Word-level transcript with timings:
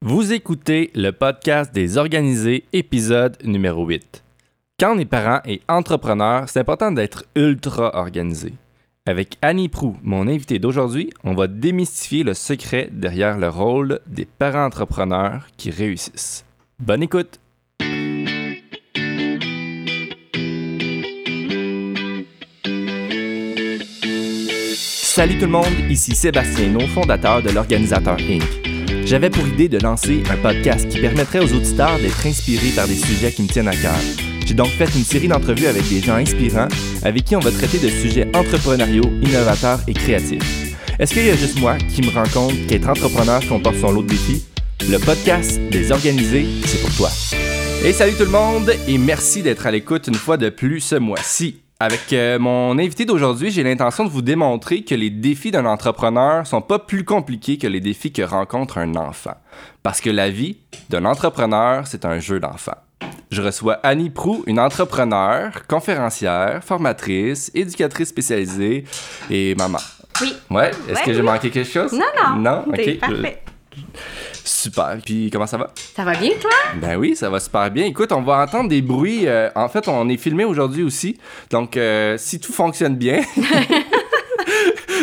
Vous 0.00 0.32
écoutez 0.32 0.92
le 0.94 1.10
podcast 1.10 1.74
des 1.74 1.98
organisés, 1.98 2.62
épisode 2.72 3.36
numéro 3.42 3.84
8. 3.84 4.22
Quand 4.78 4.94
on 4.94 4.98
est 5.00 5.04
parent 5.04 5.40
et 5.44 5.60
entrepreneur, 5.68 6.48
c'est 6.48 6.60
important 6.60 6.92
d'être 6.92 7.24
ultra 7.34 7.96
organisé. 7.96 8.52
Avec 9.06 9.38
Annie 9.42 9.68
Prou, 9.68 9.96
mon 10.04 10.28
invité 10.28 10.60
d'aujourd'hui, 10.60 11.10
on 11.24 11.34
va 11.34 11.48
démystifier 11.48 12.22
le 12.22 12.34
secret 12.34 12.90
derrière 12.92 13.38
le 13.38 13.48
rôle 13.48 13.98
des 14.06 14.24
parents 14.24 14.66
entrepreneurs 14.66 15.48
qui 15.56 15.70
réussissent. 15.70 16.44
Bonne 16.78 17.02
écoute! 17.02 17.40
Salut 24.76 25.38
tout 25.38 25.46
le 25.46 25.50
monde, 25.50 25.90
ici 25.90 26.14
Sébastien 26.14 26.68
No, 26.68 26.86
fondateur 26.86 27.42
de 27.42 27.50
l'Organisateur 27.50 28.16
Inc. 28.20 28.67
J'avais 29.08 29.30
pour 29.30 29.48
idée 29.48 29.70
de 29.70 29.78
lancer 29.78 30.22
un 30.30 30.36
podcast 30.36 30.86
qui 30.86 31.00
permettrait 31.00 31.38
aux 31.38 31.50
auditeurs 31.54 31.98
d'être 31.98 32.26
inspirés 32.26 32.72
par 32.76 32.86
des 32.86 32.94
sujets 32.94 33.32
qui 33.32 33.40
me 33.40 33.48
tiennent 33.48 33.68
à 33.68 33.74
cœur. 33.74 33.96
J'ai 34.44 34.52
donc 34.52 34.66
fait 34.66 34.84
une 34.94 35.02
série 35.02 35.28
d'entrevues 35.28 35.64
avec 35.64 35.88
des 35.88 36.02
gens 36.02 36.16
inspirants 36.16 36.68
avec 37.02 37.24
qui 37.24 37.34
on 37.34 37.40
va 37.40 37.50
traiter 37.50 37.78
de 37.78 37.88
sujets 37.88 38.28
entrepreneuriaux, 38.36 39.10
innovateurs 39.22 39.80
et 39.88 39.94
créatifs. 39.94 40.76
Est-ce 40.98 41.14
qu'il 41.14 41.24
y 41.24 41.30
a 41.30 41.36
juste 41.36 41.58
moi 41.58 41.78
qui 41.78 42.02
me 42.02 42.10
rends 42.10 42.28
compte 42.28 42.66
qu'être 42.66 42.86
entrepreneur 42.86 43.40
comporte 43.48 43.76
son 43.76 43.92
lot 43.92 44.02
de 44.02 44.08
défis? 44.08 44.44
Le 44.90 44.98
podcast 44.98 45.58
des 45.70 45.90
organisés, 45.90 46.44
c'est 46.66 46.82
pour 46.82 46.94
toi. 46.94 47.08
Et 47.86 47.94
salut 47.94 48.12
tout 48.12 48.24
le 48.24 48.30
monde 48.30 48.74
et 48.86 48.98
merci 48.98 49.42
d'être 49.42 49.66
à 49.66 49.70
l'écoute 49.70 50.06
une 50.08 50.16
fois 50.16 50.36
de 50.36 50.50
plus 50.50 50.80
ce 50.80 50.96
mois-ci. 50.96 51.62
Avec 51.80 52.12
euh, 52.12 52.40
mon 52.40 52.76
invité 52.76 53.04
d'aujourd'hui, 53.04 53.52
j'ai 53.52 53.62
l'intention 53.62 54.04
de 54.04 54.10
vous 54.10 54.20
démontrer 54.22 54.82
que 54.82 54.96
les 54.96 55.10
défis 55.10 55.52
d'un 55.52 55.64
entrepreneur 55.64 56.44
sont 56.44 56.60
pas 56.60 56.80
plus 56.80 57.04
compliqués 57.04 57.56
que 57.56 57.68
les 57.68 57.78
défis 57.80 58.12
que 58.12 58.22
rencontre 58.22 58.78
un 58.78 58.96
enfant. 58.96 59.36
Parce 59.84 60.00
que 60.00 60.10
la 60.10 60.28
vie 60.28 60.56
d'un 60.90 61.04
entrepreneur, 61.04 61.86
c'est 61.86 62.04
un 62.04 62.18
jeu 62.18 62.40
d'enfant. 62.40 62.74
Je 63.30 63.42
reçois 63.42 63.74
Annie 63.84 64.10
Prou, 64.10 64.42
une 64.48 64.58
entrepreneure, 64.58 65.68
conférencière, 65.68 66.64
formatrice, 66.64 67.52
éducatrice 67.54 68.08
spécialisée 68.08 68.82
et 69.30 69.54
maman. 69.54 69.78
Oui. 70.20 70.34
Ouais, 70.50 70.70
est-ce 70.88 70.98
Ouais, 70.98 71.04
que 71.04 71.12
j'ai 71.12 71.22
manqué 71.22 71.50
quelque 71.50 71.70
chose? 71.70 71.92
Non, 71.92 72.06
non. 72.20 72.40
Non? 72.40 72.64
Ok. 72.70 72.98
parfait. 72.98 73.42
Super. 74.48 74.96
Puis 75.04 75.28
comment 75.30 75.46
ça 75.46 75.58
va? 75.58 75.70
Ça 75.94 76.04
va 76.04 76.14
bien, 76.14 76.30
toi? 76.40 76.50
Ben 76.80 76.96
oui, 76.96 77.14
ça 77.14 77.28
va 77.28 77.38
super 77.38 77.70
bien. 77.70 77.84
Écoute, 77.84 78.12
on 78.12 78.22
va 78.22 78.38
entendre 78.42 78.70
des 78.70 78.80
bruits. 78.80 79.26
euh, 79.26 79.50
en 79.54 79.68
fait, 79.68 79.86
on 79.88 80.08
est 80.08 80.16
filmé 80.16 80.44
aujourd'hui 80.44 80.82
aussi. 80.82 81.18
Donc, 81.50 81.76
euh, 81.76 82.16
si 82.18 82.40
tout 82.40 82.52
fonctionne 82.52 82.96
bien, 82.96 83.20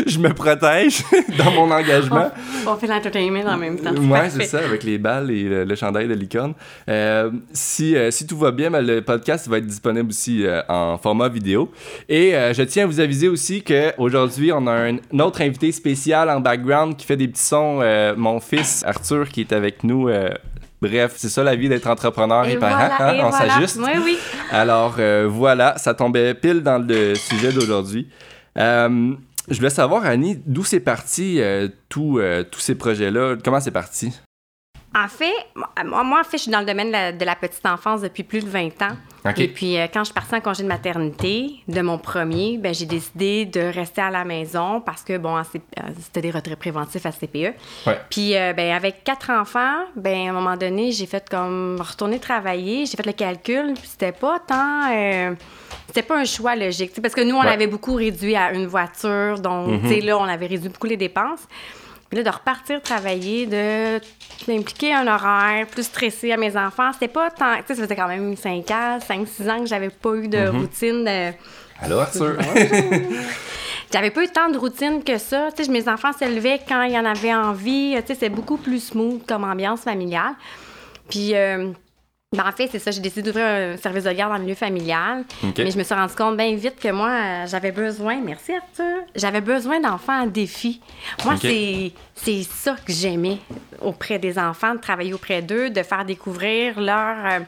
je 0.10 0.20
me 0.20 0.30
protège 0.34 1.04
dans 1.38 1.52
mon 1.52 1.72
engagement. 1.72 2.32
On 2.68 2.76
fait 2.76 2.88
l'entertainment 2.88 3.46
en 3.46 3.58
même 3.58 3.80
temps. 3.80 3.94
Ouais, 3.96 4.30
c'est 4.30 4.46
ça, 4.46 4.60
avec 4.60 4.84
les 4.84 4.98
balles 4.98 5.32
et 5.32 5.44
le, 5.44 5.64
le 5.64 5.76
chandail 5.76 6.08
de 6.08 6.14
licorne. 6.14 6.54
Euh, 6.90 7.32
si, 7.54 7.96
euh, 7.96 8.12
si 8.12 8.26
tout 8.28 8.38
va 8.38 8.52
bien, 8.52 8.70
ben, 8.72 8.82
le 8.86 9.02
podcast 9.02 9.48
va 9.48 9.58
être 9.58 9.66
disponible 9.66 10.10
aussi 10.10 10.46
euh, 10.46 10.62
en 10.70 10.98
format 10.98 11.30
vidéo. 11.30 11.72
Et 12.10 12.32
je 12.54 12.62
tiens 12.64 12.84
à 12.84 12.88
vous 12.88 13.00
aviser 13.00 13.28
aussi 13.28 13.64
qu'aujourd'hui, 13.64 14.52
on 14.52 14.68
a 14.68 14.72
un, 14.72 14.96
un 14.96 15.20
autre 15.20 15.42
invité 15.42 15.72
spécial 15.72 16.30
en 16.30 16.40
background 16.40 16.96
qui 16.98 17.06
fait 17.06 17.18
des 17.18 17.28
petits 17.28 17.42
sons. 17.44 17.82
mon 18.18 18.40
fils 18.40 18.84
Arthur 18.86 19.30
qui 19.30 19.42
est 19.42 19.54
avec 19.54 19.84
nous. 19.84 20.10
bref, 20.82 21.14
c'est 21.16 21.30
ça 21.30 21.44
la 21.44 21.56
vie 21.56 21.70
d'être 21.70 21.88
entrepreneur 21.88 22.46
et, 22.48 22.54
Et 22.54 22.58
parent. 22.58 22.76
voilà, 22.76 22.96
hein, 23.10 23.14
et 23.16 23.24
on 23.24 23.30
voilà. 23.30 23.50
s'ajuste. 23.54 23.80
Oui, 23.82 23.92
oui. 24.04 24.18
Alors 24.52 24.96
euh, 25.00 25.28
voilà, 25.30 25.78
ça 25.78 25.94
tombait 25.94 26.34
pile 26.34 26.62
dans 26.62 26.78
le 26.86 27.16
sujet 27.16 27.52
d'aujourd'hui. 27.52 28.08
Euh, 28.58 29.14
je 29.50 29.56
voulais 29.58 29.70
savoir, 29.70 30.06
Annie, 30.06 30.42
d'où 30.46 30.64
c'est 30.64 30.80
parti 30.80 31.40
euh, 31.40 31.68
tout, 31.90 32.18
euh, 32.20 32.44
tous 32.44 32.60
ces 32.60 32.76
projets-là? 32.76 33.36
Comment 33.44 33.60
c'est 33.60 33.72
parti? 33.72 34.12
En 34.96 35.08
fait, 35.08 35.34
moi, 35.86 36.20
en 36.20 36.24
fait, 36.24 36.38
je 36.38 36.44
suis 36.44 36.52
dans 36.52 36.62
le 36.62 36.66
domaine 36.66 36.88
de 36.88 36.94
la, 36.94 37.12
de 37.12 37.26
la 37.26 37.36
petite 37.36 37.66
enfance 37.66 38.02
depuis 38.02 38.24
plus 38.24 38.44
de 38.44 38.50
20 38.50 38.82
ans. 38.82 38.96
Et 39.38 39.48
puis, 39.48 39.78
euh, 39.78 39.88
quand 39.92 40.02
je 40.02 40.06
suis 40.06 40.14
partie 40.14 40.36
en 40.36 40.42
congé 40.42 40.64
de 40.64 40.68
maternité 40.68 41.52
de 41.68 41.82
mon 41.82 41.98
premier, 41.98 42.58
ben, 42.58 42.74
j'ai 42.74 42.86
décidé 42.86 43.46
de 43.46 43.60
rester 43.60 44.02
à 44.02 44.12
la 44.12 44.24
maison 44.24 44.82
parce 44.82 45.02
que, 45.04 45.18
bon, 45.18 45.36
euh, 45.38 45.42
c'était 46.00 46.22
des 46.22 46.32
retraits 46.32 46.60
préventifs 46.60 47.06
à 47.06 47.12
CPE. 47.12 47.54
Ouais. 47.88 48.00
Puis, 48.10 48.36
euh, 48.38 48.54
ben, 48.54 48.72
avec 48.74 49.04
quatre 49.04 49.32
enfants, 49.32 49.84
ben, 49.96 50.28
à 50.28 50.30
un 50.30 50.34
moment 50.34 50.56
donné, 50.58 50.92
j'ai 50.92 51.06
fait 51.06 51.28
comme 51.30 51.78
retourner 51.80 52.20
travailler. 52.20 52.86
J'ai 52.86 52.98
fait 52.98 53.06
le 53.06 53.14
calcul. 53.14 53.74
puis 53.74 53.88
C'était 53.88 54.12
pas 54.12 54.40
tant. 54.48 54.92
euh, 54.94 55.34
c'était 55.88 56.02
pas 56.04 56.18
un 56.20 56.26
choix 56.26 56.56
logique. 56.56 56.92
Parce 57.02 57.14
que 57.14 57.22
nous, 57.22 57.36
on 57.36 57.42
Ouais. 57.42 57.48
avait 57.48 57.68
beaucoup 57.68 57.96
réduit 57.96 58.36
à 58.36 58.52
une 58.54 58.68
voiture. 58.68 59.40
Donc, 59.40 59.82
tu 59.84 59.88
sais, 59.90 60.02
là, 60.02 60.18
on 60.18 60.24
avait 60.24 60.48
réduit 60.48 60.70
beaucoup 60.70 60.88
les 60.88 60.98
dépenses. 60.98 61.42
Puis 62.10 62.18
là, 62.18 62.24
de 62.24 62.30
repartir 62.36 62.82
travailler, 62.82 63.46
de 63.48 64.00
d'impliquer 64.48 64.94
un 64.94 65.08
horaire, 65.08 65.66
plus 65.68 65.84
stressé 65.84 66.32
à 66.32 66.38
mes 66.38 66.56
enfants, 66.56 66.92
c'était 66.94 67.08
pas 67.08 67.32
tant. 67.32 67.56
Tu 67.58 67.64
sais, 67.68 67.76
ça 67.76 67.84
faisait 67.84 67.96
quand 67.96 68.08
même 68.08 68.36
5 68.38 68.70
ans, 68.72 69.00
5-6 69.00 69.50
ans 69.50 69.60
que 69.60 69.66
j'avais 69.66 69.90
pas 69.90 70.14
eu 70.16 70.28
de 70.28 70.38
routine. 70.60 71.04
de- 71.04 71.32
Allô, 71.82 72.00
Arthur? 72.00 72.38
J'avais 73.94 74.12
pas 74.12 74.24
eu 74.24 74.28
tant 74.28 74.50
de 74.50 74.58
routine 74.58 75.04
que 75.04 75.18
ça. 75.18 75.50
Tu 75.56 75.64
sais, 75.64 75.72
mes 75.72 75.88
enfants 75.88 76.12
se 76.12 76.26
levaient 76.26 76.60
quand 76.68 76.84
ils 76.84 76.98
en 76.98 77.06
avaient 77.06 77.34
envie. 77.34 77.96
Tu 78.02 78.08
sais, 78.14 78.20
c'est 78.20 78.30
beaucoup 78.30 78.58
plus 78.58 78.80
smooth 78.80 79.26
comme 79.26 79.44
ambiance 79.44 79.82
familiale. 79.82 80.34
Puis, 81.10 81.34
euh, 81.36 81.72
ben, 82.36 82.46
en 82.48 82.52
fait, 82.52 82.70
c'est 82.72 82.80
ça. 82.80 82.92
J'ai 82.92 83.02
décidé 83.02 83.24
d'ouvrir 83.24 83.46
un 83.46 83.78
service 83.78 84.04
de 84.04 84.12
garde 84.12 84.34
en 84.34 84.40
milieu 84.40 84.56
familial. 84.56 85.24
Mais 85.58 85.72
je 85.72 85.78
me 85.78 85.84
suis 85.84 85.96
rendu 85.96 86.14
compte 86.16 86.38
bien 86.38 86.56
vite 86.56 86.80
que 86.80 86.92
moi, 86.92 87.10
euh, 87.10 87.48
j'avais 87.48 87.72
besoin, 87.72 88.20
merci 88.24 88.54
Arthur, 88.54 89.04
j'avais 89.16 89.42
besoin 89.42 89.80
d'enfants 89.80 90.24
en 90.24 90.28
défi. 90.28 90.82
Moi, 91.24 91.36
c'est 92.16 92.44
ça 92.44 92.76
que 92.86 92.94
j'aimais 92.94 93.40
auprès 93.82 94.20
des 94.20 94.38
enfants, 94.38 94.76
de 94.76 94.80
travailler 94.80 95.14
auprès 95.14 95.42
d'eux, 95.42 95.70
de 95.70 95.84
faire 95.84 96.06
découvrir 96.06 96.80
leur, 96.80 97.26
euh, 97.26 97.40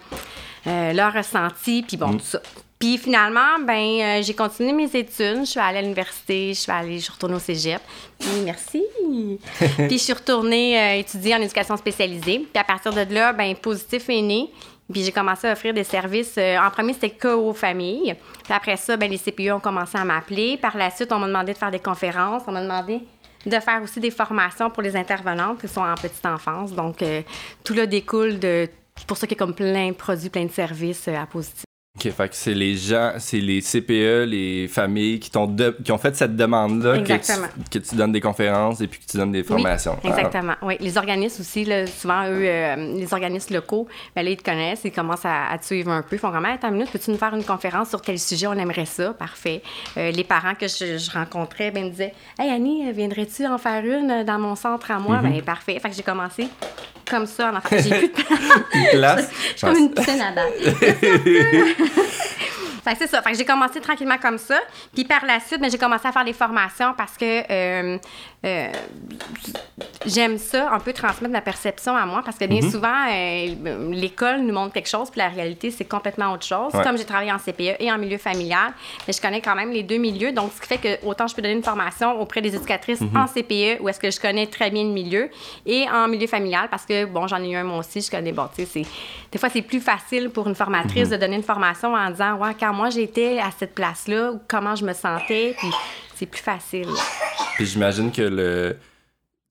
euh, 0.67 0.93
leur 0.93 1.13
ressenti, 1.13 1.83
puis 1.87 1.97
bon, 1.97 2.13
tout 2.13 2.25
ça. 2.25 2.41
Puis 2.79 2.99
finalement, 2.99 3.57
ben, 3.65 3.73
euh, 3.73 4.21
j'ai 4.21 4.35
continué 4.35 4.71
mes 4.71 4.95
études. 4.95 5.39
Je 5.39 5.45
suis 5.45 5.59
allée 5.59 5.79
à 5.79 5.81
l'université, 5.81 6.53
je 6.53 6.59
suis 6.59 6.71
allée, 6.71 6.99
je 6.99 7.05
suis 7.05 7.11
retournée 7.11 7.35
au 7.35 7.39
cégep. 7.39 7.81
Puis 8.19 8.29
merci. 8.45 8.83
puis 9.77 9.97
je 9.97 10.03
suis 10.03 10.13
retournée 10.13 10.99
étudier 10.99 11.33
en 11.33 11.41
éducation 11.41 11.75
spécialisée. 11.75 12.39
Puis 12.39 12.61
à 12.61 12.63
partir 12.63 12.93
de 12.93 13.13
là, 13.13 13.33
ben, 13.33 13.55
Positif 13.55 14.07
est 14.09 14.21
né. 14.21 14.49
Puis 14.91 15.03
j'ai 15.03 15.11
commencé 15.11 15.47
à 15.47 15.51
offrir 15.53 15.73
des 15.73 15.83
services. 15.83 16.35
euh, 16.37 16.57
en 16.57 16.69
premier, 16.69 16.93
c'était 16.93 17.09
que 17.09 17.33
aux 17.35 17.53
familles. 17.53 18.15
Puis 18.43 18.53
après 18.53 18.77
ça, 18.77 18.95
ben, 18.95 19.09
les 19.09 19.17
CPE 19.17 19.51
ont 19.51 19.59
commencé 19.59 19.97
à 19.97 20.05
m'appeler. 20.05 20.57
Par 20.57 20.77
la 20.77 20.89
suite, 20.89 21.11
on 21.11 21.19
m'a 21.19 21.27
demandé 21.27 21.53
de 21.53 21.57
faire 21.57 21.71
des 21.71 21.79
conférences. 21.79 22.43
On 22.47 22.51
m'a 22.51 22.61
demandé 22.61 23.01
de 23.45 23.59
faire 23.59 23.81
aussi 23.83 23.99
des 23.99 24.11
formations 24.11 24.69
pour 24.69 24.83
les 24.83 24.95
intervenantes 24.95 25.59
qui 25.61 25.67
sont 25.67 25.81
en 25.81 25.95
petite 25.95 26.25
enfance. 26.25 26.73
Donc, 26.73 27.01
euh, 27.01 27.21
tout 27.63 27.73
là 27.73 27.85
découle 27.85 28.39
de. 28.39 28.69
Pour 29.05 29.17
ça 29.17 29.27
qu'il 29.27 29.37
y 29.37 29.39
a 29.39 29.45
comme 29.45 29.53
plein 29.53 29.89
de 29.89 29.93
produits, 29.93 30.29
plein 30.29 30.45
de 30.45 30.51
services 30.51 31.07
euh, 31.07 31.21
à 31.21 31.25
positif. 31.27 31.66
OK, 32.05 32.11
fait 32.11 32.29
que 32.29 32.35
c'est 32.35 32.53
les 32.53 32.75
gens, 32.75 33.13
c'est 33.17 33.39
les 33.39 33.59
CPE, 33.61 34.25
les 34.29 34.67
familles 34.67 35.19
qui, 35.19 35.31
t'ont 35.31 35.47
de- 35.47 35.75
qui 35.83 35.91
ont 35.91 35.97
fait 35.97 36.15
cette 36.15 36.35
demande-là 36.35 36.93
que 36.99 37.11
Exactement. 37.11 37.47
tu, 37.71 37.79
que 37.79 37.85
tu 37.87 37.95
donnes 37.95 38.11
des 38.11 38.21
conférences 38.21 38.81
et 38.81 38.87
puis 38.87 38.99
que 38.99 39.05
tu 39.09 39.17
donnes 39.17 39.31
des 39.31 39.43
formations. 39.43 39.97
Oui, 40.03 40.09
exactement. 40.11 40.53
Oui, 40.61 40.75
les 40.79 40.97
organismes 40.97 41.41
aussi, 41.41 41.65
là, 41.65 41.87
souvent, 41.87 42.23
eux, 42.27 42.43
euh, 42.45 42.75
les 42.95 43.11
organismes 43.13 43.55
locaux, 43.55 43.87
ben 44.15 44.21
là, 44.23 44.29
ils 44.29 44.37
te 44.37 44.43
connaissent, 44.43 44.81
ils 44.85 44.91
commencent 44.91 45.25
à, 45.25 45.47
à 45.49 45.57
te 45.57 45.65
suivre 45.65 45.89
un 45.91 46.01
peu. 46.03 46.15
Ils 46.17 46.19
font 46.19 46.31
comme, 46.31 46.45
attends 46.45 46.67
une 46.67 46.75
minute, 46.75 46.91
peux-tu 46.91 47.09
nous 47.09 47.17
faire 47.17 47.33
une 47.33 47.43
conférence 47.43 47.89
sur 47.89 48.01
tel 48.01 48.19
sujet? 48.19 48.47
On 48.47 48.53
aimerait 48.53 48.85
ça? 48.85 49.13
Parfait. 49.13 49.63
Euh, 49.97 50.11
les 50.11 50.23
parents 50.23 50.53
que 50.53 50.67
je, 50.67 50.97
je 50.99 51.11
rencontrais, 51.11 51.71
ben, 51.71 51.85
me 51.85 51.89
disaient, 51.89 52.13
Hey, 52.37 52.49
Annie, 52.51 52.91
viendrais-tu 52.91 53.45
en 53.47 53.57
faire 53.57 53.83
une 53.83 54.23
dans 54.23 54.37
mon 54.39 54.55
centre 54.55 54.91
à 54.91 54.99
moi? 54.99 55.17
Ben, 55.23 55.41
parfait. 55.41 55.79
Fait 55.79 55.89
que 55.89 55.95
j'ai 55.95 56.03
commencé 56.03 56.47
comme 57.09 57.25
ça. 57.25 57.51
En 57.51 57.55
enfant. 57.57 57.69
J'ai 57.71 57.89
plus 57.89 58.07
de 58.07 58.13
Ah, 58.29 58.87
place. 58.93 59.29
Je 59.53 59.57
suis 59.57 59.67
comme 59.67 59.77
une 59.77 59.93
piscine 59.93 60.21
à 60.21 60.31
date. 60.31 60.53
Fait 62.87 62.93
que 62.93 62.99
c'est 62.99 63.07
ça. 63.07 63.21
Fait 63.21 63.31
que 63.31 63.37
j'ai 63.37 63.45
commencé 63.45 63.81
tranquillement 63.81 64.17
comme 64.17 64.37
ça. 64.37 64.59
Puis 64.93 65.03
par 65.03 65.25
la 65.25 65.39
suite, 65.41 65.59
ben, 65.59 65.69
j'ai 65.69 65.77
commencé 65.77 66.07
à 66.07 66.11
faire 66.13 66.23
des 66.25 66.33
formations 66.33 66.93
parce 66.97 67.17
que 67.17 67.25
euh, 67.51 67.97
euh, 68.45 68.67
j'aime 70.05 70.37
ça, 70.37 70.71
un 70.71 70.79
peu 70.79 70.93
transmettre 70.93 71.31
ma 71.33 71.41
perception 71.41 71.95
à 71.95 72.05
moi. 72.05 72.21
Parce 72.23 72.37
que 72.37 72.45
bien 72.45 72.61
Mhm. 72.61 72.71
souvent, 72.71 73.07
euh, 73.09 73.91
l'école 73.91 74.41
nous 74.41 74.53
montre 74.53 74.73
quelque 74.73 74.89
chose, 74.89 75.09
puis 75.09 75.19
la 75.19 75.29
réalité, 75.29 75.71
c'est 75.71 75.85
complètement 75.85 76.31
autre 76.33 76.45
chose. 76.45 76.73
Ouais. 76.73 76.83
Comme 76.83 76.97
j'ai 76.97 77.05
travaillé 77.05 77.31
en 77.31 77.39
CPE 77.39 77.75
et 77.79 77.91
en 77.91 77.97
milieu 77.97 78.17
familial, 78.17 78.73
mais 79.07 79.13
je 79.13 79.21
connais 79.21 79.41
quand 79.41 79.55
même 79.55 79.71
les 79.71 79.83
deux 79.83 79.97
milieux. 79.97 80.31
Donc, 80.31 80.51
ce 80.55 80.61
qui 80.61 80.67
fait 80.67 80.77
que 80.77 81.05
autant 81.05 81.27
je 81.27 81.35
peux 81.35 81.41
donner 81.41 81.55
une 81.55 81.63
formation 81.63 82.19
auprès 82.21 82.41
des 82.41 82.55
éducatrices 82.55 83.01
Mhm. 83.01 83.17
en 83.17 83.27
CPE, 83.27 83.81
où 83.81 83.89
est-ce 83.89 83.99
que 83.99 84.11
je 84.11 84.19
connais 84.19 84.47
très 84.47 84.69
bien 84.71 84.83
le 84.83 84.89
milieu, 84.91 85.29
et 85.65 85.85
en 85.89 86.07
milieu 86.07 86.27
familial, 86.27 86.67
parce 86.69 86.85
que, 86.85 87.05
bon, 87.05 87.27
j'en 87.27 87.41
ai 87.43 87.49
eu 87.51 87.55
un 87.55 87.63
moi 87.63 87.79
aussi, 87.79 88.01
je 88.01 88.09
connais, 88.09 88.31
bon, 88.31 88.47
tu 88.55 88.65
sais, 88.65 88.83
des 89.31 89.37
fois, 89.37 89.49
c'est 89.49 89.61
plus 89.61 89.81
facile 89.81 90.29
pour 90.29 90.47
une 90.47 90.55
formatrice 90.55 91.09
de 91.09 91.17
donner 91.17 91.35
une 91.35 91.43
formation 91.43 91.93
en 91.93 92.09
disant, 92.11 92.35
ouais, 92.35 92.55
quand 92.59 92.73
moi 92.77 92.89
j'étais 92.89 93.39
à 93.39 93.49
cette 93.57 93.75
place-là, 93.75 94.33
comment 94.47 94.75
je 94.75 94.85
me 94.85 94.93
sentais, 94.93 95.53
puis 95.57 95.67
c'est 96.15 96.25
plus 96.27 96.41
facile. 96.41 96.87
Puis 97.55 97.65
j'imagine 97.65 98.11
que 98.11 98.21
le. 98.21 98.77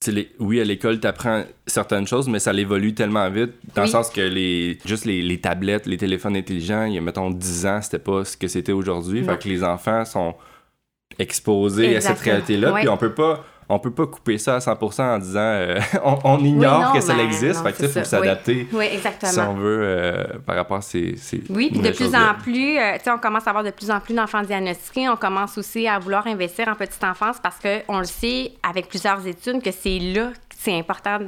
les- 0.06 0.30
oui, 0.38 0.60
à 0.60 0.64
l'école, 0.64 1.00
tu 1.00 1.06
apprends 1.06 1.44
certaines 1.66 2.06
choses, 2.06 2.28
mais 2.28 2.38
ça 2.38 2.52
évolue 2.54 2.94
tellement 2.94 3.28
vite, 3.28 3.52
dans 3.74 3.82
le 3.82 3.88
sens 3.88 4.08
que 4.10 4.20
les, 4.20 4.78
juste 4.86 5.04
les, 5.04 5.20
les 5.22 5.40
tablettes, 5.40 5.86
les 5.86 5.96
téléphones 5.96 6.36
intelligents, 6.36 6.84
il 6.84 6.94
y 6.94 6.98
a, 6.98 7.00
mettons, 7.00 7.30
10 7.30 7.66
ans, 7.66 7.82
c'était 7.82 7.98
pas 7.98 8.24
ce 8.24 8.36
que 8.36 8.48
c'était 8.48 8.72
aujourd'hui. 8.72 9.22
Fait 9.24 9.38
que 9.38 9.48
les 9.48 9.62
enfants 9.64 10.04
sont 10.04 10.34
exposés 11.18 11.96
à 11.96 12.00
cette 12.00 12.18
réalité-là, 12.20 12.72
puis 12.80 12.88
on 12.88 12.96
peut 12.96 13.14
pas 13.14 13.44
on 13.68 13.78
peut 13.78 13.90
pas 13.90 14.06
couper 14.06 14.38
ça 14.38 14.56
à 14.56 14.58
100% 14.58 15.02
en 15.02 15.18
disant 15.18 15.40
euh, 15.40 15.80
on, 16.24 16.38
ignore 16.38 16.92
que 16.92 17.00
ça 17.00 17.14
ben, 17.14 17.26
existe. 17.26 17.62
fait 17.62 17.72
que 17.72 17.82
il 17.82 17.88
faut 17.88 18.04
s'adapter. 18.04 18.68
Oui. 18.72 18.86
exactement. 18.92 19.32
Si 19.32 19.40
on 19.40 19.54
veut 19.54 19.80
euh, 19.82 20.24
par 20.44 20.56
rapport 20.56 20.78
à 20.78 20.82
ces. 20.82 21.16
oui, 21.50 21.70
puis 21.70 21.80
de 21.80 21.90
plus 21.90 22.14
en 22.14 22.34
plus, 22.40 22.78
euh, 22.78 22.94
tu 22.98 23.04
sais, 23.04 23.10
on 23.10 23.18
commence 23.18 23.46
à 23.46 23.50
avoir 23.50 23.64
de 23.64 23.70
plus 23.70 23.90
en 23.90 24.00
plus 24.00 24.14
d'enfants 24.14 24.42
diagnostiqués. 24.42 25.08
On 25.08 25.16
commence 25.16 25.58
aussi 25.58 25.88
à 25.88 25.98
vouloir 25.98 26.26
investir 26.26 26.68
en 26.68 26.74
petite 26.74 27.02
enfance 27.02 27.36
parce 27.42 27.58
qu'on 27.58 27.98
le 27.98 28.04
sait 28.04 28.52
avec 28.62 28.88
plusieurs 28.88 29.26
études 29.26 29.62
que 29.62 29.70
c'est 29.72 29.98
là 29.98 30.30
c'est 30.58 30.76
important 30.76 31.18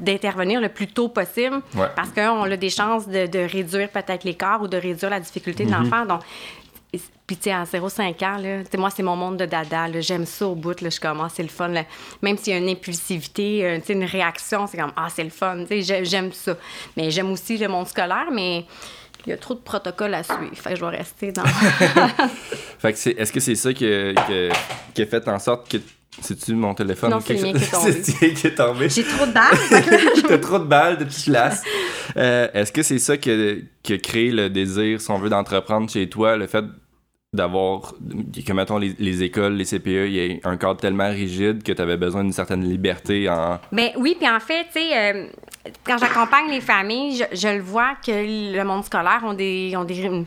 d'intervenir 0.00 0.60
le 0.60 0.70
plus 0.70 0.86
tôt 0.88 1.08
possible 1.08 1.60
parce 1.94 2.08
qu'on 2.10 2.42
a 2.42 2.56
des 2.56 2.70
chances 2.70 3.06
de, 3.06 3.52
réduire 3.52 3.90
peut-être 3.90 4.24
l'écart 4.24 4.62
ou 4.62 4.66
de 4.66 4.76
réduire 4.76 5.10
la 5.10 5.20
difficulté 5.20 5.64
de 5.64 5.70
mm-hmm. 5.70 5.84
l'enfant. 5.84 6.06
Donc, 6.06 6.22
puis, 6.90 7.36
tu 7.36 7.42
sais, 7.42 7.52
à 7.52 7.64
0-5 7.64 8.24
ans, 8.24 8.38
là, 8.38 8.62
moi, 8.78 8.88
c'est 8.88 9.02
mon 9.02 9.14
monde 9.14 9.36
de 9.36 9.44
dada. 9.44 9.88
J'aime 10.00 10.24
ça 10.24 10.46
au 10.46 10.54
bout. 10.54 10.80
Là, 10.80 10.88
je 10.88 10.98
commence, 10.98 11.32
c'est 11.34 11.42
le 11.42 11.50
fun. 11.50 11.70
Même 12.22 12.38
s'il 12.38 12.54
y 12.54 12.56
a 12.56 12.58
une 12.58 12.70
impulsivité, 12.70 13.66
euh, 13.66 13.78
une 13.90 14.04
réaction, 14.04 14.66
c'est 14.66 14.78
comme, 14.78 14.92
ah, 14.96 15.08
c'est 15.14 15.24
le 15.24 15.30
fun. 15.30 15.64
J'aime 15.70 16.32
ça. 16.32 16.56
Mais 16.96 17.10
j'aime 17.10 17.30
aussi 17.30 17.58
le 17.58 17.68
monde 17.68 17.86
scolaire, 17.86 18.28
mais 18.32 18.64
il 19.26 19.30
y 19.30 19.32
a 19.34 19.36
trop 19.36 19.52
de 19.52 19.60
protocoles 19.60 20.14
à 20.14 20.22
suivre. 20.22 20.54
Fait 20.54 20.70
que 20.70 20.76
je 20.76 20.84
vais 20.84 20.96
rester 20.96 21.30
dans. 21.30 21.44
fait 22.78 22.92
que 22.94 23.20
est-ce 23.20 23.32
que 23.32 23.40
c'est 23.40 23.54
ça 23.54 23.74
qui 23.74 23.86
a, 23.86 24.14
fait 24.94 25.28
en 25.28 25.38
sorte 25.38 25.70
que 25.70 25.76
c'est-tu 26.22 26.54
mon 26.54 26.72
téléphone? 26.72 27.10
Non, 27.10 27.20
c'est 27.20 27.34
le 27.34 27.42
mien 27.42 27.52
qui 27.52 27.64
est 27.64 27.70
tombé. 27.70 28.02
c'est 28.02 28.32
qui 28.32 28.46
est 28.46 28.54
tombé. 28.54 28.88
J'ai 28.88 29.04
trop 29.04 29.26
de 29.26 29.32
balles. 29.32 29.58
T'as 30.26 30.38
trop 30.38 30.58
de 30.58 30.64
balles 30.64 30.96
de 30.96 31.04
petites 31.04 31.26
lasses. 31.26 31.62
Euh, 32.18 32.48
est-ce 32.52 32.72
que 32.72 32.82
c'est 32.82 32.98
ça 32.98 33.16
qui 33.16 33.30
a, 33.30 33.34
le 33.34 34.48
désir, 34.48 35.00
si 35.00 35.10
on 35.10 35.18
veut, 35.18 35.28
d'entreprendre 35.28 35.88
chez 35.88 36.08
toi, 36.08 36.36
le 36.36 36.46
fait 36.46 36.64
d'avoir 37.34 37.94
que 38.46 38.52
mettons 38.54 38.78
les, 38.78 38.94
les, 38.98 39.22
écoles 39.22 39.52
les 39.52 39.66
CPE 39.66 39.86
il 39.86 40.12
y 40.12 40.40
a 40.42 40.48
un 40.48 40.56
cadre 40.56 40.80
tellement 40.80 41.10
rigide 41.10 41.62
que 41.62 41.72
tu 41.72 41.82
avais 41.82 41.98
besoin 41.98 42.24
d'une 42.24 42.32
certaine 42.32 42.64
liberté 42.64 43.28
en 43.28 43.60
ben 43.70 43.90
oui 43.98 44.16
puis 44.18 44.26
en 44.26 44.40
fait 44.40 44.64
tu 44.72 44.80
sais 44.80 44.96
euh, 44.96 45.26
quand 45.84 45.98
j'accompagne 45.98 46.50
les 46.50 46.60
familles 46.60 47.26
je, 47.32 47.48
le 47.48 47.60
vois 47.60 47.94
que 48.04 48.54
le 48.54 48.62
monde 48.64 48.84
scolaire 48.84 49.20
ont 49.24 49.34
des 49.34 49.74
ont 49.76 49.84
des 49.84 49.98
une, 49.98 50.26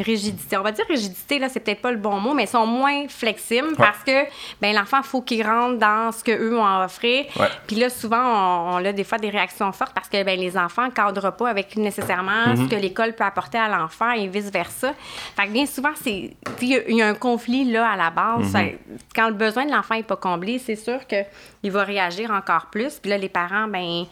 rigidité 0.00 0.56
on 0.56 0.62
va 0.62 0.72
dire 0.72 0.84
rigidité 0.88 1.38
là 1.38 1.48
c'est 1.48 1.60
peut-être 1.60 1.80
pas 1.80 1.90
le 1.90 1.96
bon 1.98 2.20
mot 2.20 2.34
mais 2.34 2.44
ils 2.44 2.48
sont 2.48 2.66
moins 2.66 3.08
flexibles 3.08 3.76
parce 3.76 4.02
que 4.04 4.24
ben 4.60 4.74
l'enfant 4.74 5.02
faut 5.02 5.22
qu'il 5.22 5.46
rentre 5.46 5.78
dans 5.78 6.12
ce 6.12 6.22
que 6.24 6.32
eux 6.32 6.58
ont 6.58 6.66
à 6.66 6.84
offrir 6.84 7.26
puis 7.66 7.76
là 7.76 7.90
souvent 7.90 8.74
on, 8.74 8.84
a 8.84 8.92
des 8.92 9.04
fois 9.04 9.18
des 9.18 9.30
réactions 9.30 9.72
fortes 9.72 9.92
parce 9.94 10.08
que 10.08 10.22
ben 10.22 10.38
les 10.38 10.56
enfants 10.56 10.90
cadrent 10.90 11.36
pas 11.36 11.48
avec 11.48 11.76
nécessairement 11.76 12.46
mm-hmm. 12.46 12.64
ce 12.64 12.74
que 12.74 12.76
l'école 12.76 13.14
peut 13.14 13.24
apporter 13.24 13.58
à 13.58 13.68
l'enfant 13.68 14.10
et 14.12 14.26
vice 14.28 14.50
versa 14.50 14.92
fait 15.36 15.46
que 15.46 15.52
bien 15.52 15.66
souvent 15.66 15.92
c'est 16.02 16.36
il 16.62 16.96
y, 16.96 17.02
a 17.02 17.08
un 17.08 17.14
conflit 17.14 17.64
là 17.64 17.88
à 17.88 17.96
la 17.96 18.10
base. 18.10 18.54
Mhm. 18.54 18.78
quand 19.14 19.28
le 19.28 19.34
besoin 19.34 19.66
de 19.66 19.70
l'enfant 19.70 19.94
n'est 19.94 20.02
pas 20.02 20.16
comblé, 20.16 20.58
c'est 20.58 20.76
sûr 20.76 21.00
qu'il 21.06 21.70
va 21.70 21.84
réagir 21.84 22.30
encore 22.30 22.66
plus. 22.66 22.98
Puis 23.00 23.10
là, 23.10 23.18
les 23.18 23.28
parents, 23.28 23.68
ben, 23.68 24.04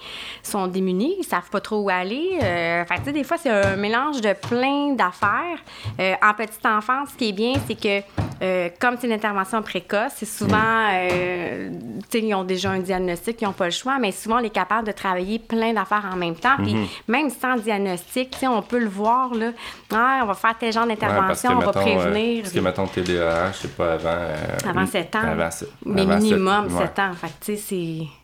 sont 0.46 0.66
démunis, 0.66 1.16
ils 1.20 1.24
savent 1.24 1.50
pas 1.50 1.60
trop 1.60 1.80
où 1.80 1.90
aller. 1.90 2.38
Euh, 2.42 2.84
fait 2.84 3.12
des 3.12 3.24
fois, 3.24 3.36
c'est 3.36 3.50
un 3.50 3.76
mélange 3.76 4.20
de 4.20 4.32
plein 4.32 4.94
d'affaires. 4.94 5.58
Euh, 6.00 6.14
en 6.22 6.34
petite 6.34 6.64
enfance, 6.66 7.10
ce 7.12 7.16
qui 7.16 7.28
est 7.28 7.32
bien, 7.32 7.54
c'est 7.66 7.80
que 7.80 8.04
euh, 8.42 8.68
comme 8.80 8.96
c'est 9.00 9.06
une 9.06 9.12
intervention 9.12 9.62
précoce, 9.62 10.12
c'est 10.16 10.26
souvent, 10.26 10.88
euh, 10.92 11.70
tu 12.10 12.18
sais, 12.18 12.26
ils 12.26 12.34
ont 12.34 12.44
déjà 12.44 12.70
un 12.70 12.80
diagnostic, 12.80 13.40
ils 13.40 13.44
n'ont 13.44 13.52
pas 13.52 13.66
le 13.66 13.70
choix, 13.70 13.98
mais 13.98 14.12
souvent, 14.12 14.36
on 14.40 14.44
est 14.44 14.50
capable 14.50 14.86
de 14.86 14.92
travailler 14.92 15.38
plein 15.38 15.72
d'affaires 15.72 16.08
en 16.12 16.16
même 16.16 16.34
temps. 16.34 16.56
Puis 16.58 16.74
mhm. 16.74 16.86
même 17.08 17.30
sans 17.30 17.56
diagnostic, 17.56 18.36
on 18.42 18.62
peut 18.62 18.80
le 18.80 18.88
voir, 18.88 19.34
là. 19.34 19.52
Ah, 19.92 20.20
on 20.22 20.26
va 20.26 20.34
faire 20.34 20.56
tel 20.58 20.72
genre 20.72 20.86
d'intervention, 20.86 21.52
on 21.52 21.60
va 21.60 21.72
prévenir. 21.72 22.42
parce 22.42 22.54
que, 22.54 22.60
mettons, 22.60 22.86
TDAH, 22.86 23.52
sais 23.52 23.68
pas, 23.68 23.94
avant... 23.94 24.68
avant 24.68 24.86
7 24.86 25.16
ans. 25.16 25.18
Avant, 25.22 25.48
mais 25.86 26.04
minimum 26.04 26.68
7, 26.70 26.98
ans. 26.98 27.12
Fait 27.14 27.28
tu 27.40 27.56
sais, 27.56 27.56
c'est 27.56 28.23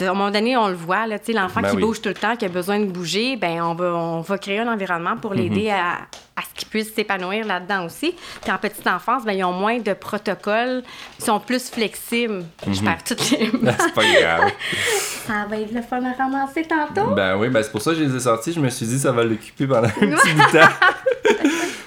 à 0.00 0.04
un 0.04 0.14
moment 0.14 0.30
donné, 0.30 0.56
on 0.56 0.68
le 0.68 0.74
voit, 0.74 1.06
l'enfant 1.06 1.60
ben 1.60 1.70
qui 1.70 1.76
bouge 1.76 2.00
tout 2.00 2.08
le 2.08 2.14
temps, 2.14 2.36
qui 2.36 2.44
a 2.44 2.48
besoin 2.48 2.80
de 2.80 2.86
bouger, 2.86 3.36
ben 3.36 3.62
on 3.62 3.74
va, 3.74 3.94
on 3.94 4.20
va 4.20 4.38
créer 4.38 4.60
un 4.60 4.72
environnement 4.72 5.16
pour 5.16 5.34
l'aider 5.34 5.64
mhm. 5.64 5.70
à, 5.70 5.92
à, 6.36 6.42
ce 6.42 6.58
qu'il 6.58 6.68
puisse 6.68 6.94
s'épanouir 6.94 7.46
là-dedans 7.46 7.86
aussi. 7.86 8.14
Puis 8.42 8.52
en 8.52 8.58
petite 8.58 8.86
enfance, 8.86 9.24
ben, 9.24 9.32
ils 9.32 9.44
ont 9.44 9.52
moins 9.52 9.78
de 9.78 9.92
protocoles, 9.92 10.82
ils 11.18 11.24
sont 11.24 11.40
plus 11.40 11.70
flexibles. 11.70 12.44
Je 12.66 12.70
mhm. 12.70 12.84
perds 12.84 13.04
toutes 13.04 13.30
les 13.30 13.50
C'est 13.50 13.94
pas 13.94 14.04
grave. 14.04 14.52
ça 15.26 15.46
va 15.48 15.56
être 15.56 15.72
le 15.72 15.82
fun 15.82 16.02
à 16.04 16.12
ramasser 16.12 16.64
tantôt. 16.64 17.14
Ben 17.14 17.36
oui, 17.36 17.48
ben 17.48 17.62
c'est 17.62 17.72
pour 17.72 17.82
ça 17.82 17.92
que 17.92 17.98
je 17.98 18.04
les 18.04 18.16
ai 18.16 18.20
sortis. 18.20 18.52
Je 18.52 18.60
me 18.60 18.70
suis 18.70 18.86
dit, 18.86 18.98
ça 18.98 19.12
va 19.12 19.24
l'occuper 19.24 19.66
pendant 19.66 19.88
un 19.88 19.90
petit 19.90 20.32
bout 20.32 20.52
de 20.52 20.58
temps. 20.58 20.74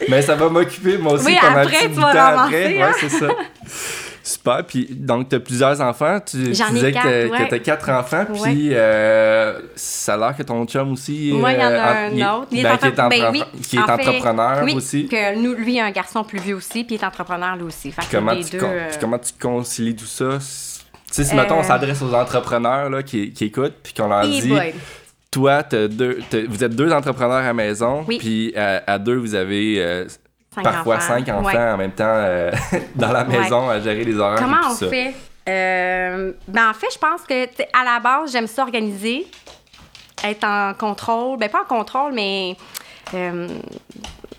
Mais 0.10 0.22
ça 0.22 0.36
va 0.36 0.50
m'occuper 0.50 0.98
moi 0.98 1.14
aussi 1.14 1.36
pendant 1.40 1.58
un 1.60 1.66
petit 1.66 1.88
bout 1.88 1.96
de 2.02 2.14
temps 2.14 2.38
après. 2.40 2.82
Hein? 2.82 2.88
Ouais, 2.88 2.94
c'est 3.00 3.10
ça. 3.10 3.28
Super. 4.26 4.66
Puis, 4.66 4.88
donc, 4.90 5.28
tu 5.28 5.36
as 5.36 5.40
plusieurs 5.42 5.82
enfants. 5.82 6.18
Tu, 6.26 6.38
disais 6.38 6.94
que 6.94 7.48
tu 7.48 7.56
as 7.56 7.60
quatre 7.60 7.90
enfants. 7.90 8.26
Puis, 8.26 8.70
euh, 8.72 9.60
ça 9.76 10.14
a 10.14 10.18
l'air 10.18 10.38
que 10.38 10.44
ton 10.44 10.66
chum 10.66 10.94
aussi. 10.94 11.34
Moi, 11.34 11.52
il 11.52 11.60
y 11.60 11.64
en 11.64 11.68
a 11.68 11.72
euh, 11.72 12.08
un 12.08 12.38
autre. 12.40 12.48
Il 12.52 12.60
est, 12.60 12.64
ben, 12.64 12.78
qui 12.78 12.88
est, 12.88 12.92
ben 12.92 13.34
qui 13.62 13.76
est 13.76 13.80
entrepreneur 13.80 14.64
oui, 14.64 14.76
aussi. 14.76 15.08
Que 15.10 15.38
nous, 15.38 15.54
lui, 15.54 15.78
a 15.78 15.86
un 15.86 15.92
garçon 15.92 16.24
plus 16.24 16.40
vieux 16.40 16.56
aussi. 16.56 16.86
Puis, 16.86 16.96
il 16.96 17.02
est 17.02 17.06
entrepreneur 17.06 17.58
lui 17.58 17.64
aussi. 17.64 17.92
Fait 17.92 18.02
comment, 18.10 18.34
tu 18.34 18.52
deux, 18.52 18.64
euh, 18.64 18.90
comment 19.02 19.20
tu 19.20 19.34
concilies 19.40 19.96
tout 19.96 20.06
ça? 20.06 20.38
Tu 20.40 21.16
sais, 21.16 21.26
si, 21.26 21.36
mettons, 21.36 21.60
on 21.60 21.64
s'adresse 21.64 22.02
aux 22.02 22.14
entrepreneurs 22.14 22.90
là, 22.90 23.04
qui, 23.04 23.34
qui 23.34 23.46
écoutent, 23.46 23.76
puis 23.84 23.94
qu'on 23.94 24.08
leur 24.08 24.26
dit. 24.26 24.54
Toi, 25.32 25.64
deux, 25.64 26.20
vous 26.48 26.64
êtes 26.64 26.76
deux 26.76 26.94
entrepreneurs 26.94 27.38
à 27.38 27.48
la 27.48 27.54
maison, 27.54 28.06
puis 28.06 28.56
à, 28.56 28.98
deux, 29.00 29.18
vous 29.18 29.36
avez 29.36 30.06
parfois 30.62 31.00
cinq 31.00 31.30
enfants 31.30 31.74
en 31.74 31.78
même 31.78 31.92
temps 31.92 32.04
euh, 32.08 32.52
dans 32.96 33.12
la 33.12 33.24
maison 33.24 33.70
à 33.70 33.80
gérer 33.80 34.04
les 34.04 34.18
horaires. 34.18 34.40
Comment 34.40 34.72
on 34.72 34.76
fait? 34.76 35.14
Euh, 35.48 36.32
ben 36.48 36.70
en 36.70 36.74
fait, 36.74 36.88
je 36.94 36.98
pense 36.98 37.22
que 37.24 37.44
à 37.44 37.84
la 37.84 38.00
base, 38.00 38.32
j'aime 38.32 38.48
ça 38.48 38.64
organiser, 38.64 39.28
être 40.24 40.46
en 40.46 40.74
contrôle. 40.74 41.38
Ben 41.38 41.50
pas 41.50 41.64
en 41.64 41.78
contrôle, 41.78 42.14
mais 42.14 42.56
euh, 43.14 43.48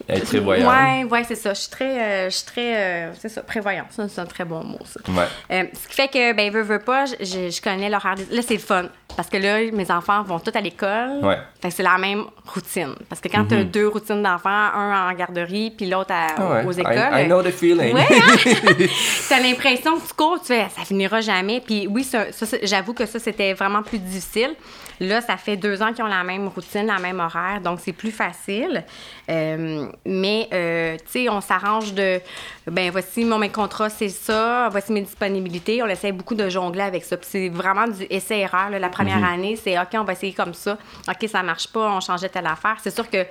être 0.09 0.27
prévoyant. 0.27 0.71
Oui, 0.71 1.05
ouais, 1.05 1.25
c'est 1.25 1.35
ça. 1.35 1.55
Je 1.55 1.61
suis 1.61 1.71
très, 1.71 1.99
euh, 1.99 2.31
je 2.31 2.37
suis 2.37 2.47
très, 2.47 2.77
euh, 2.77 3.13
c'est 3.19 3.29
ça, 3.29 3.43
prévoyant. 3.43 3.85
Ça, 3.91 4.09
c'est 4.09 4.21
un 4.21 4.27
très 4.27 4.45
bon 4.45 4.63
mot, 4.65 4.79
ça. 4.85 5.01
Ouais. 5.11 5.27
Euh, 5.53 5.65
ce 5.73 5.89
qui 5.89 5.95
fait 5.95 6.09
que, 6.09 6.33
ben, 6.35 6.51
veux, 6.51 6.63
veux 6.63 6.79
pas, 6.79 7.07
je, 7.07 7.51
je 7.51 7.63
connais 7.63 7.89
l'horaire. 7.89 8.17
Là, 8.31 8.43
c'est 8.43 8.55
le 8.55 8.61
fun. 8.61 8.89
Parce 9.17 9.29
que 9.29 9.37
là, 9.37 9.61
mes 9.73 9.91
enfants 9.91 10.23
vont 10.23 10.39
tous 10.41 10.57
à 10.57 10.61
l'école. 10.61 11.21
Ouais. 11.23 11.39
Fait 11.63 11.69
que 11.69 11.75
c'est 11.75 11.83
la 11.83 11.99
même 11.99 12.25
routine. 12.53 12.95
Parce 13.09 13.21
que 13.21 13.29
quand 13.29 13.45
tu 13.47 13.55
as 13.55 13.59
mhm. 13.59 13.71
deux 13.71 13.89
routines 13.89 14.23
d'enfants, 14.23 14.49
un 14.49 15.11
en 15.11 15.13
garderie, 15.15 15.71
puis 15.71 15.87
l'autre 15.87 16.13
ah 16.13 16.63
aux 16.67 16.73
écoles. 16.73 17.11
I, 17.13 17.27
know 17.27 17.43
the 17.43 17.51
feeling. 17.51 17.95
Ouais, 17.95 18.07
hein? 18.11 18.75
tu 19.29 19.35
as 19.35 19.41
l'impression 19.41 19.99
que 19.99 20.07
tu 20.07 20.15
cours, 20.15 20.41
tu 20.41 20.49
fais, 20.49 20.67
ça 20.77 20.85
finira 20.85 21.21
jamais. 21.21 21.63
Puis 21.65 21.87
oui, 21.89 22.03
ça, 22.03 22.33
ça 22.33 22.57
j'avoue 22.63 22.95
que 22.95 23.07
ça, 23.07 23.19
c'était 23.19 23.53
vraiment 23.55 23.83
plus 23.83 23.99
difficile. 23.99 24.55
Là, 25.01 25.21
ça 25.21 25.37
fait 25.37 25.57
deux 25.57 25.83
ans 25.83 25.93
qu'ils 25.93 26.05
ont 26.05 26.09
la 26.09 26.25
même 26.25 26.49
routine, 26.49 26.87
la 26.87 26.99
même 26.99 27.21
horaire, 27.21 27.61
donc 27.61 27.81
c'est 27.81 27.93
plus 27.93 28.11
facile. 28.11 28.85
Euh, 29.29 29.87
mais, 30.05 30.49
euh, 30.53 30.97
tu 30.97 31.25
sais, 31.25 31.29
on 31.29 31.41
s'arrange 31.41 31.95
de, 31.95 32.21
ben 32.67 32.91
voici 32.91 33.25
mon 33.25 33.47
contrat, 33.49 33.91
c'est 33.91 34.09
ça, 34.09 34.69
voici 34.71 34.93
mes 34.93 35.03
disponibilités. 35.03 35.83
On 35.83 35.87
essaie 35.87 36.13
beaucoup 36.13 36.35
de 36.35 36.49
jongler 36.49 36.83
avec 36.83 37.05
ça. 37.05 37.17
Puis 37.17 37.29
c'est 37.31 37.49
vraiment 37.49 37.87
du 37.87 38.07
essai-erreur. 38.09 38.71
La 38.71 38.89
première 38.89 39.19
mhm. 39.19 39.25
année, 39.25 39.57
c'est 39.57 39.79
OK, 39.79 39.89
on 39.95 40.05
va 40.05 40.13
essayer 40.13 40.33
comme 40.33 40.55
ça. 40.55 40.79
OK, 41.09 41.29
ça 41.29 41.43
marche 41.43 41.69
pas, 41.69 41.91
on 41.91 42.01
changeait 42.01 42.29
telle 42.29 42.47
affaire. 42.47 42.77
C'est 42.83 42.95
sûr 42.95 43.09
que 43.09 43.25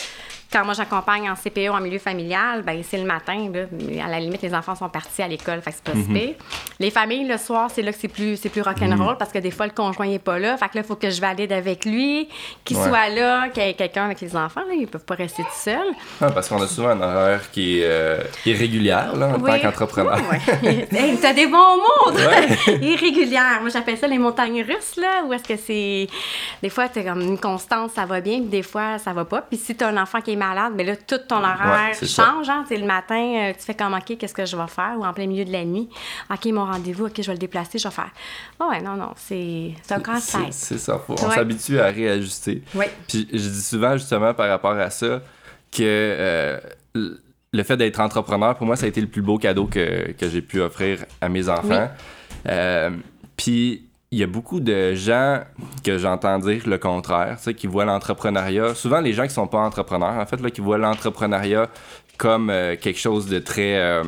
quand 0.54 0.64
moi 0.64 0.76
j'accompagne 0.76 1.30
en 1.30 1.34
CPE 1.36 1.70
en 1.70 1.82
milieu 1.82 1.98
familial, 1.98 2.62
ben 2.62 2.82
c'est 2.88 2.98
le 2.98 3.06
matin. 3.06 3.50
Là, 3.52 4.06
à 4.06 4.08
la 4.08 4.20
limite, 4.20 4.44
les 4.44 4.54
enfants 4.54 4.76
sont 4.76 4.88
partis 4.88 5.24
à 5.24 5.28
l'école, 5.28 5.62
fait 5.62 5.72
que 5.72 5.78
c'est 5.78 5.84
pas 5.84 5.98
mm 5.98 6.34
Les 6.80 6.92
familles, 6.92 7.28
le 7.28 7.38
soir, 7.38 7.72
c'est 7.74 7.82
là 7.82 7.92
que 7.92 7.98
c'est 8.00 8.08
plus, 8.08 8.38
c'est 8.38 8.50
plus 8.50 8.62
rock'n'roll 8.62 9.14
mhm. 9.14 9.18
parce 9.18 9.32
que 9.32 9.40
des 9.40 9.50
fois, 9.50 9.66
le 9.66 9.72
conjoint 9.72 10.06
n'est 10.06 10.20
pas 10.20 10.38
là. 10.38 10.56
Fait 10.58 10.70
que 10.70 10.76
là, 10.76 10.82
il 10.84 10.88
faut 10.88 10.96
que 10.96 11.10
je 11.10 11.20
valide 11.20 11.52
avec 11.52 11.86
lui, 11.86 12.30
qu'il 12.64 12.78
soit 12.78 13.10
là, 13.10 13.50
qu'il 13.50 13.64
y 13.64 13.70
ait 13.70 13.74
quelqu'un 13.74 14.06
avec 14.06 14.22
les 14.22 14.36
enfants. 14.36 14.62
Là, 14.68 14.74
ils 14.78 14.88
peuvent 14.88 15.04
pas 15.04 15.16
rester 15.16 15.42
tout 15.42 15.50
seuls. 15.56 15.80
Ah, 16.22 16.30
parce 16.30 16.48
qu'on 16.48 16.62
a 16.62 16.68
souvent 16.68 16.90
un 16.90 17.02
horaire 17.02 17.50
qui 17.52 17.80
est 17.80 17.86
euh, 17.86 18.20
irrégulière 18.46 19.16
là, 19.16 19.30
en 19.30 19.40
tant 19.40 19.60
qu'entrepreneur. 19.60 20.20
Ouais, 20.30 20.88
t'as 21.20 21.34
des 21.34 21.48
bons 21.48 21.78
mots! 21.78 22.18
irrégulière. 22.82 23.60
Moi, 23.62 23.70
j'appelle 23.70 23.98
ça 23.98 24.08
les 24.08 24.20
montagnes 24.20 24.62
russes, 24.62 24.98
là, 24.98 25.24
où 25.26 25.34
est-ce 25.34 25.44
que 25.44 25.58
c'est. 25.58 26.08
Des 26.62 26.70
fois, 26.70 26.90
t'es 26.90 27.04
comme 27.04 27.22
une 27.22 27.40
constance, 27.40 27.94
ça 27.96 28.06
va 28.06 28.22
bien, 28.22 28.40
puis 28.40 28.50
des 28.50 28.62
fois, 28.62 29.00
ça 29.00 29.14
va 29.14 29.26
pas. 29.26 29.42
Puis 29.42 29.58
si 29.58 29.76
t'as 29.76 29.90
un 29.90 29.98
enfant 29.98 30.22
qui 30.22 30.34
est 30.34 30.43
malade, 30.48 30.74
mais 30.76 30.84
là, 30.84 30.96
tout 30.96 31.18
ton 31.28 31.38
horaire 31.38 31.96
change. 31.96 32.50
Hein? 32.50 32.66
le 32.70 32.86
matin, 32.86 33.16
euh, 33.16 33.54
tu 33.54 33.66
fais 33.66 33.74
comme, 33.74 33.94
OK, 33.94 34.18
qu'est-ce 34.18 34.34
que 34.34 34.46
je 34.46 34.56
vais 34.56 34.68
faire? 34.68 34.96
Ou 34.98 35.06
en 35.06 35.14
plein 35.14 35.28
milieu 35.28 35.46
de 35.46 35.52
la 35.52 35.64
nuit, 35.64 35.90
OK, 36.30 36.46
mon 36.48 36.66
rendez-vous, 36.66 37.06
OK, 37.06 37.14
je 37.18 37.28
vais 37.28 37.34
le 37.34 37.40
déplacer, 37.40 37.78
je 37.78 37.88
vais 37.88 37.94
faire. 37.94 38.12
Oh, 38.60 38.66
ouais, 38.70 38.82
non, 38.82 38.96
non, 38.96 39.12
c'est 39.16 39.74
un 39.90 40.00
casse-tête. 40.00 40.52
C'est 40.54 40.78
ça. 40.78 41.02
on 41.08 41.18
s'habitue 41.18 41.80
à 41.80 41.88
réajuster. 41.88 42.64
Oui. 42.76 42.86
Puis 43.08 43.28
je 43.32 43.50
dis 43.50 43.62
souvent, 43.62 43.94
justement, 43.94 44.34
par 44.34 44.50
rapport 44.50 44.78
à 44.78 44.90
ça, 44.90 45.22
que 45.72 45.82
euh, 45.82 46.60
le 46.96 47.64
fait 47.64 47.78
d'être 47.78 48.00
entrepreneur, 48.00 48.56
pour 48.56 48.66
moi, 48.66 48.76
ça 48.76 48.86
a 48.86 48.90
été 48.90 49.02
le 49.02 49.08
plus 49.08 49.22
beau 49.22 49.38
cadeau 49.38 49.66
que, 49.66 50.12
que 50.12 50.30
j'ai 50.30 50.42
pu 50.42 50.62
offrir 50.62 51.06
à 51.22 51.30
mes 51.30 51.50
enfants. 51.50 51.90
Euh, 52.48 52.90
puis 53.38 53.88
il 54.14 54.20
y 54.20 54.24
a 54.24 54.28
beaucoup 54.28 54.60
de 54.60 54.94
gens 54.94 55.42
que 55.84 55.98
j'entends 55.98 56.38
dire 56.40 56.62
le 56.68 56.78
contraire, 56.78 57.36
tu 57.38 57.44
sais, 57.46 57.54
qui 57.54 57.68
voient 57.68 57.86
l'entrepreneuriat, 57.86 58.76
souvent 58.76 59.00
les 59.02 59.14
gens 59.14 59.24
qui 59.24 59.34
sont 59.34 59.48
pas 59.48 59.60
entrepreneurs, 59.60 60.14
en 60.20 60.26
fait, 60.26 60.40
là, 60.42 60.50
qui 60.52 60.62
voient 60.62 60.78
l'entrepreneuriat 60.78 61.68
comme 62.18 62.50
euh, 62.50 62.76
quelque 62.80 63.00
chose 63.00 63.28
de 63.28 63.40
très 63.40 63.76
euh, 63.78 64.04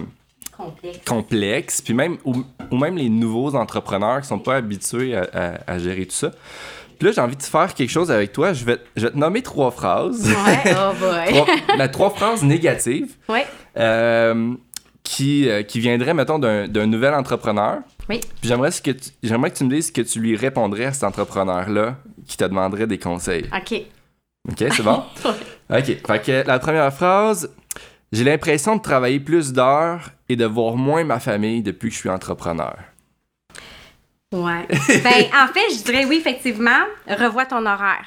complexe. 0.56 1.00
complexe. 1.08 1.82
Puis 1.82 1.94
même, 1.94 2.18
ou 2.24 2.36
ou 2.72 2.78
même 2.78 2.96
les 2.98 3.10
nouveaux 3.10 3.56
entrepreneurs 3.56 4.22
qui 4.22 4.28
sont 4.28 4.40
pas 4.40 4.56
habitués 4.56 5.16
à, 5.16 5.28
à- 5.34 5.72
à 5.74 5.78
gérer 5.80 6.06
tout 6.06 6.16
ça. 6.16 6.32
Puis 6.98 7.08
là, 7.08 7.14
j'ai 7.14 7.22
envie 7.22 7.36
de 7.36 7.44
faire 7.44 7.74
quelque 7.74 7.90
chose 7.90 8.10
avec 8.10 8.32
toi. 8.32 8.54
Je 8.54 8.64
vais, 8.64 8.78
je 8.96 9.06
vais 9.08 9.12
te 9.12 9.18
nommer 9.18 9.42
trois 9.42 9.70
phrases. 9.72 10.30
Ouais, 10.32 10.74
oh 10.74 10.94
boy. 11.00 11.26
trois, 11.44 11.78
ben, 11.78 11.88
trois 11.90 12.10
phrases 12.12 12.42
négatives 12.44 13.16
Ouais, 13.28 13.46
euh, 13.78 14.54
qui, 15.06 15.48
euh, 15.48 15.64
qui 15.64 15.80
viendraient, 15.80 16.14
mettons, 16.14 16.40
d'un 16.40 16.86
nouvel 16.88 17.14
entrepreneur. 17.14 17.78
oui. 18.10 18.20
Puis 18.42 18.50
j'aimerais 18.50 18.72
que 18.72 18.92
tu- 18.92 19.12
que 19.22 19.58
tu 19.58 19.64
me 19.64 19.70
dises 19.70 19.88
ce 19.88 19.92
que 19.94 20.02
tu 20.02 20.20
lui 20.20 20.36
répondrais 20.36 20.86
à 20.86 20.92
cet 20.94 21.04
entrepreneur-là 21.06 21.96
qui 22.28 22.36
te 22.36 22.44
demanderait 22.44 22.88
des 22.88 23.00
conseils. 23.00 23.46
OK. 23.56 23.82
OK, 24.50 24.58
c'est 24.76 24.84
bon? 24.84 25.04
OK. 25.70 25.86
Fait 25.86 26.22
que 26.26 26.46
la 26.48 26.60
première 26.60 26.94
phrase, 26.94 27.50
j'ai 28.12 28.24
l'impression 28.24 28.76
de 28.76 28.82
travailler 28.82 29.20
plus 29.20 29.54
d'heures 29.54 30.10
et 30.28 30.36
de 30.36 30.46
voir 30.46 30.76
moins 30.76 31.04
ma 31.04 31.20
famille 31.20 31.62
depuis 31.62 31.90
que 31.90 31.96
je 31.96 32.00
suis 32.02 32.10
entrepreneur. 32.10 32.76
Ouais. 34.34 34.66
ben, 34.70 35.24
en 35.34 35.48
fait, 35.54 35.70
je 35.72 35.84
dirais 35.84 36.06
oui, 36.06 36.18
effectivement, 36.18 36.82
revois 37.08 37.46
ton 37.46 37.66
horaire. 37.66 38.06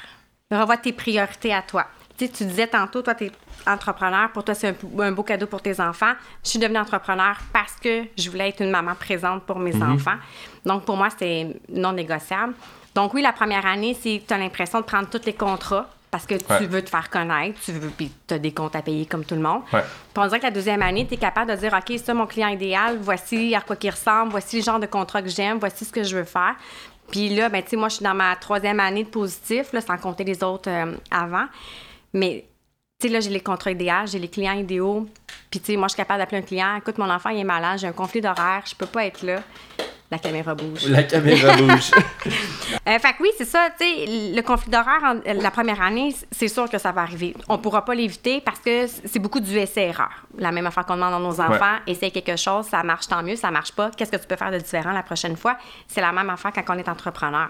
Revois 0.51 0.77
tes 0.77 0.93
priorités 0.93 1.53
à 1.53 1.61
toi. 1.61 1.87
Tu 2.19 2.25
sais, 2.25 2.31
tu 2.31 2.45
disais 2.45 2.67
tantôt, 2.67 3.01
toi, 3.01 3.15
tu 3.15 3.25
es 3.25 3.31
entrepreneur. 3.65 4.29
Pour 4.31 4.43
toi, 4.43 4.53
c'est 4.53 4.67
un, 4.67 4.99
un 5.01 5.11
beau 5.13 5.23
cadeau 5.23 5.47
pour 5.47 5.61
tes 5.61 5.79
enfants. 5.79 6.11
Je 6.43 6.49
suis 6.49 6.59
devenue 6.59 6.77
entrepreneur 6.79 7.37
parce 7.53 7.75
que 7.81 8.03
je 8.17 8.29
voulais 8.29 8.49
être 8.49 8.61
une 8.61 8.71
maman 8.71 8.93
présente 8.93 9.43
pour 9.43 9.57
mes 9.57 9.75
enfants. 9.81 10.17
Donc, 10.65 10.83
pour 10.83 10.97
moi, 10.97 11.07
c'est 11.17 11.47
non 11.69 11.93
négociable. 11.93 12.53
Donc, 12.93 13.13
oui, 13.13 13.21
la 13.21 13.31
première 13.31 13.65
année, 13.65 13.97
c'est 13.99 14.21
tu 14.27 14.33
as 14.33 14.37
l'impression 14.37 14.81
de 14.81 14.85
prendre 14.85 15.07
tous 15.09 15.25
les 15.25 15.33
contrats 15.33 15.87
parce 16.11 16.25
que 16.25 16.35
tu 16.35 16.43
Ouais. 16.51 16.65
veux 16.65 16.81
te 16.83 16.89
faire 16.89 17.09
connaître, 17.09 17.59
tu 17.63 17.71
veux, 17.71 17.89
puis 17.89 18.11
tu 18.27 18.33
as 18.33 18.39
des 18.39 18.51
comptes 18.51 18.75
à 18.75 18.81
payer 18.81 19.05
comme 19.05 19.23
tout 19.23 19.35
le 19.35 19.41
monde. 19.41 19.61
Ouais. 19.71 19.81
Puis 19.81 20.17
on 20.23 20.25
dirait 20.25 20.39
que 20.39 20.45
la 20.45 20.51
deuxième 20.51 20.81
année, 20.81 21.05
tu 21.07 21.13
es 21.13 21.17
capable 21.17 21.51
de 21.51 21.55
dire 21.55 21.71
OK, 21.73 21.97
ça, 21.99 22.13
mon 22.15 22.25
client 22.25 22.47
idéal, 22.49 22.97
voici 22.99 23.53
à 23.55 23.61
quoi 23.61 23.77
il 23.81 23.89
ressemble, 23.91 24.31
voici 24.31 24.57
le 24.57 24.63
genre 24.63 24.79
de 24.79 24.87
contrat 24.87 25.21
que 25.21 25.29
j'aime, 25.29 25.59
voici 25.59 25.85
ce 25.85 25.91
que 25.93 26.03
je 26.03 26.17
veux 26.17 26.23
faire. 26.23 26.55
Puis 27.11 27.29
là, 27.29 27.47
ben, 27.49 27.61
tu 27.63 27.69
sais, 27.69 27.75
moi, 27.77 27.89
je 27.89 27.95
suis 27.97 28.03
dans 28.03 28.13
ma 28.15 28.35
troisième 28.35 28.79
année 28.79 29.03
de 29.03 29.09
positif, 29.09 29.71
là, 29.71 29.81
sans 29.81 29.97
compter 29.97 30.23
les 30.23 30.43
autres 30.43 30.69
euh, 30.69 30.93
avant. 31.11 31.45
Mais, 32.13 32.45
tu 32.99 33.07
sais, 33.07 33.13
là, 33.13 33.19
j'ai 33.19 33.29
les 33.29 33.39
contrats 33.41 33.71
idéaux, 33.71 34.05
j'ai 34.05 34.19
les 34.19 34.27
clients 34.27 34.53
idéaux. 34.53 35.07
Puis, 35.49 35.59
tu 35.59 35.67
sais, 35.67 35.77
moi, 35.77 35.87
je 35.87 35.93
suis 35.93 35.97
capable 35.97 36.19
d'appeler 36.19 36.39
un 36.39 36.45
client 36.45 36.75
écoute, 36.77 36.97
mon 36.97 37.09
enfant, 37.09 37.29
il 37.29 37.39
est 37.39 37.43
malade, 37.43 37.79
j'ai 37.79 37.87
un 37.87 37.93
conflit 37.93 38.21
d'horaire, 38.21 38.63
je 38.65 38.75
peux 38.75 38.85
pas 38.85 39.05
être 39.05 39.23
là. 39.23 39.41
La 40.11 40.17
caméra 40.17 40.55
bouge. 40.55 40.87
La 40.87 41.03
caméra 41.03 41.55
bouge. 41.55 41.91
Euh, 42.87 42.97
fait 42.97 43.13
que 43.13 43.21
oui, 43.21 43.29
c'est 43.37 43.45
ça, 43.45 43.67
tu 43.77 43.85
sais, 43.85 44.05
le 44.07 44.41
conflit 44.41 44.71
d'horaire 44.71 45.15
euh, 45.27 45.33
la 45.33 45.51
première 45.51 45.79
année, 45.81 46.15
c'est 46.31 46.47
sûr 46.47 46.67
que 46.67 46.79
ça 46.79 46.91
va 46.91 47.01
arriver. 47.01 47.35
On 47.47 47.59
pourra 47.59 47.85
pas 47.85 47.93
l'éviter 47.93 48.41
parce 48.41 48.59
que 48.59 48.87
c'est 48.87 49.19
beaucoup 49.19 49.39
du 49.39 49.55
essai-erreur. 49.57 50.25
La 50.37 50.51
même 50.51 50.65
affaire 50.65 50.85
qu'on 50.85 50.95
demande 50.95 51.13
à 51.13 51.19
nos 51.19 51.39
enfants, 51.39 51.77
essaye 51.85 52.11
quelque 52.11 52.35
chose, 52.35 52.65
ça 52.65 52.81
marche 52.81 53.07
tant 53.07 53.21
mieux, 53.21 53.35
ça 53.35 53.51
marche 53.51 53.73
pas, 53.73 53.91
qu'est-ce 53.91 54.11
que 54.11 54.17
tu 54.17 54.25
peux 54.25 54.37
faire 54.37 54.51
de 54.51 54.57
différent 54.57 54.91
la 54.91 55.03
prochaine 55.03 55.35
fois? 55.35 55.57
C'est 55.87 56.01
la 56.01 56.11
même 56.11 56.29
affaire 56.31 56.51
quand 56.51 56.63
on 56.69 56.79
est 56.79 56.89
entrepreneur. 56.89 57.49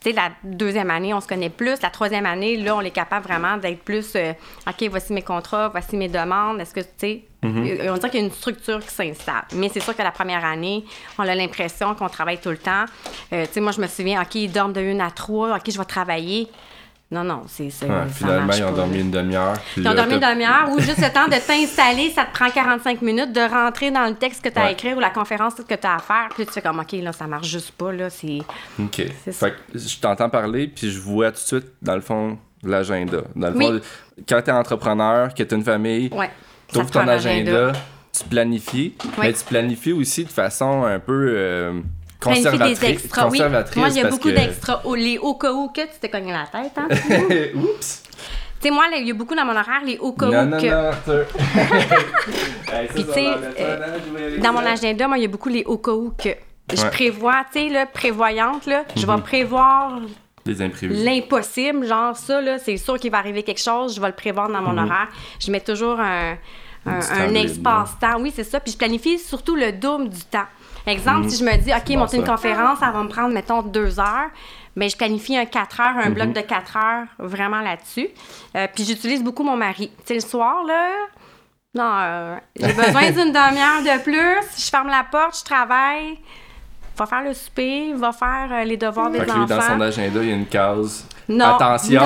Tu 0.00 0.10
sais, 0.10 0.16
la 0.16 0.30
deuxième 0.42 0.90
année, 0.90 1.12
on 1.12 1.20
se 1.20 1.28
connaît 1.28 1.50
plus. 1.50 1.82
La 1.82 1.90
troisième 1.90 2.24
année, 2.24 2.56
là, 2.56 2.74
on 2.74 2.80
est 2.80 2.90
capable 2.90 3.26
vraiment 3.26 3.58
d'être 3.58 3.82
plus, 3.82 4.12
euh, 4.16 4.32
OK, 4.66 4.88
voici 4.88 5.12
mes 5.12 5.20
contrats, 5.20 5.68
voici 5.68 5.94
mes 5.96 6.08
demandes, 6.08 6.58
est-ce 6.58 6.72
que, 6.72 6.80
tu 6.80 6.86
sais, 6.96 7.24
on 7.42 7.48
dirait 7.50 8.10
qu'il 8.10 8.20
y 8.20 8.22
a 8.22 8.26
une 8.26 8.32
structure 8.32 8.80
qui 8.80 8.94
s'installe. 8.94 9.44
Mais 9.54 9.68
c'est 9.68 9.80
sûr 9.80 9.94
que 9.94 10.02
la 10.02 10.10
première 10.10 10.44
année, 10.44 10.84
on 11.18 11.22
a 11.22 11.34
l'impression 11.34 11.94
qu'on 11.94 12.08
travaille 12.08 12.38
tout 12.38 12.50
le 12.50 12.58
temps. 12.58 12.84
Euh, 13.32 13.44
tu 13.46 13.52
sais, 13.52 13.60
moi, 13.60 13.72
je 13.72 13.80
me 13.80 13.86
souviens, 13.86 14.22
OK, 14.22 14.34
ils 14.36 14.50
dorment 14.50 14.72
de 14.72 14.80
une 14.80 15.02
à 15.02 15.10
trois, 15.10 15.54
OK, 15.56 15.70
je 15.70 15.78
vais 15.78 15.84
travailler. 15.84 16.48
Non, 17.12 17.24
non, 17.24 17.42
c'est 17.48 17.70
ça. 17.70 17.86
Ouais, 17.86 17.92
finalement, 18.14 18.52
ils 18.56 18.62
ont 18.62 18.72
dormi 18.72 19.00
une 19.00 19.10
demi-heure. 19.10 19.56
Ils 19.76 19.86
ont 19.88 19.94
dormi 19.94 20.14
une 20.14 20.20
demi-heure 20.20 20.68
ou 20.70 20.78
juste 20.78 20.98
le 20.98 21.12
temps 21.12 21.26
de 21.26 21.44
t'installer, 21.44 22.10
ça 22.10 22.24
te 22.24 22.32
prend 22.32 22.48
45 22.50 23.02
minutes 23.02 23.32
de 23.32 23.40
rentrer 23.40 23.90
dans 23.90 24.06
le 24.06 24.14
texte 24.14 24.44
que 24.44 24.48
tu 24.48 24.58
as 24.58 24.62
à 24.62 24.64
Ouais. 24.66 24.72
écrire 24.74 24.96
ou 24.96 25.00
la 25.00 25.10
conférence 25.10 25.54
que 25.54 25.74
tu 25.74 25.86
as 25.86 25.96
à 25.96 25.98
faire. 25.98 26.28
Puis 26.36 26.46
tu 26.46 26.52
fais 26.52 26.62
comme, 26.62 26.78
OK, 26.78 26.92
là, 26.92 27.12
ça 27.12 27.26
marche 27.26 27.48
juste 27.48 27.72
pas, 27.72 27.90
là, 27.92 28.10
c'est... 28.10 28.38
OK. 28.78 29.02
C'est 29.24 29.32
ça. 29.32 29.48
Fait 29.48 29.54
que 29.72 29.76
je 29.78 29.98
t'entends 29.98 30.30
parler, 30.30 30.68
puis 30.68 30.88
je 30.90 31.00
vois 31.00 31.32
tout 31.32 31.40
de 31.42 31.46
suite, 31.46 31.66
dans 31.82 31.96
le 31.96 32.00
fond, 32.00 32.38
l'agenda. 32.62 33.22
Dans 33.34 33.50
le 33.50 33.56
Oui. 33.56 33.66
fond, 33.66 33.80
quand 34.28 34.42
t'es 34.42 34.52
entrepreneur, 34.52 35.34
que 35.34 35.42
t'as 35.42 35.56
une 35.56 35.64
famille, 35.64 36.10
Ouais. 36.12 36.30
tu 36.72 36.78
ouvres 36.78 36.90
ton 36.92 37.08
agenda, 37.08 37.72
tu 38.16 38.24
planifies, 38.28 38.94
mais 39.18 39.32
tu 39.32 39.44
planifies 39.44 39.92
aussi 39.92 40.24
de 40.24 40.30
façon 40.30 40.84
un 40.84 41.00
peu 41.00 41.32
euh, 41.36 41.80
conservatrice. 42.20 42.80
des 42.80 42.86
extras, 42.90 43.24
oui. 43.28 43.38
conservatrice 43.38 43.76
Moi, 43.76 43.88
il 43.88 43.96
y 43.96 44.00
a 44.00 44.08
beaucoup 44.08 44.28
que- 44.28 44.34
d'extras. 44.34 44.82
Les 44.96 45.18
au 45.18 45.34
cas 45.34 45.52
où 45.52 45.68
que 45.68 45.80
tu 45.80 45.98
t'es 46.00 46.08
cogné 46.08 46.32
la 46.32 46.46
tête, 46.46 46.72
hein? 46.76 46.88
Oups! 47.54 48.02
tu 48.60 48.68
sais, 48.68 48.70
moi, 48.70 48.84
il 48.94 49.06
y 49.06 49.10
a 49.10 49.14
beaucoup 49.14 49.34
dans 49.34 49.44
mon 49.44 49.52
horaire, 49.56 49.80
les 49.86 49.96
au 49.98 50.12
cas 50.12 50.26
Non, 50.26 50.42
où 50.42 50.44
non, 50.46 50.58
que... 50.60 50.66
non, 50.66 50.88
Arthur. 50.88 51.24
Hey, 52.72 52.86
ça, 52.88 52.94
Puis, 52.94 53.04
tu 53.04 53.12
sais, 53.12 53.26
euh, 53.26 53.78
dans- 53.78 54.16
aller 54.16 54.38
Dans 54.38 54.52
mon 54.52 54.60
agenda, 54.66 55.08
moi, 55.08 55.18
il 55.18 55.22
y 55.22 55.24
a 55.24 55.28
beaucoup 55.28 55.48
les 55.48 55.64
au 55.64 55.78
cas 55.78 55.92
où 55.92 56.12
que... 56.16 56.28
Je 56.72 56.82
Ouais. 56.82 56.90
prévois, 56.90 57.44
tu 57.52 57.58
sais, 57.58 57.68
là, 57.68 57.84
prévoyante, 57.86 58.66
là, 58.66 58.84
je 58.94 59.04
Mhm. 59.04 59.16
vais 59.16 59.22
prévoir 59.22 59.98
Des 60.44 60.62
imprévus. 60.62 61.02
l'impossible, 61.04 61.84
genre 61.84 62.16
ça, 62.16 62.40
là, 62.40 62.58
c'est 62.60 62.76
sûr 62.76 62.96
qu'il 62.96 63.10
va 63.10 63.18
arriver 63.18 63.42
quelque 63.42 63.60
chose, 63.60 63.96
je 63.96 64.00
vais 64.00 64.06
le 64.06 64.14
prévoir 64.14 64.48
dans 64.48 64.60
mon 64.62 64.78
horaire. 64.78 65.08
Je 65.40 65.50
mets 65.50 65.60
toujours 65.60 65.98
un, 65.98 66.36
un, 66.86 67.34
espace-temps. 67.34 68.20
Oui, 68.20 68.32
c'est 68.34 68.44
ça. 68.44 68.60
Puis 68.60 68.72
je 68.72 68.78
planifie 68.78 69.18
surtout 69.18 69.56
le 69.56 69.72
double 69.72 70.08
du 70.08 70.22
temps. 70.24 70.46
Exemple, 70.86 71.28
si 71.28 71.38
je 71.38 71.44
me 71.44 71.56
dis, 71.56 71.72
OK, 71.72 71.86
bon, 71.88 71.98
monter 71.98 72.16
une 72.16 72.26
ça. 72.26 72.32
conférence, 72.32 72.78
ça 72.78 72.90
va 72.90 73.02
me 73.02 73.08
prendre, 73.08 73.34
mettons, 73.34 73.62
deux 73.62 74.00
heures. 74.00 74.30
Mais 74.76 74.88
je 74.88 74.96
planifie 74.96 75.36
un 75.36 75.46
quatre 75.46 75.80
heures, 75.80 75.96
un 75.96 76.10
bloc 76.10 76.32
de 76.32 76.40
quatre 76.40 76.76
heures, 76.76 77.06
vraiment 77.18 77.60
là-dessus. 77.60 78.08
Euh, 78.56 78.66
puis 78.74 78.84
j'utilise 78.84 79.22
beaucoup 79.22 79.42
mon 79.42 79.56
mari. 79.56 79.90
Tu 79.98 80.06
sais, 80.06 80.14
le 80.14 80.20
soir, 80.20 80.64
là, 80.64 80.90
non, 81.74 81.92
euh, 81.98 82.36
j'ai 82.56 82.72
besoin 82.72 83.10
d'une 83.10 83.32
demi-heure 83.32 83.82
de 83.82 84.02
plus. 84.02 84.64
Je 84.64 84.70
ferme 84.70 84.88
la 84.88 85.04
porte, 85.04 85.38
je 85.38 85.44
travaille. 85.44 86.18
Va 87.00 87.06
faire 87.06 87.22
le 87.22 87.32
souper, 87.32 87.94
va 87.94 88.12
faire 88.12 88.48
euh, 88.52 88.64
les 88.64 88.76
devoirs 88.76 89.10
Fait 89.10 89.20
des 89.20 89.24
que 89.24 89.30
enfants. 89.30 89.46
dans 89.46 89.60
son 89.62 89.80
agenda, 89.80 90.22
il 90.22 90.28
y 90.28 90.32
a 90.32 90.34
une 90.36 90.44
case. 90.46 91.06
Non. 91.30 91.44
Attention! 91.56 92.02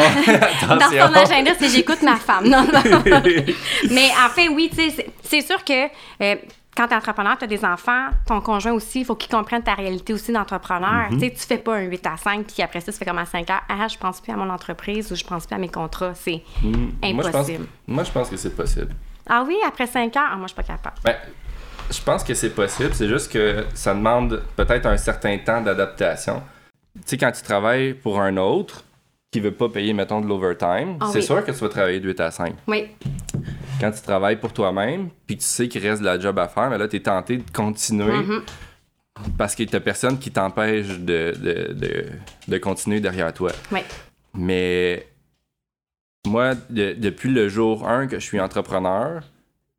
Dans 0.69 0.79
son 0.79 1.15
agenda, 1.17 1.51
c'est 1.59 1.69
j'écoute 1.69 2.01
ma 2.03 2.15
femme. 2.15 2.49
Non, 2.49 2.63
non. 2.63 2.81
Mais 3.91 4.09
en 4.25 4.29
fait, 4.29 4.47
oui, 4.49 4.71
tu 4.73 4.89
sais, 4.91 5.11
c'est- 5.23 5.41
sûr 5.41 5.65
que 5.65 5.87
euh, 6.23 6.37
quand 6.77 6.87
tu 6.87 6.93
es 6.93 6.97
entrepreneur, 6.97 7.37
tu 7.37 7.43
as 7.43 7.47
des 7.49 7.65
enfants, 7.65 8.07
ton 8.25 8.41
conjoint 8.41 8.71
aussi, 8.73 9.01
il 9.01 9.05
faut 9.05 9.17
qu'il 9.17 9.31
comprenne 9.33 9.63
ta 9.65 9.75
réalité 9.75 10.13
aussi 10.13 10.31
d'entrepreneur. 10.33 11.11
Mhm. 11.11 11.19
Tu 11.19 11.27
sais, 11.27 11.31
tu 11.33 11.41
fais 11.41 11.59
pas 11.59 11.75
un 11.75 11.83
8 11.83 12.07
à 12.07 12.17
5, 12.17 12.47
puis 12.47 12.63
après 12.63 12.81
ça, 12.81 12.93
tu 12.93 12.99
fais 12.99 13.05
comme 13.05 13.19
à 13.19 13.27
5 13.27 13.51
heures. 13.51 13.63
Ah, 13.69 13.89
je 13.89 13.99
pense 13.99 14.21
plus 14.21 14.33
à 14.33 14.37
mon 14.37 14.49
entreprise 14.51 15.11
ou 15.11 15.17
je 15.17 15.25
pense 15.25 15.47
plus 15.47 15.57
à 15.57 15.59
mes 15.59 15.69
contrats. 15.69 16.15
C'est 16.15 16.41
Moi, 16.63 16.73
je 17.03 17.13
pense, 17.17 17.27
impossible. 17.27 17.67
moi, 17.89 18.05
je 18.05 18.13
pense 18.13 18.29
que 18.31 18.37
c'est 18.37 18.55
possible. 18.55 18.95
Ah 19.29 19.43
oui, 19.45 19.57
après 19.67 19.89
5 19.89 20.17
heures? 20.17 20.23
Ah, 20.33 20.37
moi, 20.37 20.47
je 20.47 20.53
suis 20.53 20.57
pas 20.57 20.63
capable. 20.63 20.97
Ben, 21.05 21.17
je 21.91 22.03
pense 22.03 22.25
que 22.25 22.35
c'est 22.35 22.51
possible. 22.51 22.91
C'est 22.95 23.09
juste 23.09 23.31
que 23.33 23.65
ça 23.75 23.95
demande 23.95 24.43
peut-être 24.57 24.87
un 24.87 24.97
certain 24.97 25.39
temps 25.39 25.61
d'adaptation. 25.61 26.43
Tu 26.97 27.03
sais, 27.07 27.19
quand 27.19 27.33
tu 27.33 27.43
travailles 27.43 27.95
pour 27.95 28.21
un 28.21 28.37
autre 28.37 28.85
qui 29.33 29.41
veut 29.41 29.53
pas 29.53 29.69
payer, 29.69 29.93
mettons, 29.93 30.21
de 30.21 30.27
l'overtime, 30.29 30.97
Ah 31.01 31.09
c'est 31.13 31.19
oui. 31.19 31.25
sûr 31.25 31.45
que 31.45 31.51
tu 31.51 31.59
vas 31.59 31.69
travailler 31.69 31.99
de 32.01 32.07
8 32.09 32.21
à 32.21 32.31
5. 32.31 32.55
Oui, 32.69 32.89
Quand 33.81 33.91
tu 33.91 34.01
travailles 34.01 34.37
pour 34.37 34.53
toi-même, 34.53 35.09
puis 35.27 35.37
que 35.37 35.43
tu 35.43 35.49
sais 35.49 35.67
qu'il 35.69 35.85
reste 35.87 36.01
de 36.01 36.07
la 36.07 36.19
job 36.21 36.39
à 36.39 36.47
faire, 36.49 36.71
mais 36.71 36.79
là, 36.79 36.87
tu 36.87 36.97
es 36.97 37.01
tenté 37.01 37.39
de 37.39 37.51
continuer 37.53 38.13
Mm-hmm. 38.13 38.43
parce 39.37 39.55
qu'il 39.57 39.69
n'y 39.69 39.75
a 39.75 39.81
personne 39.81 40.19
qui 40.19 40.31
t'empêche 40.31 40.87
de, 41.01 41.35
de, 41.37 41.73
de, 41.73 42.07
de 42.49 42.59
continuer 42.59 43.01
derrière 43.01 43.33
toi. 43.33 43.51
oui. 43.73 43.81
Mais 44.37 45.07
moi, 46.27 46.55
de- 46.71 46.95
depuis 46.95 47.31
le 47.31 47.49
jour 47.49 47.89
1 47.89 48.07
que 48.09 48.19
je 48.19 48.25
suis 48.25 48.41
entrepreneur, 48.41 49.23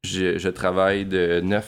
je, 0.05 0.37
je 0.37 0.49
travaille 0.49 1.05
de 1.05 1.41
9 1.43 1.65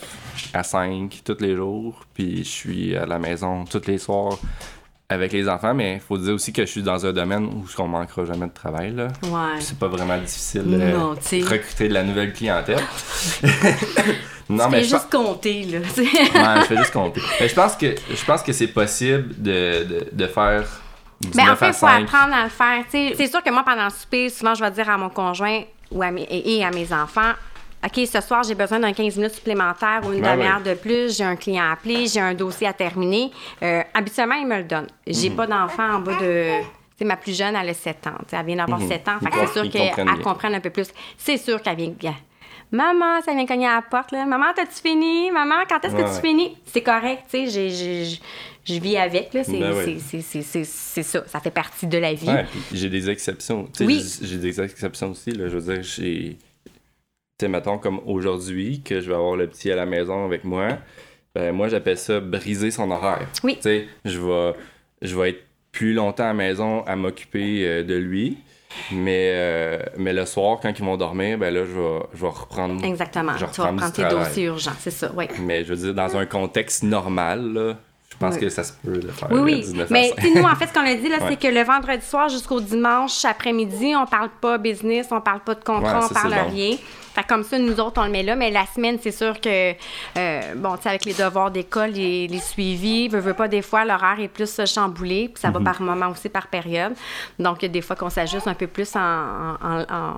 à 0.54 0.64
5 0.64 1.22
tous 1.26 1.38
les 1.42 1.56
jours, 1.56 2.06
puis 2.14 2.38
je 2.44 2.50
suis 2.50 2.96
à 2.96 3.06
la 3.06 3.20
maison 3.20 3.66
tous 3.66 3.82
les 3.88 3.98
soirs 3.98 4.38
avec 5.10 5.32
les 5.32 5.48
enfants, 5.48 5.74
mais 5.74 5.96
il 5.96 6.00
faut 6.02 6.18
dire 6.18 6.34
aussi 6.34 6.52
que 6.52 6.66
je 6.66 6.70
suis 6.72 6.84
dans 6.84 7.06
un 7.06 7.14
domaine 7.14 7.46
où 7.46 7.66
on 7.78 7.88
manquera 7.88 8.26
jamais 8.26 8.48
de 8.48 8.52
travail. 8.54 8.92
Là. 8.94 9.08
Ouais. 9.24 9.60
C'est 9.62 9.80
pas 9.80 9.88
vraiment 9.88 10.18
difficile 10.18 10.64
de 10.66 10.78
Non, 10.78 11.16
sais. 11.22 11.40
recruter 11.42 11.88
de 11.88 11.94
la 11.94 12.04
nouvelle 12.04 12.34
clientèle. 12.34 12.80
non, 14.50 14.66
Tu 14.66 14.72
mais 14.72 14.78
fais 14.80 14.84
je 14.84 14.92
pense- 14.92 15.02
juste 15.02 15.12
compter, 15.12 15.64
là. 15.64 15.80
Ouais, 15.80 16.62
je 16.62 16.66
fais 16.66 16.78
juste 16.78 16.92
compter. 16.92 17.22
Mais 17.40 17.48
je 17.48 17.56
pense 17.56 17.76
que 17.76 17.96
je 18.10 18.26
pense 18.26 18.44
que 18.44 18.52
c'est 18.54 18.68
possible 18.68 19.34
de, 19.38 19.84
de, 19.86 20.08
de 20.12 20.28
faire 20.28 20.64
du 21.22 21.30
Mais 21.36 21.44
9 21.44 21.54
en 21.54 21.56
fait, 21.56 21.68
il 21.68 21.74
faut 21.74 21.88
5. 21.88 22.04
apprendre 22.04 22.34
à 22.36 22.44
le 22.44 22.50
faire. 22.50 22.84
tu 22.86 22.92
sais. 22.92 23.14
C'est 23.18 23.28
sûr 23.28 23.42
que 23.42 23.50
moi, 23.52 23.64
pendant 23.66 23.86
le 23.86 23.90
souper, 23.92 24.30
souvent, 24.30 24.56
je 24.56 24.64
vais 24.64 24.72
dire 24.72 24.90
à 24.90 24.98
mon 24.98 25.10
conjoint 25.10 25.62
ou 25.92 26.02
à 26.04 26.12
mes, 26.12 26.28
et 26.30 26.64
à 26.66 26.70
mes 26.72 26.92
enfants 26.94 27.32
OK, 27.86 28.08
ce 28.12 28.22
soir, 28.22 28.44
j'ai 28.44 28.56
besoin 28.56 28.80
d'un 28.80 28.92
15 28.92 29.16
minutes 29.18 29.36
supplémentaire 29.36 30.02
ou 30.06 30.12
une 30.12 30.24
Ouais, 30.26 30.36
demi-heure 30.36 30.62
de 30.62 30.74
plus. 30.74 31.16
J'ai 31.18 31.24
un 31.24 31.36
client 31.36 31.64
à 31.64 31.74
appeler, 31.74 32.08
j'ai 32.08 32.20
un 32.20 32.34
dossier 32.34 32.68
à 32.68 32.74
terminer. 32.74 33.32
Euh, 33.62 33.82
habituellement, 33.94 34.36
ils 34.36 34.48
me 34.48 34.58
le 34.58 34.64
donnent. 34.64 34.88
J'ai 35.06 35.30
Mhm. 35.30 35.36
pas 35.36 35.48
d'enfant 35.48 35.94
en 35.96 36.00
bas 36.00 36.14
de. 36.20 36.60
Tu 36.62 36.66
sais, 37.00 37.06
ma 37.06 37.16
plus 37.16 37.38
jeune, 37.38 37.56
elle 37.56 37.70
a 37.70 37.74
7 37.76 38.08
ans. 38.08 38.18
Elle 38.32 38.46
vient 38.48 38.56
d'avoir 38.56 38.82
7 38.82 39.08
ans. 39.08 39.20
Fait 39.20 39.30
que 39.30 39.36
Mhm. 39.36 39.42
Ils 39.44 39.48
c'est 39.48 39.54
sûr 39.62 39.70
qu'elle 39.96 40.22
comprenne 40.24 40.56
un 40.56 40.60
peu 40.60 40.72
plus. 40.72 40.88
C'est 41.18 41.38
sûr 41.38 41.62
qu'elle 41.62 41.78
vient. 41.78 41.90
bien. 41.98 42.16
Maman, 42.72 43.22
ça 43.24 43.34
vient 43.34 43.46
cogner 43.46 43.68
à 43.68 43.76
la 43.76 43.82
porte, 43.84 44.12
là. 44.12 44.26
Maman, 44.26 44.48
t'as-tu 44.54 44.82
fini? 44.82 45.32
Maman, 45.32 45.56
quand 45.70 45.80
est-ce 45.86 45.94
Ouais, 45.96 46.02
que 46.04 46.08
ouais. 46.10 46.16
tu 46.22 46.28
finis? 46.28 46.58
C'est 46.66 46.82
correct, 46.82 47.24
Je 47.32 48.80
vis 48.82 48.98
avec, 48.98 49.34
là. 49.34 49.44
C'est 49.46 49.60
Ben 49.60 50.00
c'est- 50.12 51.04
ça. 51.04 51.24
Ça 51.28 51.40
fait 51.40 51.52
partie 51.52 51.88
de 51.88 51.98
la 51.98 52.14
vie. 52.14 52.28
Ouais, 52.28 52.46
j'ai 52.74 52.90
des 52.90 53.10
exceptions. 53.10 53.70
Oui. 53.80 54.04
j'ai- 54.20 54.28
J'ai 54.28 54.38
des 54.38 54.60
exceptions 54.60 55.12
aussi. 55.12 55.32
Là. 55.32 55.48
Je 55.48 55.58
veux 55.58 55.74
dire, 55.74 55.84
j'ai. 55.84 56.38
Tu 57.38 57.46
sais, 57.46 57.50
mettons 57.50 57.78
comme 57.78 58.00
aujourd'hui, 58.06 58.82
que 58.82 59.00
je 59.00 59.10
vais 59.10 59.16
avoir 59.16 59.36
le 59.36 59.48
petit 59.48 59.72
à 59.72 59.76
la 59.76 59.86
maison 59.86 60.26
avec 60.26 60.44
moi. 60.44 60.70
ben, 61.36 61.52
moi, 61.54 61.68
j'appelle 61.68 61.98
ça 61.98 62.20
briser 62.20 62.72
son 62.72 62.90
horaire. 62.90 63.28
Oui. 63.44 63.58
Tu 63.58 63.62
sais, 63.62 63.88
je 64.06 64.20
vais, 64.20 64.54
je 65.04 65.16
vais 65.16 65.30
être 65.30 65.44
plus 65.72 65.94
longtemps 65.94 66.24
à 66.24 66.28
la 66.28 66.34
maison 66.34 66.84
à 66.86 66.96
m'occuper 66.96 67.68
euh, 67.68 67.84
de 67.84 67.94
lui. 67.94 68.40
Mais, 68.92 69.32
euh, 69.34 69.80
mais 69.98 70.14
le 70.14 70.26
soir, 70.26 70.60
quand 70.60 70.78
ils 70.78 70.84
vont 70.84 70.98
dormir, 70.98 71.38
ben 71.38 71.54
là, 71.54 71.64
je 71.64 71.72
vais, 71.80 72.00
je 72.14 72.22
vais 72.22 72.28
reprendre. 72.28 72.84
Exactement. 72.84 73.34
je 73.38 73.46
vais 73.46 73.52
Tu 73.52 73.62
vas 73.62 73.70
reprendre 73.70 73.94
tes 73.94 74.08
dossiers 74.08 74.46
urgents, 74.46 74.72
c'est 74.80 74.92
ça, 74.92 75.12
oui. 75.16 75.26
Mais 75.40 75.64
je 75.64 75.74
veux 75.74 75.76
dire, 75.76 75.94
dans 75.94 76.18
un 76.18 76.26
contexte 76.26 76.84
normal, 76.84 77.54
là, 77.54 77.78
je 78.20 78.26
pense 78.26 78.36
Oui. 78.36 78.42
que 78.42 78.50
ça 78.50 78.64
se 78.64 78.74
peut 78.84 78.98
de 78.98 79.08
faire 79.10 79.32
Oui, 79.32 79.40
oui. 79.42 79.56
19 79.62 79.92
à 79.92 79.94
Mais 79.94 80.10
5. 80.10 80.16
tu 80.16 80.22
sais, 80.34 80.40
nous, 80.40 80.48
en 80.48 80.56
fait, 80.56 80.68
ce 80.68 80.74
qu'on 80.74 80.86
a 80.86 80.94
dit, 80.96 81.08
là, 81.08 81.18
Ouais. 81.20 81.26
c'est 81.30 81.36
que 81.48 81.54
le 81.54 81.64
vendredi 81.64 82.06
soir 82.06 82.30
jusqu'au 82.30 82.60
dimanche 82.60 83.24
après-midi, 83.26 83.94
on 83.96 84.06
parle 84.08 84.30
pas 84.42 84.58
business, 84.58 85.08
on 85.12 85.22
parle 85.22 85.42
pas 85.42 85.54
de 85.56 85.64
contrat, 85.64 86.00
Ouais, 86.00 86.06
on 86.06 86.08
ça, 86.08 86.14
parle 86.22 86.34
c'est 86.34 86.44
bon. 86.44 86.50
rien. 86.50 86.78
Fait 87.14 87.24
comme 87.28 87.44
ça, 87.44 87.58
nous 87.58 87.80
autres, 87.80 88.00
on 88.00 88.06
le 88.06 88.12
met 88.12 88.22
là. 88.24 88.36
Mais 88.36 88.52
la 88.52 88.66
semaine, 88.68 88.98
c'est 89.02 89.12
sûr 89.12 89.40
que, 89.42 89.72
euh, 89.72 90.42
bon, 90.56 90.76
tu 90.78 90.84
sais, 90.84 90.90
avec 90.90 91.06
les 91.06 91.14
devoirs 91.14 91.50
d'école, 91.52 91.90
les, 91.92 92.28
les 92.28 92.40
suivis, 92.40 93.08
veut, 93.08 93.20
veut 93.20 93.34
pas, 93.34 93.48
des 93.48 93.62
fois, 93.64 93.86
l'horaire 93.86 94.20
est 94.20 94.28
plus 94.28 94.60
euh, 94.60 94.66
chamboulé. 94.68 95.30
Puis 95.34 95.42
ça 95.42 95.48
Mhm. 95.50 95.54
va 95.56 95.72
par 95.72 95.82
moment 95.82 96.10
aussi, 96.10 96.30
par 96.30 96.46
période. 96.48 96.94
Donc, 97.40 97.58
il 97.62 97.66
y 97.66 97.70
a 97.70 97.72
des 97.72 97.82
fois 97.82 97.96
qu'on 97.96 98.10
s'ajuste 98.12 98.48
un 98.48 98.54
peu 98.54 98.68
plus 98.68 98.96
en, 98.96 99.00
en- 99.00 99.82
en- 99.90 100.18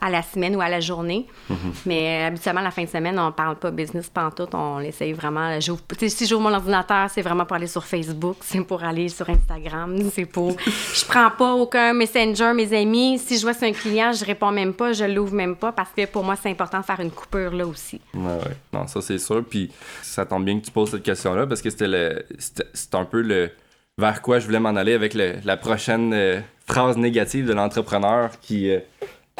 à 0.00 0.10
la 0.10 0.22
semaine 0.22 0.54
ou 0.54 0.60
à 0.60 0.68
la 0.68 0.80
journée. 0.80 1.26
Mhm. 1.48 1.56
Mais 1.86 2.22
euh, 2.22 2.26
habituellement, 2.28 2.60
la 2.60 2.70
fin 2.70 2.84
de 2.84 2.88
semaine, 2.88 3.18
on 3.18 3.32
parle 3.32 3.56
pas 3.56 3.70
business 3.70 4.08
pantoute. 4.08 4.54
On 4.54 4.80
essaye 4.80 5.12
vraiment. 5.12 5.58
sais, 5.60 6.08
Si 6.08 6.26
j'ouvre 6.26 6.42
mon 6.42 6.54
ordinateur, 6.54 7.08
c'est 7.10 7.22
vraiment 7.22 7.44
pour 7.46 7.56
aller 7.56 7.66
sur 7.66 7.84
Facebook, 7.84 8.36
c'est 8.42 8.60
pour 8.60 8.84
aller 8.84 9.08
sur 9.08 9.28
Instagram, 9.28 9.96
c'est 10.12 10.26
pour. 10.26 10.56
Je 10.60 11.04
prends 11.06 11.30
pas 11.30 11.54
aucun 11.54 11.94
messenger, 11.94 12.52
mes 12.54 12.72
amis. 12.78 13.18
Si 13.18 13.38
je 13.38 13.42
vois 13.42 13.54
c'est 13.54 13.66
un 13.68 13.72
client, 13.72 14.12
je 14.12 14.24
réponds 14.24 14.52
même 14.52 14.74
pas, 14.74 14.92
je 14.92 15.04
l'ouvre 15.04 15.34
même 15.34 15.56
pas 15.56 15.72
parce 15.72 15.90
que 15.96 16.06
pour 16.06 16.22
moi, 16.22 16.36
c'est 16.40 16.50
important 16.50 16.78
de 16.80 16.84
faire 16.84 17.00
une 17.00 17.10
coupure 17.10 17.52
là 17.54 17.66
aussi. 17.66 18.00
Ouais, 18.14 18.20
ouais. 18.22 18.56
Non, 18.72 18.86
ça, 18.86 19.00
c'est 19.00 19.18
sûr. 19.18 19.42
Puis 19.48 19.70
ça 20.02 20.24
tombe 20.26 20.44
bien 20.44 20.60
que 20.60 20.64
tu 20.66 20.70
poses 20.70 20.90
cette 20.90 21.02
question-là 21.02 21.46
parce 21.46 21.62
que 21.62 21.70
c'était 21.70 21.88
le. 21.88 22.24
c'était- 22.38 22.66
C'est 22.74 22.94
un 22.94 23.04
peu 23.04 23.22
le. 23.22 23.50
Vers 23.96 24.22
quoi 24.22 24.38
je 24.38 24.46
voulais 24.46 24.60
m'en 24.60 24.76
aller 24.76 24.92
avec 24.92 25.12
le- 25.14 25.36
la 25.44 25.56
prochaine 25.56 26.12
euh, 26.14 26.40
phrase 26.68 26.96
négative 26.96 27.46
de 27.46 27.52
l'entrepreneur 27.52 28.30
qui. 28.40 28.70
euh, 28.70 28.78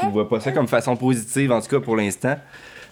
qui 0.01 0.07
voit 0.09 0.29
pas 0.29 0.41
ça 0.41 0.53
comme 0.53 0.69
façon 0.69 0.97
positive, 0.97 1.53
en 1.53 1.61
tout 1.61 1.69
cas 1.69 1.81
pour 1.81 1.97
l'instant. 1.97 2.37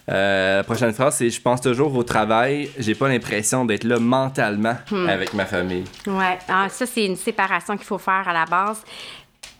Euh, 0.09 0.57
la 0.57 0.63
prochaine 0.63 0.93
phrase, 0.93 1.15
c'est 1.15 1.29
Je 1.29 1.41
pense 1.41 1.59
toujours 1.59 1.93
au 1.95 2.03
travail, 2.03 2.69
j'ai 2.77 2.95
pas 2.95 3.09
l'impression 3.09 3.65
d'être 3.65 3.83
là 3.83 3.99
mentalement 3.99 4.75
avec 5.07 5.33
ma 5.33 5.45
famille. 5.45 5.83
Ouais, 6.05 6.37
ah, 6.47 6.67
ça, 6.69 6.85
c'est 6.85 7.05
une 7.05 7.17
séparation 7.17 7.75
qu'il 7.75 7.85
faut 7.85 7.97
faire 7.97 8.27
à 8.27 8.33
la 8.33 8.45
base. 8.45 8.83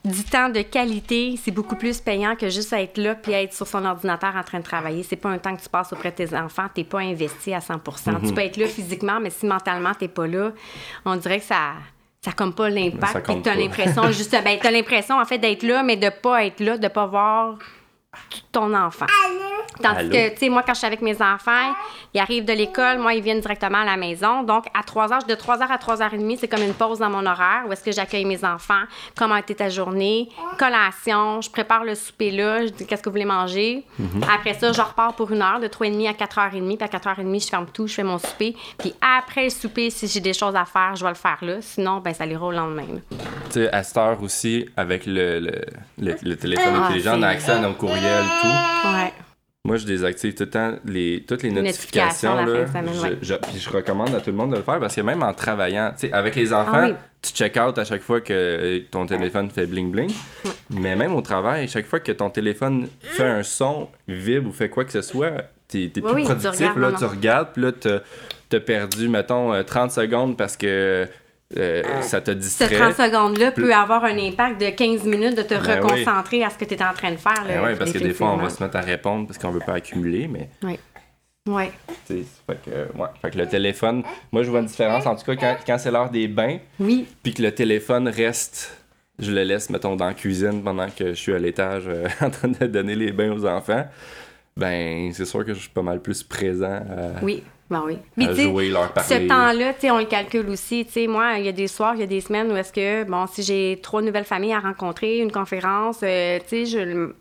Du 0.05 0.23
temps 0.23 0.47
de 0.47 0.61
qualité, 0.61 1.37
c'est 1.43 1.51
beaucoup 1.51 1.75
plus 1.75 1.99
payant 1.99 2.37
que 2.37 2.49
juste 2.49 2.71
être 2.71 2.97
là 2.97 3.15
puis 3.15 3.33
être 3.33 3.53
sur 3.53 3.67
son 3.67 3.83
ordinateur 3.83 4.33
en 4.37 4.43
train 4.43 4.59
de 4.59 4.63
travailler. 4.63 5.03
C'est 5.03 5.17
pas 5.17 5.29
un 5.29 5.37
temps 5.37 5.53
que 5.53 5.61
tu 5.61 5.67
passes 5.67 5.91
auprès 5.91 6.11
de 6.11 6.15
tes 6.15 6.33
enfants, 6.33 6.67
t'es 6.73 6.85
pas 6.85 6.99
investi 6.99 7.53
à 7.53 7.59
100 7.59 7.81
Tu 8.25 8.33
peux 8.33 8.41
être 8.41 8.55
là 8.55 8.67
physiquement, 8.67 9.19
mais 9.19 9.31
si 9.31 9.45
mentalement 9.45 9.93
t'es 9.93 10.07
pas 10.07 10.27
là, 10.27 10.53
on 11.03 11.17
dirait 11.17 11.39
que 11.39 11.45
ça 11.45 11.73
ça 12.27 12.33
comme 12.33 12.53
pas 12.53 12.69
l'impact 12.69 13.25
puis 13.25 13.41
t'as 13.41 13.55
l'impression 13.55 14.11
juste 14.11 14.31
ben 14.43 14.57
t'as 14.61 14.71
l'impression 14.71 15.19
en 15.19 15.25
fait 15.25 15.37
d'être 15.37 15.63
là 15.63 15.83
mais 15.83 15.95
de 15.95 16.09
pas 16.09 16.45
être 16.45 16.59
là, 16.59 16.77
de 16.77 16.87
pas 16.87 17.05
voir 17.05 17.57
ton 18.51 18.73
enfant. 18.73 19.05
Tandis 19.81 19.99
Allô? 19.99 20.09
que, 20.09 20.29
tu 20.31 20.37
sais, 20.37 20.49
moi, 20.49 20.63
quand 20.65 20.73
je 20.73 20.79
suis 20.79 20.87
avec 20.87 21.01
mes 21.01 21.21
enfants, 21.21 21.73
ils 22.13 22.19
arrivent 22.19 22.45
de 22.45 22.53
l'école, 22.53 22.97
moi, 22.97 23.13
ils 23.13 23.21
viennent 23.21 23.41
directement 23.41 23.79
à 23.79 23.85
la 23.85 23.95
maison. 23.97 24.41
Donc, 24.43 24.65
à 24.73 24.81
3 24.83 25.13
heures, 25.13 25.23
de 25.23 25.35
3 25.35 25.61
heures 25.61 25.71
à 25.71 25.77
3 25.77 26.01
heures 26.01 26.13
et 26.13 26.17
demie, 26.17 26.35
c'est 26.37 26.47
comme 26.47 26.63
une 26.63 26.73
pause 26.73 26.97
dans 26.99 27.09
mon 27.11 27.25
horaire 27.25 27.63
où 27.67 27.71
est-ce 27.71 27.83
que 27.83 27.91
j'accueille 27.91 28.25
mes 28.25 28.43
enfants, 28.43 28.81
comment 29.15 29.35
a 29.35 29.39
été 29.39 29.53
ta 29.53 29.69
journée, 29.69 30.29
collation, 30.57 31.41
je 31.41 31.49
prépare 31.49 31.83
le 31.83 31.95
souper 31.95 32.31
là, 32.31 32.65
je 32.65 32.71
dis 32.71 32.85
qu'est-ce 32.85 33.01
que 33.03 33.09
vous 33.09 33.13
voulez 33.13 33.25
manger? 33.25 33.83
Après 34.33 34.53
ça, 34.53 34.71
je 34.71 34.81
repars 34.81 35.13
pour 35.13 35.31
une 35.31 35.41
heure, 35.41 35.59
de 35.59 35.67
3h30 35.67 36.09
à 36.09 36.13
4h30, 36.13 36.77
puis 36.77 36.87
à 36.87 36.87
4h30, 36.97 37.43
je 37.43 37.47
ferme 37.49 37.67
tout, 37.71 37.87
je 37.87 37.93
fais 37.93 38.03
mon 38.03 38.17
souper. 38.17 38.55
Puis 38.79 38.93
après 39.01 39.45
le 39.45 39.49
souper, 39.49 39.89
si 39.89 40.07
j'ai 40.07 40.19
des 40.19 40.33
choses 40.33 40.55
à 40.55 40.65
faire, 40.65 40.95
je 40.95 41.03
vais 41.03 41.09
le 41.11 41.15
faire 41.15 41.37
là. 41.41 41.55
Sinon, 41.61 41.97
ben 41.99 42.13
ça 42.13 42.25
ira 42.25 42.45
au 42.45 42.51
lendemain. 42.51 42.85
là. 42.93 42.99
Tu 43.49 43.53
sais, 43.53 43.71
à 43.71 43.83
cette 43.83 43.97
heure 43.97 44.21
aussi, 44.21 44.65
avec 44.75 45.05
le, 45.05 45.39
le, 45.39 45.51
le- 45.99 46.15
le 46.21 46.35
téléphone 46.35 46.73
Ah, 46.75 46.85
intelligent, 46.87 47.13
on 47.17 47.21
a 47.23 47.27
accès 47.27 47.51
à 47.51 47.59
nos 47.59 47.73
courriels, 47.73 48.03
tout. 48.41 48.87
Ouais. 48.89 49.13
Moi, 49.65 49.75
je 49.77 49.85
désactive 49.85 50.33
tout 50.33 50.43
le 50.43 50.49
temps 50.49 50.73
les, 50.85 51.25
toutes 51.27 51.43
les 51.43 51.51
notifications 51.51 52.35
là, 52.35 52.67
semaine, 52.67 52.89
je, 53.21 53.27
je- 53.27 53.33
puis 53.35 53.59
je 53.59 53.69
recommande 53.69 54.15
à 54.15 54.21
tout 54.21 54.29
le 54.29 54.35
monde 54.37 54.51
de 54.51 54.55
le 54.57 54.61
faire 54.63 54.79
parce 54.79 54.95
que 54.95 55.01
même 55.01 55.21
en 55.23 55.33
travaillant, 55.33 55.91
tu 55.99 56.07
sais, 56.07 56.13
avec 56.13 56.35
les 56.35 56.53
enfants, 56.53 56.71
Ah 56.73 56.85
oui. 56.87 56.93
tu 57.21 57.33
check 57.33 57.57
out 57.57 57.77
à 57.77 57.83
chaque 57.83 58.01
fois 58.01 58.21
que 58.21 58.31
euh, 58.33 58.79
ton 58.89 59.05
téléphone 59.05 59.49
fait 59.49 59.65
bling 59.65 59.91
bling. 59.91 60.09
Mais 60.69 60.95
même 60.95 61.13
au 61.13 61.21
travail, 61.21 61.67
chaque 61.67 61.85
fois 61.85 61.99
que 61.99 62.13
ton 62.13 62.29
téléphone 62.29 62.87
fait 63.01 63.27
un 63.27 63.43
son, 63.43 63.89
vibre 64.07 64.49
ou 64.49 64.53
fait 64.53 64.69
quoi 64.69 64.85
que 64.85 64.91
ce 64.93 65.01
soit, 65.01 65.33
t'es 65.67 65.91
Oui, 65.97 66.01
plus 66.01 66.01
oui, 66.13 66.21
tu 66.21 66.27
productif. 66.33 66.69
regardes, 66.69 66.79
là, 66.79 66.91
tu 66.97 67.05
regardes, 67.05 67.47
puis 67.53 67.61
là, 67.63 67.71
t'as 68.49 68.59
perdu, 68.61 69.09
mettons, 69.09 69.53
euh, 69.53 69.63
30 69.63 69.91
secondes 69.91 70.37
parce 70.37 70.55
que 70.55 71.05
euh, 71.55 71.81
ça 72.01 72.19
te 72.19 72.31
distrait. 72.31 72.75
30 72.75 72.93
secondes-là 72.95 73.51
peut 73.51 73.73
avoir 73.73 74.03
un 74.03 74.17
impact 74.17 74.59
de 74.59 74.69
15 74.69 75.03
minutes 75.05 75.37
de 75.37 75.43
te 75.43 75.53
Ben 75.53 75.61
oui. 75.63 75.73
reconcentrer 75.91 76.43
à 76.43 76.49
ce 76.49 76.57
que 76.57 76.65
tu 76.65 76.73
es 76.73 76.83
en 76.83 76.91
train 76.93 77.11
de 77.11 77.15
faire. 77.17 77.43
Ben 77.47 77.63
ouais, 77.63 77.75
parce 77.75 77.91
que 77.91 77.99
des 77.99 78.13
fois, 78.13 78.31
on 78.33 78.37
va 78.37 78.49
se 78.49 78.61
mettre 78.61 78.75
à 78.75 78.81
répondre 78.81 79.27
parce 79.27 79.37
qu'on 79.39 79.51
veut 79.51 79.61
pas 79.65 79.75
accumuler, 79.75 80.27
mais 80.27 80.49
Oui. 80.63 80.77
Oui. 81.49 81.63
Tu 82.05 82.17
sais, 82.19 82.23
Fait 82.45 82.57
que, 82.65 82.97
ouais. 82.99 83.07
fait 83.21 83.31
que 83.31 83.37
le 83.37 83.47
téléphone, 83.47 84.03
moi 84.33 84.43
je 84.43 84.49
vois 84.49 84.59
une 84.59 84.65
différence 84.65 85.05
en 85.05 85.15
tout 85.15 85.23
cas 85.23 85.35
quand, 85.37 85.55
quand 85.65 85.77
c'est 85.77 85.91
l'heure 85.91 86.09
des 86.09 86.27
bains, 86.27 86.57
Oui. 86.77 87.05
puis 87.23 87.33
que 87.33 87.41
le 87.41 87.53
téléphone 87.53 88.09
reste, 88.09 88.77
je 89.17 89.31
le 89.31 89.43
laisse, 89.43 89.69
mettons, 89.69 89.95
dans 89.95 90.07
la 90.07 90.13
cuisine 90.13 90.61
pendant 90.61 90.89
que 90.89 91.09
je 91.09 91.13
suis 91.13 91.33
à 91.33 91.39
l'étage 91.39 91.83
euh, 91.87 92.05
en 92.21 92.29
train 92.29 92.49
de 92.49 92.65
donner 92.67 92.95
les 92.95 93.13
bains 93.13 93.31
aux 93.31 93.45
enfants, 93.45 93.85
ben 94.57 95.11
c'est 95.13 95.23
sûr 95.23 95.45
que 95.45 95.53
je 95.53 95.59
suis 95.61 95.69
pas 95.69 95.81
mal 95.83 96.01
plus 96.01 96.21
présent 96.21 96.81
à, 96.89 97.23
Oui. 97.23 97.41
Ben 97.69 97.83
oui. 97.85 97.97
à 98.25 98.33
jouer, 98.33 98.69
leur 98.69 98.93
Ce 98.95 99.27
temps-là, 99.27 99.73
on 99.93 99.97
le 99.99 100.05
calcule 100.05 100.49
aussi. 100.49 100.87
Moi, 101.07 101.39
il 101.39 101.45
y 101.45 101.49
a 101.49 101.51
des 101.51 101.67
soirs, 101.67 101.95
il 101.95 101.99
y 101.99 102.03
a 102.03 102.07
des 102.07 102.21
semaines 102.21 102.51
où 102.51 102.55
est-ce 102.55 102.71
que, 102.71 103.03
bon, 103.03 103.27
si 103.27 103.43
j'ai 103.43 103.79
trois 103.83 104.01
nouvelles 104.01 104.23
familles 104.23 104.53
à 104.53 104.59
rencontrer, 104.59 105.17
une 105.17 105.31
conférence, 105.31 105.99
euh, 106.03 106.39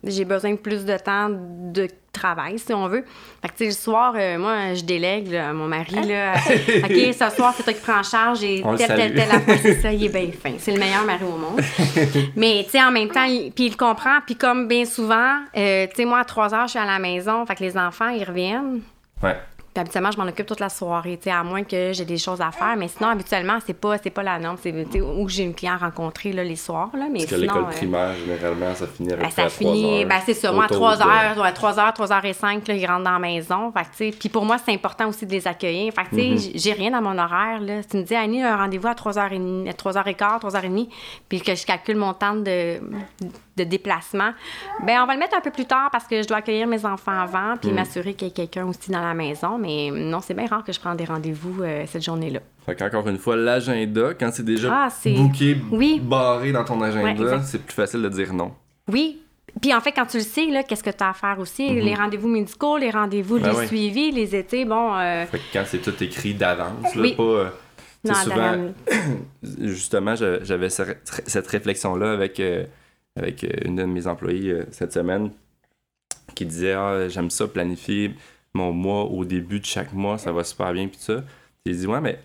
j'ai 0.04 0.24
besoin 0.24 0.52
de 0.52 0.56
plus 0.56 0.84
de 0.84 0.96
temps 0.98 1.30
de 1.30 1.88
travail, 2.12 2.58
si 2.58 2.72
on 2.72 2.86
veut. 2.88 3.04
Fait 3.42 3.48
que, 3.48 3.52
tu 3.52 3.58
sais, 3.58 3.66
le 3.66 3.70
soir, 3.72 4.14
euh, 4.16 4.38
moi, 4.38 4.74
je 4.74 4.84
délègue 4.84 5.30
là, 5.32 5.52
mon 5.52 5.66
mari, 5.66 6.06
là. 6.06 6.34
OK, 6.84 7.12
ce 7.12 7.36
soir, 7.36 7.52
c'est 7.56 7.62
toi 7.62 7.72
qui 7.72 7.80
prends 7.80 7.98
en 7.98 8.02
charge 8.02 8.42
et 8.42 8.62
On 8.64 8.72
le 8.72 8.78
tel, 8.78 8.86
tel, 8.86 8.98
salue. 8.98 9.16
tel 9.16 9.30
affaire, 9.36 9.58
c'est 9.60 9.80
ça, 9.80 9.92
il 9.92 10.04
est 10.04 10.08
bien 10.08 10.30
fin. 10.42 10.52
C'est 10.58 10.72
le 10.72 10.78
meilleur 10.78 11.04
mari 11.04 11.24
au 11.24 11.36
monde. 11.36 11.60
Mais, 12.36 12.62
tu 12.64 12.70
sais, 12.70 12.82
en 12.82 12.90
même 12.92 13.08
temps, 13.08 13.24
il, 13.24 13.50
puis 13.52 13.66
il 13.66 13.70
le 13.72 13.76
comprend. 13.76 14.20
Puis 14.24 14.36
comme 14.36 14.68
bien 14.68 14.84
souvent, 14.84 15.40
euh, 15.56 15.86
tu 15.88 15.96
sais, 15.96 16.04
moi, 16.04 16.20
à 16.20 16.24
3 16.24 16.54
heures, 16.54 16.66
je 16.66 16.70
suis 16.70 16.78
à 16.78 16.86
la 16.86 16.98
maison. 16.98 17.44
Fait 17.46 17.56
que 17.56 17.64
les 17.64 17.76
enfants, 17.76 18.08
ils 18.08 18.24
reviennent. 18.24 18.80
Ouais. 19.22 19.36
Puis 19.76 19.82
habituellement, 19.82 20.10
je 20.10 20.16
m'en 20.16 20.24
occupe 20.26 20.46
toute 20.46 20.60
la 20.60 20.70
soirée, 20.70 21.18
à 21.26 21.44
moins 21.44 21.62
que 21.62 21.92
j'ai 21.92 22.06
des 22.06 22.16
choses 22.16 22.40
à 22.40 22.50
faire. 22.50 22.74
Mais 22.78 22.88
sinon, 22.88 23.10
habituellement, 23.10 23.58
c'est 23.66 23.74
pas, 23.78 23.98
c'est 23.98 24.08
pas 24.08 24.22
la 24.22 24.38
norme. 24.38 24.56
C'est 24.62 24.72
où 25.02 25.28
j'ai 25.28 25.42
une 25.42 25.52
cliente 25.52 25.82
à 25.82 25.84
rencontrer 25.84 26.32
là, 26.32 26.42
les 26.42 26.56
soirs. 26.56 26.88
Là, 26.94 27.08
mais 27.12 27.18
Parce 27.18 27.24
que 27.32 27.36
sinon, 27.36 27.40
l'école 27.42 27.64
euh, 27.64 27.76
primaire, 27.76 28.14
généralement, 28.16 28.74
ça 28.74 28.86
finit 28.86 29.10
ben, 29.10 29.28
ça 29.30 29.42
à 29.42 29.48
3 29.48 29.50
finit, 29.50 30.04
ben 30.06 30.18
c'est 30.24 30.32
ça. 30.32 30.50
Moi, 30.50 30.62
à 30.64 30.66
Autour 30.68 30.76
3 30.78 30.96
de- 30.96 31.02
heures, 31.02 31.44
ouais, 31.44 31.52
3 31.52 31.78
heures, 31.78 31.92
3 31.92 32.10
heures 32.10 32.24
et 32.24 32.32
5, 32.32 32.66
là, 32.66 32.72
ils 32.74 32.86
rentrent 32.86 33.04
dans 33.04 33.10
la 33.10 33.18
maison. 33.18 33.70
Fait 33.70 34.12
que, 34.12 34.16
puis 34.16 34.28
pour 34.30 34.46
moi, 34.46 34.56
c'est 34.64 34.72
important 34.72 35.08
aussi 35.08 35.26
de 35.26 35.32
les 35.32 35.46
accueillir. 35.46 35.92
Fait 35.92 36.04
que, 36.04 36.16
tu 36.16 36.38
sais, 36.38 36.48
Mhm. 36.48 36.52
j'ai 36.58 36.72
rien 36.72 36.90
dans 36.92 37.02
mon 37.02 37.18
horaire, 37.18 37.60
là. 37.60 37.82
Si 37.82 37.88
tu 37.88 37.96
me 37.98 38.02
dis, 38.02 38.14
Annie, 38.14 38.42
un 38.42 38.56
rendez-vous 38.56 38.88
à 38.88 38.94
3h30, 38.94 39.68
à 39.68 39.74
3h15, 39.74 40.40
3h30, 40.40 40.88
puis 41.28 41.42
que 41.42 41.54
je 41.54 41.66
calcule 41.66 41.96
mon 41.96 42.14
temps 42.14 42.34
de, 42.34 42.80
de 43.56 43.64
déplacement, 43.64 44.30
ben 44.84 45.00
on 45.02 45.06
va 45.06 45.14
le 45.14 45.18
mettre 45.18 45.36
un 45.36 45.40
peu 45.40 45.50
plus 45.50 45.64
tard 45.64 45.88
parce 45.90 46.06
que 46.06 46.22
je 46.22 46.28
dois 46.28 46.38
accueillir 46.38 46.66
mes 46.66 46.84
enfants 46.84 47.18
avant, 47.18 47.56
puis 47.60 47.72
m'assurer 47.72 48.14
qu'il 48.14 48.28
y 48.28 48.30
a 48.30 48.34
quelqu'un 48.34 48.66
aussi 48.66 48.90
dans 48.90 49.00
la 49.00 49.14
maison. 49.14 49.58
Mais 49.58 49.90
non, 49.90 50.20
c'est 50.20 50.34
bien 50.34 50.46
rare 50.46 50.62
que 50.64 50.72
je 50.72 50.80
prenne 50.80 50.96
des 50.96 51.04
rendez-vous 51.04 51.62
euh, 51.62 51.84
cette 51.86 52.04
journée-là. 52.04 52.40
Fait 52.66 52.74
qu'encore 52.76 53.08
une 53.08 53.18
fois, 53.18 53.36
l'agenda, 53.36 54.14
quand 54.18 54.30
c'est 54.32 54.44
déjà 54.44 54.68
Ah, 54.72 54.88
booké, 55.06 55.56
Oui. 55.70 56.00
barré 56.02 56.52
dans 56.52 56.64
ton 56.64 56.80
agenda, 56.82 57.40
c'est 57.42 57.62
plus 57.62 57.74
facile 57.74 58.02
de 58.02 58.08
dire 58.08 58.32
non. 58.32 58.52
Oui. 58.92 59.20
Puis 59.62 59.72
en 59.72 59.80
fait, 59.80 59.92
quand 59.92 60.04
tu 60.04 60.18
le 60.18 60.22
sais, 60.22 60.44
là, 60.46 60.62
qu'est-ce 60.64 60.84
que 60.84 60.90
tu 60.90 61.02
as 61.02 61.08
à 61.10 61.12
faire 61.14 61.38
aussi? 61.38 61.68
Les 61.80 61.94
rendez-vous 61.94 62.28
médicaux, 62.28 62.76
les 62.76 62.90
rendez-vous. 62.90 63.38
Ben 63.38 63.58
les 63.58 63.66
suivis, 63.68 64.10
les 64.12 64.36
étés, 64.36 64.66
bon... 64.66 64.94
euh, 64.98 65.24
Fait 65.26 65.38
que 65.38 65.44
quand 65.52 65.62
c'est 65.66 65.78
tout 65.78 65.94
écrit 66.02 66.34
d'avance, 66.34 66.94
là, 66.94 67.00
Oui. 67.02 67.14
pas. 67.14 67.22
euh, 67.22 67.48
non, 68.04 68.14
souvent, 68.14 68.54
justement, 69.62 70.14
j'avais 70.14 70.68
ce- 70.70 70.82
cette 71.26 71.46
réflexion-là 71.46 72.12
avec, 72.12 72.38
euh, 72.40 72.64
avec 73.16 73.42
euh, 73.44 73.48
une 73.64 73.76
de 73.76 73.84
mes 73.84 74.06
employées 74.06 74.50
euh, 74.52 74.64
cette 74.70 74.92
semaine 74.92 75.30
qui 76.34 76.44
disait 76.46 76.72
Ah, 76.72 77.08
J'aime 77.08 77.30
ça 77.30 77.46
planifier 77.48 78.14
mon 78.54 78.72
mois 78.72 79.04
au 79.04 79.24
début 79.24 79.60
de 79.60 79.64
chaque 79.66 79.92
mois, 79.92 80.18
ça 80.18 80.32
va 80.32 80.44
super 80.44 80.72
bien, 80.72 80.88
puis 80.88 80.98
ça. 81.00 81.22
J'ai 81.64 81.72
dit 81.72 81.86
Ouais, 81.86 82.00
mais 82.00 82.18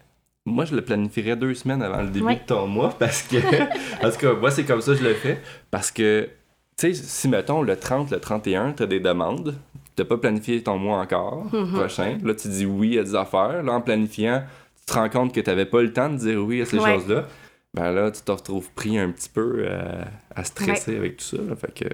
moi, 0.45 0.65
je 0.65 0.75
le 0.75 0.81
planifierais 0.81 1.35
deux 1.35 1.53
semaines 1.53 1.81
avant 1.83 2.01
le 2.01 2.09
début 2.09 2.35
de 2.35 2.39
ton 2.45 2.67
mois 2.67 2.89
parce 2.99 3.21
que. 3.23 3.37
tout 3.37 4.17
cas, 4.19 4.33
moi, 4.33 4.51
c'est 4.51 4.63
comme 4.65 4.81
ça 4.81 4.93
que 4.93 4.99
je 4.99 5.03
le 5.03 5.13
fais 5.13 5.39
parce 5.69 5.91
que, 5.91 6.29
tu 6.77 6.93
sais, 6.93 6.93
si 6.93 7.27
mettons 7.27 7.61
le 7.61 7.75
30, 7.75 8.11
le 8.11 8.19
31, 8.19 8.73
tu 8.73 8.83
as 8.83 8.87
des 8.87 8.99
demandes, 8.99 9.55
tu 9.95 10.05
pas 10.05 10.17
planifié 10.17 10.63
ton 10.63 10.77
mois 10.77 10.99
encore 10.99 11.45
Mm-hmm. 11.51 11.73
prochain, 11.73 12.17
là, 12.23 12.33
tu 12.33 12.47
dis 12.47 12.65
oui 12.65 12.97
à 12.97 13.03
des 13.03 13.13
affaires, 13.15 13.61
là, 13.61 13.73
en 13.73 13.81
planifiant, 13.81 14.41
tu 14.79 14.85
te 14.85 14.93
rends 14.93 15.09
compte 15.09 15.33
que 15.33 15.41
tu 15.41 15.49
n'avais 15.49 15.65
pas 15.65 15.81
le 15.81 15.91
temps 15.93 16.09
de 16.09 16.15
dire 16.17 16.39
oui 16.43 16.61
à 16.61 16.65
ces 16.65 16.79
Ouais. 16.79 16.93
choses-là. 16.93 17.25
Ben 17.73 17.91
là, 17.91 18.11
tu 18.11 18.21
te 18.21 18.31
retrouves 18.31 18.69
pris 18.71 18.97
un 18.99 19.11
petit 19.11 19.29
peu 19.29 19.65
euh, 19.65 20.03
à 20.35 20.43
stresser 20.43 20.95
avec 20.97 21.17
tout 21.17 21.37
ça. 21.37 21.41
là. 21.41 21.55
fait 21.55 21.73
que 21.73 21.85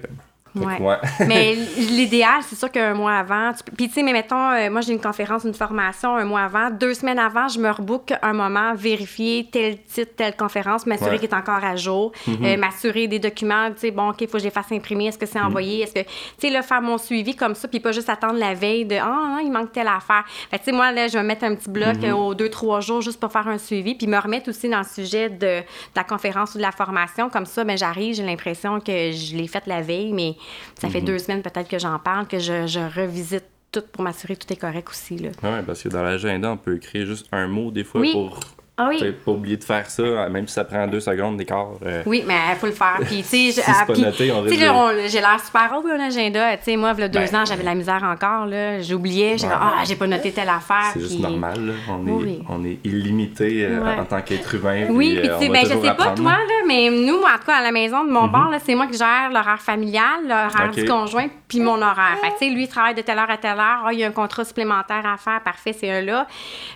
Ouais. 0.54 0.80
Ouais. 0.80 0.96
mais 1.26 1.54
l'idéal, 1.76 2.40
c'est 2.42 2.56
sûr 2.56 2.70
qu'un 2.70 2.94
mois 2.94 3.14
avant. 3.14 3.52
tu 3.52 3.62
peux- 3.64 3.72
Puis, 3.76 3.88
tu 3.88 3.94
sais, 3.94 4.02
mais 4.02 4.12
mettons, 4.12 4.50
euh, 4.52 4.70
moi, 4.70 4.80
j'ai 4.80 4.92
une 4.92 5.00
conférence, 5.00 5.44
une 5.44 5.54
formation 5.54 6.16
un 6.16 6.24
mois 6.24 6.42
avant. 6.42 6.70
Deux 6.70 6.94
semaines 6.94 7.18
avant, 7.18 7.48
je 7.48 7.58
me 7.58 7.70
rebook 7.70 8.12
un 8.22 8.32
moment, 8.32 8.74
vérifier 8.74 9.48
tel 9.50 9.82
titre, 9.84 10.12
telle 10.16 10.36
conférence, 10.36 10.86
m'assurer 10.86 11.10
Ouais. 11.10 11.16
Mhm. 11.16 11.20
qu'il 11.20 11.28
est 11.30 11.34
encore 11.34 11.64
à 11.64 11.76
jour, 11.76 12.12
euh, 12.28 12.56
m'assurer 12.56 13.06
des 13.08 13.18
documents, 13.18 13.70
tu 13.70 13.80
sais, 13.80 13.90
bon, 13.90 14.10
OK, 14.10 14.20
il 14.20 14.26
faut 14.26 14.34
que 14.34 14.38
je 14.40 14.44
les 14.44 14.50
fasse 14.50 14.70
imprimer. 14.72 15.06
Est-ce 15.06 15.18
que 15.18 15.26
c'est 15.26 15.40
envoyé? 15.40 15.82
Est-ce 15.82 15.94
que, 15.94 16.00
tu 16.02 16.08
sais, 16.38 16.50
là, 16.50 16.62
faire 16.62 16.82
mon 16.82 16.98
suivi 16.98 17.34
comme 17.36 17.54
ça, 17.54 17.68
puis 17.68 17.80
pas 17.80 17.92
juste 17.92 18.08
attendre 18.08 18.38
la 18.38 18.54
veille 18.54 18.84
de, 18.84 18.96
ah, 18.96 19.04
non, 19.34 19.38
il 19.38 19.50
manque 19.50 19.72
telle 19.72 19.88
affaire. 19.88 20.24
Fait 20.50 20.58
tu 20.58 20.64
sais, 20.66 20.72
moi, 20.72 20.92
là, 20.92 21.08
je 21.08 21.16
vais 21.18 21.22
mettre 21.24 21.44
un 21.44 21.54
petit 21.54 21.70
bloc 21.70 21.96
Mhm. 21.96 22.04
euh, 22.04 22.14
aux 22.14 22.34
deux, 22.34 22.48
trois 22.48 22.80
jours 22.80 23.00
juste 23.00 23.20
pour 23.20 23.30
faire 23.32 23.48
un 23.48 23.58
suivi, 23.58 23.94
puis 23.94 24.06
me 24.06 24.18
remettre 24.18 24.48
aussi 24.50 24.68
dans 24.68 24.78
le 24.78 24.84
sujet 24.84 25.28
de, 25.28 25.38
de 25.38 25.62
la 25.96 26.04
conférence 26.04 26.54
ou 26.54 26.58
de 26.58 26.62
la 26.62 26.72
formation. 26.72 27.28
Comme 27.30 27.46
ça, 27.46 27.64
ben, 27.64 27.76
j'arrive, 27.76 28.14
j'ai 28.14 28.22
l'impression 28.24 28.80
que 28.80 29.10
je 29.12 29.36
l'ai 29.36 29.46
faite 29.46 29.66
la 29.66 29.80
veille, 29.80 30.12
mais 30.12 30.34
ça 30.78 30.86
Mhm. 30.86 30.92
fait 30.92 31.00
deux 31.00 31.18
semaines 31.18 31.42
peut-être 31.42 31.68
que 31.68 31.78
j'en 31.78 31.98
parle, 31.98 32.26
que 32.26 32.38
je, 32.38 32.66
je 32.66 32.80
revisite 33.00 33.44
tout 33.70 33.82
pour 33.92 34.02
m'assurer 34.02 34.34
que 34.36 34.44
tout 34.46 34.52
est 34.52 34.56
correct 34.56 34.88
aussi. 34.90 35.18
Là. 35.18 35.28
Ouais, 35.42 35.62
parce 35.66 35.82
que 35.82 35.88
dans 35.88 36.02
l'agenda, 36.02 36.50
on 36.52 36.56
peut 36.56 36.76
écrire 36.76 37.04
juste 37.06 37.26
un 37.32 37.46
mot 37.48 37.70
des 37.70 37.84
fois 37.84 38.00
Oui. 38.00 38.12
pour 38.12 38.40
Ah 38.80 38.86
oui. 38.88 39.12
pas 39.24 39.32
oublier 39.32 39.56
de 39.56 39.64
faire 39.64 39.90
ça, 39.90 40.28
même 40.30 40.46
si 40.46 40.54
ça 40.54 40.64
prend 40.64 40.86
deux 40.86 41.00
secondes 41.00 41.36
d'écart. 41.36 41.72
euh, 41.84 42.02
Oui, 42.06 42.22
mais 42.26 42.36
il 42.50 42.56
faut 42.56 42.66
le 42.66 42.72
faire. 42.72 42.96
Puis, 43.04 43.22
tu 43.28 43.50
sais, 43.52 43.62
ah, 43.66 43.84
j'ai 43.88 45.20
l'air 45.20 45.40
super 45.44 45.72
haut, 45.76 45.86
un 45.88 46.00
agenda. 46.00 46.56
Tu 46.58 46.64
sais, 46.64 46.76
moi, 46.76 46.92
il 46.96 47.00
y 47.00 47.02
a 47.02 47.08
deux 47.08 47.18
Ben, 47.18 47.36
ans, 47.36 47.44
j'avais 47.44 47.62
de 47.62 47.66
la 47.66 47.74
misère 47.74 48.02
encore, 48.04 48.46
là. 48.46 48.80
J'oubliais. 48.80 49.36
J'ai 49.36 49.48
Ouais. 49.48 49.52
ah, 49.54 49.82
j'ai 49.84 49.96
pas 49.96 50.06
noté 50.06 50.30
telle 50.32 50.48
affaire. 50.48 50.90
C'est 50.94 51.00
juste 51.00 51.18
normal, 51.20 51.66
là. 51.66 51.72
On, 51.90 52.06
est, 52.06 52.10
Oui. 52.10 52.38
on 52.48 52.64
est 52.64 52.78
illimité 52.84 53.64
euh, 53.66 53.80
Ouais. 53.82 54.00
en 54.00 54.04
tant 54.04 54.22
qu'être 54.22 54.54
humain. 54.54 54.86
Oui, 54.90 55.16
puis, 55.18 55.28
euh, 55.28 55.38
tu 55.38 55.44
sais, 55.46 55.50
ben, 55.52 55.60
je 55.62 55.68
sais 55.80 55.94
pas 55.94 56.12
toi, 56.12 56.30
là, 56.32 56.57
mais 56.68 56.90
nous, 56.90 57.16
en 57.16 57.38
tout 57.38 57.46
cas, 57.46 57.56
à 57.56 57.62
la 57.62 57.72
maison 57.72 58.04
de 58.04 58.10
mon 58.10 58.28
bord, 58.28 58.48
là, 58.50 58.58
c'est 58.64 58.74
moi 58.74 58.86
qui 58.86 58.96
gère 58.96 59.30
l'horaire 59.32 59.60
familial, 59.60 60.20
l'horaire 60.22 60.70
du 60.72 60.84
conjoint, 60.84 61.26
puis 61.48 61.58
mon 61.60 61.80
horaire. 61.82 62.16
Fait 62.20 62.28
que, 62.28 62.32
tu 62.38 62.46
sais, 62.46 62.50
lui, 62.54 62.64
il 62.64 62.68
travaille 62.68 62.94
de 62.94 63.00
telle 63.00 63.18
heure 63.18 63.30
à 63.30 63.36
telle 63.38 63.58
heure. 63.58 63.82
Ah, 63.86 63.92
il 63.92 63.98
y 63.98 64.04
a 64.04 64.08
un 64.08 64.12
contrat 64.12 64.44
supplémentaire 64.44 65.04
à 65.04 65.16
faire, 65.16 65.40
parfait, 65.42 65.72
c'est 65.72 65.90
un 65.90 66.02
là. 66.02 66.26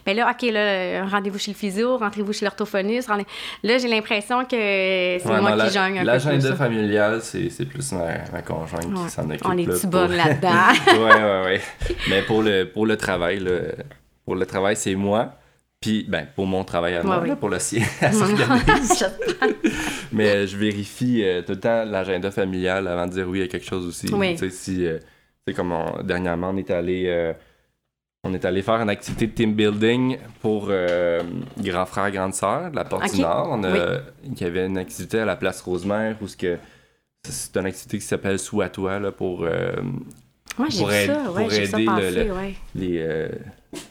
Mais 0.07 0.15
là, 0.15 0.31
OK, 0.31 0.51
là, 0.51 1.05
rendez-vous 1.07 1.39
chez 1.39 1.51
le 1.53 1.57
physio, 1.57 1.99
rentrez-vous 1.99 2.33
chez 2.33 2.45
l'orthophoniste. 2.45 3.09
rendez- 3.09 3.27
Là, 3.63 3.79
j'ai 3.79 3.89
l'impression 3.89 4.43
que 4.45 4.51
c'est 4.51 5.21
Ouais, 5.25 5.41
moi 5.41 5.51
non, 5.51 5.57
qui 5.59 5.63
la- 5.63 5.69
jogne 5.69 5.99
un 5.99 6.01
peu 6.01 6.07
L'agenda 6.07 6.57
familial, 6.57 7.21
c'est 7.23 7.51
c'est 7.51 7.67
plus 7.67 7.93
ma, 7.93 8.07
ma 8.33 8.43
conjointe 8.43 8.87
Ouais. 8.87 9.05
qui 9.05 9.11
s'en 9.11 9.29
occupe. 9.29 9.43
On 9.47 9.57
est 9.59 9.67
là, 9.67 9.75
tu 9.75 9.81
pour- 9.83 9.91
bonne 9.91 10.17
là-dedans. 10.17 10.49
ouais, 10.87 11.23
ouais, 11.23 11.45
ouais. 11.45 11.61
Mais 12.09 12.23
pour 12.23 12.43
le, 12.43 12.65
pour 12.65 12.87
le 12.87 12.97
travail, 12.97 13.39
là, 13.41 13.59
pour 14.25 14.35
le 14.37 14.47
travail, 14.47 14.77
c'est 14.77 14.95
moi. 14.95 15.35
Puis, 15.81 16.07
ben, 16.09 16.29
pour 16.37 16.47
mon 16.47 16.63
travail 16.63 16.95
à 16.95 17.03
moi, 17.03 17.19
Ouais, 17.19 17.27
là, 17.27 17.33
oui. 17.35 17.39
pour 17.41 17.49
le 17.49 17.59
sien, 17.59 17.83
s'organise. 18.13 19.05
Mais 20.13 20.47
je 20.47 20.57
vérifie 20.57 21.23
euh, 21.25 21.43
tout 21.43 21.53
le 21.53 21.61
temps 21.61 21.85
l'agenda 21.85 22.31
familial 22.31 22.87
avant 22.89 23.07
de 23.07 23.13
dire 23.13 23.29
oui 23.29 23.43
à 23.43 23.49
quelque 23.49 23.67
chose 23.67 23.87
aussi. 23.87 24.13
Oui. 24.13 24.33
Tu 24.33 24.39
sais, 24.39 24.51
si, 24.51 24.87
euh, 24.87 24.99
tu 24.99 25.05
sais, 25.49 25.55
comme 25.55 25.73
on- 25.73 26.03
dernièrement, 26.03 26.51
on 26.51 26.57
est 26.57 26.71
allé. 26.71 27.05
euh, 27.07 27.33
on 28.25 28.33
est 28.35 28.45
allé 28.45 28.63
faire 28.63 28.75
une 28.77 28.89
activité 28.91 29.27
de 29.27 29.33
team 29.33 29.55
building 29.55 30.17
pour 30.41 30.71
grand 31.59 31.87
frère, 31.87 32.11
grande 32.13 32.35
sœur 32.35 32.71
de 32.71 32.77
la 32.77 32.85
Porte 32.85 33.13
du 33.13 33.21
Nord. 33.21 33.49
On 33.51 33.65
a, 33.65 33.99
Il 34.25 34.41
y 34.41 34.45
avait 34.45 34.67
une 34.67 34.79
activité 34.79 35.19
à 35.19 35.25
la 35.25 35.35
place 35.35 35.61
Rosemère 35.61 36.17
où 36.23 36.29
ce 36.29 36.37
que 36.37 36.57
c'est 37.29 37.57
une 37.57 37.67
activité 37.67 37.99
qui 37.99 38.05
s'appelle 38.05 38.39
Sous 38.39 38.61
à 38.61 38.69
toi 38.69 39.01
là, 39.01 39.11
pour 39.11 39.39
pour 40.57 40.91
ça, 40.93 41.31
ouais, 41.33 41.43
pour 41.43 41.51
ça 41.51 41.63
aider 41.63 41.77
le- 41.79 41.85
passer, 41.87 42.25
le- 42.25 42.33
ouais. 42.33 42.55
les, 42.77 43.29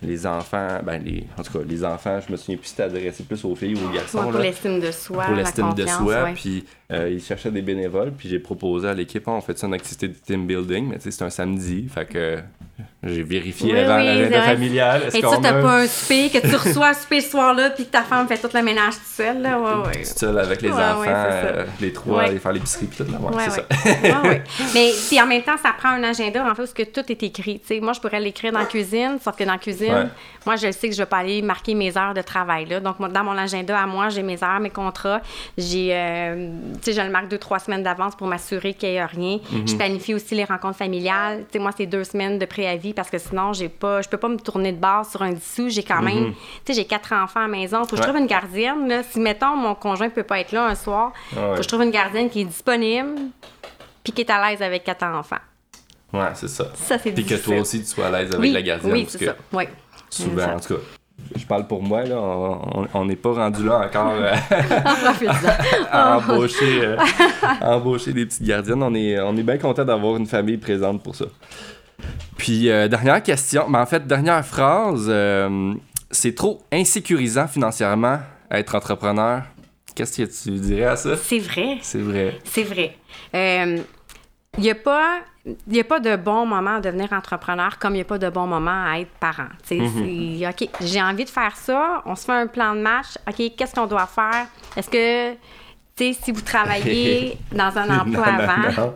les 0.04 0.28
enfants, 0.28 0.80
ben 0.84 1.02
les, 1.04 1.26
en 1.38 1.44
tout 1.44 1.54
cas 1.54 1.66
les 1.68 1.84
enfants, 1.84 2.20
je 2.26 2.32
me 2.32 2.38
souviens 2.38 2.58
plus 2.58 2.66
si 2.66 2.72
c'était 2.72 2.84
adressé 2.84 3.24
plus 3.24 3.44
aux 3.46 3.56
filles 3.56 3.76
ou 3.76 3.88
aux 3.90 3.94
garçons. 3.94 4.20
Ouais, 4.20 4.32
pour 4.32 4.40
l'estime 4.40 4.80
de 4.80 4.92
soi, 4.92 5.26
pour 5.26 5.36
l'estime 5.36 5.74
de 5.74 5.86
soi. 5.86 6.24
ouais. 6.24 6.34
Puis 6.34 6.66
euh, 6.92 7.10
ils 7.10 7.22
cherchaient 7.22 7.52
des 7.52 7.62
bénévoles. 7.62 8.12
Puis 8.12 8.30
j'ai 8.30 8.40
proposé 8.40 8.88
à 8.88 8.94
l'équipe, 8.94 9.24
Ah, 9.28 9.32
on 9.32 9.42
fait 9.42 9.58
ça 9.58 9.68
une 9.68 9.74
activité 9.74 10.08
de 10.08 10.14
team 10.14 10.46
building. 10.46 10.88
Mais 10.88 10.98
tu 10.98 11.04
sais, 11.04 11.12
c'est 11.12 11.24
un 11.24 11.30
samedi. 11.30 11.88
Fait 11.90 12.06
que 12.06 12.40
j'ai 13.04 13.24
vérifié 13.24 13.74
Oui, 13.74 13.80
avant 13.80 13.98
oui, 13.98 14.06
l'agenda 14.06 14.30
c'est 14.32 14.38
vrai. 14.38 14.48
familial. 14.54 15.02
Est-ce 15.08 15.18
Et 15.18 15.22
ça, 15.22 15.38
t'as 15.42 15.50
a 15.50 15.62
pas 15.62 15.82
un 15.82 15.88
souper, 15.88 16.30
que 16.30 16.38
tu 16.38 16.56
reçois 16.56 16.90
un 16.90 16.94
souper 16.94 17.22
ce 17.22 17.32
soir-là, 17.32 17.72
puis 17.72 17.86
que 17.86 17.90
ta 17.92 18.04
femme 18.04 18.28
fait 18.28 18.38
tout 18.38 18.50
le 18.54 18.62
ménage 18.62 18.94
toute 18.94 19.04
seule, 19.08 19.42
là, 19.42 19.58
ouais, 19.60 19.88
ouais. 19.88 20.04
tout 20.04 20.18
seul 20.20 20.38
avec 20.38 20.62
les 20.62 20.70
Ouais, 20.70 20.76
enfants, 20.76 21.04
euh, 21.08 21.66
les 21.82 21.92
trois, 21.94 22.22
aller 22.24 22.38
faire 22.38 22.52
l'épicerie 22.52 22.86
puis 22.86 23.04
tout 23.04 23.12
là. 23.12 23.18
Ouais, 23.20 23.44
c'est 23.50 23.52
ça. 23.52 23.64
Mais 24.76 24.92
puis 25.08 25.20
en 25.20 25.26
même 25.26 25.42
temps, 25.42 25.58
ça 25.62 25.72
prend 25.78 25.90
un 25.90 26.04
agenda 26.04 26.46
en 26.50 26.54
fait 26.54 26.62
où 26.62 26.74
que 26.76 26.84
tout 26.84 27.12
est 27.12 27.24
écrit. 27.24 27.60
Tu 27.60 27.68
sais, 27.76 27.80
moi, 27.80 27.94
je 27.94 28.00
pourrais 28.00 28.20
l'écrire 28.20 28.52
dans 28.52 28.60
la 28.60 28.66
cuisine, 28.66 29.18
sauf 29.24 29.36
que 29.36 29.44
dans 29.44 29.54
la 29.54 29.58
cuisine, 29.58 30.10
moi, 30.46 30.56
je 30.56 30.68
le 30.68 30.72
sais 30.72 30.88
que 30.88 30.94
je 30.96 31.02
vais 31.02 31.06
pas 31.08 31.18
aller 31.18 31.42
marquer 31.42 31.74
mes 31.74 31.98
heures 31.98 32.14
de 32.14 32.22
travail. 32.22 32.66
Là. 32.66 32.80
Donc, 32.80 32.98
dans 33.00 33.24
mon 33.24 33.38
agenda 33.38 33.80
à 33.80 33.88
moi, 33.88 34.10
j'ai 34.10 34.22
mes 34.24 34.44
heures, 34.44 34.60
mes 34.60 34.70
contrats. 34.70 35.22
J'ai, 35.58 35.90
euh, 35.92 36.50
sais, 36.82 36.94
je 36.94 37.02
le 37.02 37.10
marque 37.10 37.28
deux, 37.30 37.38
trois 37.38 37.60
semaines 37.60 37.84
d'avance 37.84 38.16
pour 38.16 38.28
m'assurer 38.28 38.74
qu'il 38.74 38.90
n'y 38.90 38.96
ait 38.96 39.06
rien. 39.06 39.40
Je 39.66 39.76
planifie 39.76 40.14
aussi 40.14 40.36
les 40.36 40.44
rencontres 40.46 40.78
familiales. 40.78 41.46
Sais, 41.52 41.60
moi, 41.60 41.72
c'est 41.76 41.86
deux 41.88 42.04
semaines 42.04 42.38
de 42.40 42.46
préavis 42.46 42.91
parce 42.94 43.10
que 43.10 43.18
sinon, 43.18 43.54
j'ai 43.54 43.70
pas, 43.70 44.02
je 44.02 44.10
peux 44.10 44.18
pas 44.18 44.28
me 44.30 44.38
tourner 44.38 44.72
de 44.72 44.78
base 44.80 45.12
sur 45.12 45.22
un 45.22 45.32
dissous. 45.34 45.70
J'ai 45.70 45.84
quand 45.84 46.02
même, 46.02 46.34
tu 46.34 46.38
sais, 46.68 46.74
j'ai 46.74 46.86
quatre 46.86 47.14
enfants 47.14 47.40
à 47.40 47.44
la 47.44 47.48
maison. 47.50 47.80
Faut 47.86 47.92
que 47.92 47.96
je 47.98 48.02
Mhm. 48.02 48.08
Trouve 48.08 48.18
une 48.22 48.28
gardienne. 48.28 48.88
Là. 48.88 49.04
Si, 49.04 49.20
mettons, 49.20 49.56
mon 49.56 49.76
conjoint 49.76 50.10
peut 50.10 50.24
pas 50.24 50.40
être 50.40 50.52
là 50.52 50.66
un 50.68 50.76
soir, 50.76 51.12
Ah 51.36 51.36
ouais. 51.40 51.50
faut 51.52 51.56
que 51.58 51.64
je 51.64 51.68
trouve 51.68 51.84
une 51.84 51.92
gardienne 51.92 52.30
qui 52.30 52.42
est 52.42 52.46
disponible 52.46 53.16
puis 54.04 54.14
qui 54.14 54.22
est 54.22 54.30
à 54.30 54.50
l'aise 54.50 54.62
avec 54.62 54.84
quatre 54.84 55.04
enfants. 55.06 55.38
Ouais, 56.14 56.30
c'est 56.34 56.50
ça. 56.50 56.66
Ça, 56.76 56.98
c'est 57.00 57.12
Puis 57.12 57.26
que 57.26 57.36
toi 57.36 57.58
aussi, 57.60 57.80
tu 57.80 57.86
sois 57.86 58.08
à 58.08 58.12
l'aise 58.12 58.30
avec 58.30 58.40
oui, 58.42 58.52
la 58.52 58.62
gardienne. 58.62 58.92
Oui, 58.94 59.06
c'est 59.08 59.24
ça. 59.26 59.36
Oui. 59.54 59.64
souvent, 60.10 60.44
en 60.56 60.60
tout 60.60 60.74
cas, 60.76 60.80
je 61.38 61.46
parle 61.46 61.68
pour 61.68 61.82
moi, 61.84 62.04
là, 62.04 62.18
on- 62.96 63.06
n'est 63.06 63.16
pas 63.16 63.32
rendu 63.32 63.64
là 63.64 63.86
encore 63.88 64.12
euh, 64.12 64.34
à 65.92 66.18
embaucher, 66.18 66.82
euh, 66.86 66.98
à 67.62 67.76
embaucher 67.78 68.12
des 68.14 68.26
petites 68.26 68.44
gardiennes. 68.44 68.82
On 68.84 68.94
est, 68.94 69.20
on 69.22 69.36
est 69.38 69.44
bien 69.44 69.58
content 69.58 69.86
d'avoir 69.86 70.18
une 70.18 70.26
famille 70.28 70.58
présente 70.58 71.02
pour 71.04 71.16
ça. 71.16 71.26
Puis, 72.38 72.70
euh, 72.70 72.88
dernière 72.88 73.22
question, 73.22 73.68
mais 73.70 73.78
en 73.78 73.86
fait, 73.86 74.06
dernière 74.06 74.46
phrase, 74.46 75.06
euh, 75.08 75.74
c'est 76.10 76.36
trop 76.36 76.62
insécurisant 76.72 77.48
financièrement 77.48 78.20
être 78.50 78.76
entrepreneur. 78.76 79.44
Qu'est-ce 79.96 80.24
que 80.24 80.44
tu 80.44 80.60
dirais 80.60 80.86
à 80.86 80.96
ça? 80.96 81.18
C'est 81.18 81.40
vrai. 81.40 81.78
C'est 81.82 82.00
vrai. 82.00 82.40
C'est 82.44 82.64
vrai. 82.64 82.98
Il 84.58 84.64
n'y 84.64 84.70
a 84.70 84.76
pas. 84.76 85.20
Il 85.68 85.80
a 85.80 85.84
pas 85.84 86.00
de 86.00 86.16
bon 86.18 86.46
moment 86.46 86.76
à 86.76 86.82
devenir 86.82 87.12
entrepreneur 87.14 87.80
comme 87.80 87.94
il 87.94 87.98
n'y 87.98 88.02
a 88.02 88.06
pas 88.06 88.20
de 88.20 88.30
bon 88.30 88.46
moment 88.46 88.86
à 88.86 89.00
être 89.00 89.10
parent. 89.20 89.48
C'est, 89.64 89.80
OK, 89.80 90.70
j'ai 90.82 91.02
envie 91.02 91.26
de 91.26 91.30
faire 91.30 91.56
ça. 91.56 92.04
On 92.06 92.16
se 92.16 92.26
fait 92.26 92.34
un 92.34 92.46
plan 92.46 92.76
de 92.76 92.82
match. 92.82 93.18
OK, 93.28 93.56
qu'est-ce 93.58 93.74
qu'on 93.74 93.88
doit 93.88 94.06
faire? 94.06 94.46
Est-ce 94.78 94.88
que, 94.88 95.36
tu 95.96 96.14
sais, 96.14 96.20
si 96.24 96.32
vous 96.32 96.42
travaillez 96.42 97.38
dans 97.52 97.78
un 97.78 98.00
emploi 98.00 98.32
Non, 98.32 98.38
non, 98.38 98.44
avant, 98.44 98.82
non. 98.82 98.94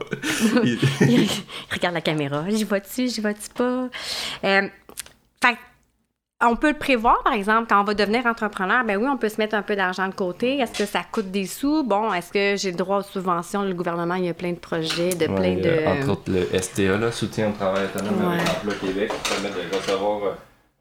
Il- 0.63 0.79
il 1.01 1.29
regarde 1.71 1.93
la 1.95 2.01
caméra. 2.01 2.43
J'y 2.49 2.63
vois-tu, 2.63 3.08
j'y 3.10 3.21
vois-tu 3.21 3.49
pas? 3.55 3.88
Euh, 4.43 4.67
fait 5.43 5.58
on 6.45 6.58
peut 6.58 6.69
le 6.69 6.77
prévoir, 6.77 7.23
par 7.23 7.31
exemple, 7.34 7.67
quand 7.69 7.79
on 7.79 7.86
va 7.86 7.93
devenir 7.93 8.25
entrepreneur, 8.25 8.84
ben 8.84 8.97
oui, 8.97 9.08
on 9.10 9.17
peut 9.17 9.29
se 9.29 9.38
mettre 9.38 9.55
un 9.55 9.62
peu 9.62 9.75
d'argent 9.75 10.08
de 10.10 10.13
côté. 10.13 10.58
Est-ce 10.60 10.77
que 10.77 10.86
ça 10.86 10.99
coûte 11.10 11.31
des 11.31 11.45
sous? 11.47 11.84
Bon, 11.84 12.13
est-ce 12.13 12.31
que 12.31 12.58
j'ai 12.62 12.71
le 12.71 12.77
droit 12.77 12.97
aux 12.99 13.03
subventions? 13.03 13.63
Le 13.63 13.73
gouvernement, 13.73 14.15
il 14.15 14.25
y 14.25 14.29
a 14.29 14.34
plein 14.34 14.51
de 14.51 14.58
projets, 14.58 15.15
de 15.15 15.27
Ouais, 15.27 15.34
plein 15.36 15.55
de... 15.55 15.88
entre 16.01 16.10
autres, 16.12 16.29
le 16.31 16.45
STA, 16.62 16.97
là, 16.97 17.12
soutien 17.13 17.49
au 17.49 17.53
travail 17.53 17.86
autonome 17.86 18.31
avec 18.34 18.41
Ouais. 18.45 18.51
Emploi 18.58 18.73
Québec, 18.81 19.12
qui 19.23 19.29
permet 19.31 19.49
de 19.49 19.75
recevoir 19.75 20.23
euh, 20.25 20.31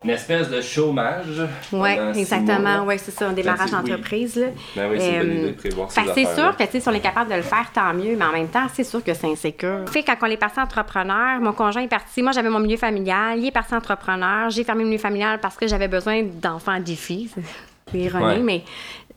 une 0.04 0.10
espèce 0.10 0.50
de 0.50 0.60
chômage. 0.60 1.42
Oui, 1.72 1.90
exactement. 2.14 2.84
Oui, 2.86 2.94
c'est 2.98 3.10
ça, 3.10 3.28
un 3.28 3.32
démarrage 3.32 3.70
Ben, 3.70 3.80
oui. 3.82 3.90
d'entreprise. 3.90 4.34
Ben 4.76 4.88
oui, 4.90 4.96
c'est 5.00 5.18
Euh, 5.18 5.52
c'est 6.14 6.26
sûr 6.34 6.56
que, 6.56 6.64
tu 6.64 6.80
si 6.80 6.88
on 6.88 6.92
est 6.92 7.00
capable 7.00 7.30
de 7.30 7.36
le 7.36 7.42
faire, 7.42 7.70
tant 7.72 7.92
mieux, 7.94 8.14
mais 8.16 8.24
en 8.24 8.32
même 8.32 8.48
temps, 8.48 8.66
c'est 8.72 8.84
sûr 8.84 9.02
que 9.02 9.14
c'est 9.14 9.26
insécure. 9.30 9.84
Fait 9.88 10.02
quand 10.02 10.16
on 10.22 10.26
est 10.26 10.36
parti 10.36 10.60
entrepreneur, 10.60 11.40
mon 11.40 11.52
conjoint 11.52 11.82
est 11.82 11.88
parti, 11.88 12.22
moi 12.22 12.32
j'avais 12.32 12.50
mon 12.50 12.60
milieu 12.60 12.76
familial, 12.76 13.38
il 13.38 13.46
est 13.46 13.50
parti 13.50 13.74
entrepreneur, 13.74 14.50
j'ai 14.50 14.62
fermé 14.64 14.82
le 14.82 14.88
milieu 14.90 15.00
familial 15.00 15.40
parce 15.40 15.56
que 15.56 15.66
j'avais 15.66 15.88
besoin 15.88 16.22
d'enfants 16.22 16.78
défis. 16.80 17.30
C'est 17.92 17.98
ironique, 17.98 18.26
Ouais. 18.28 18.38
mais 18.42 18.64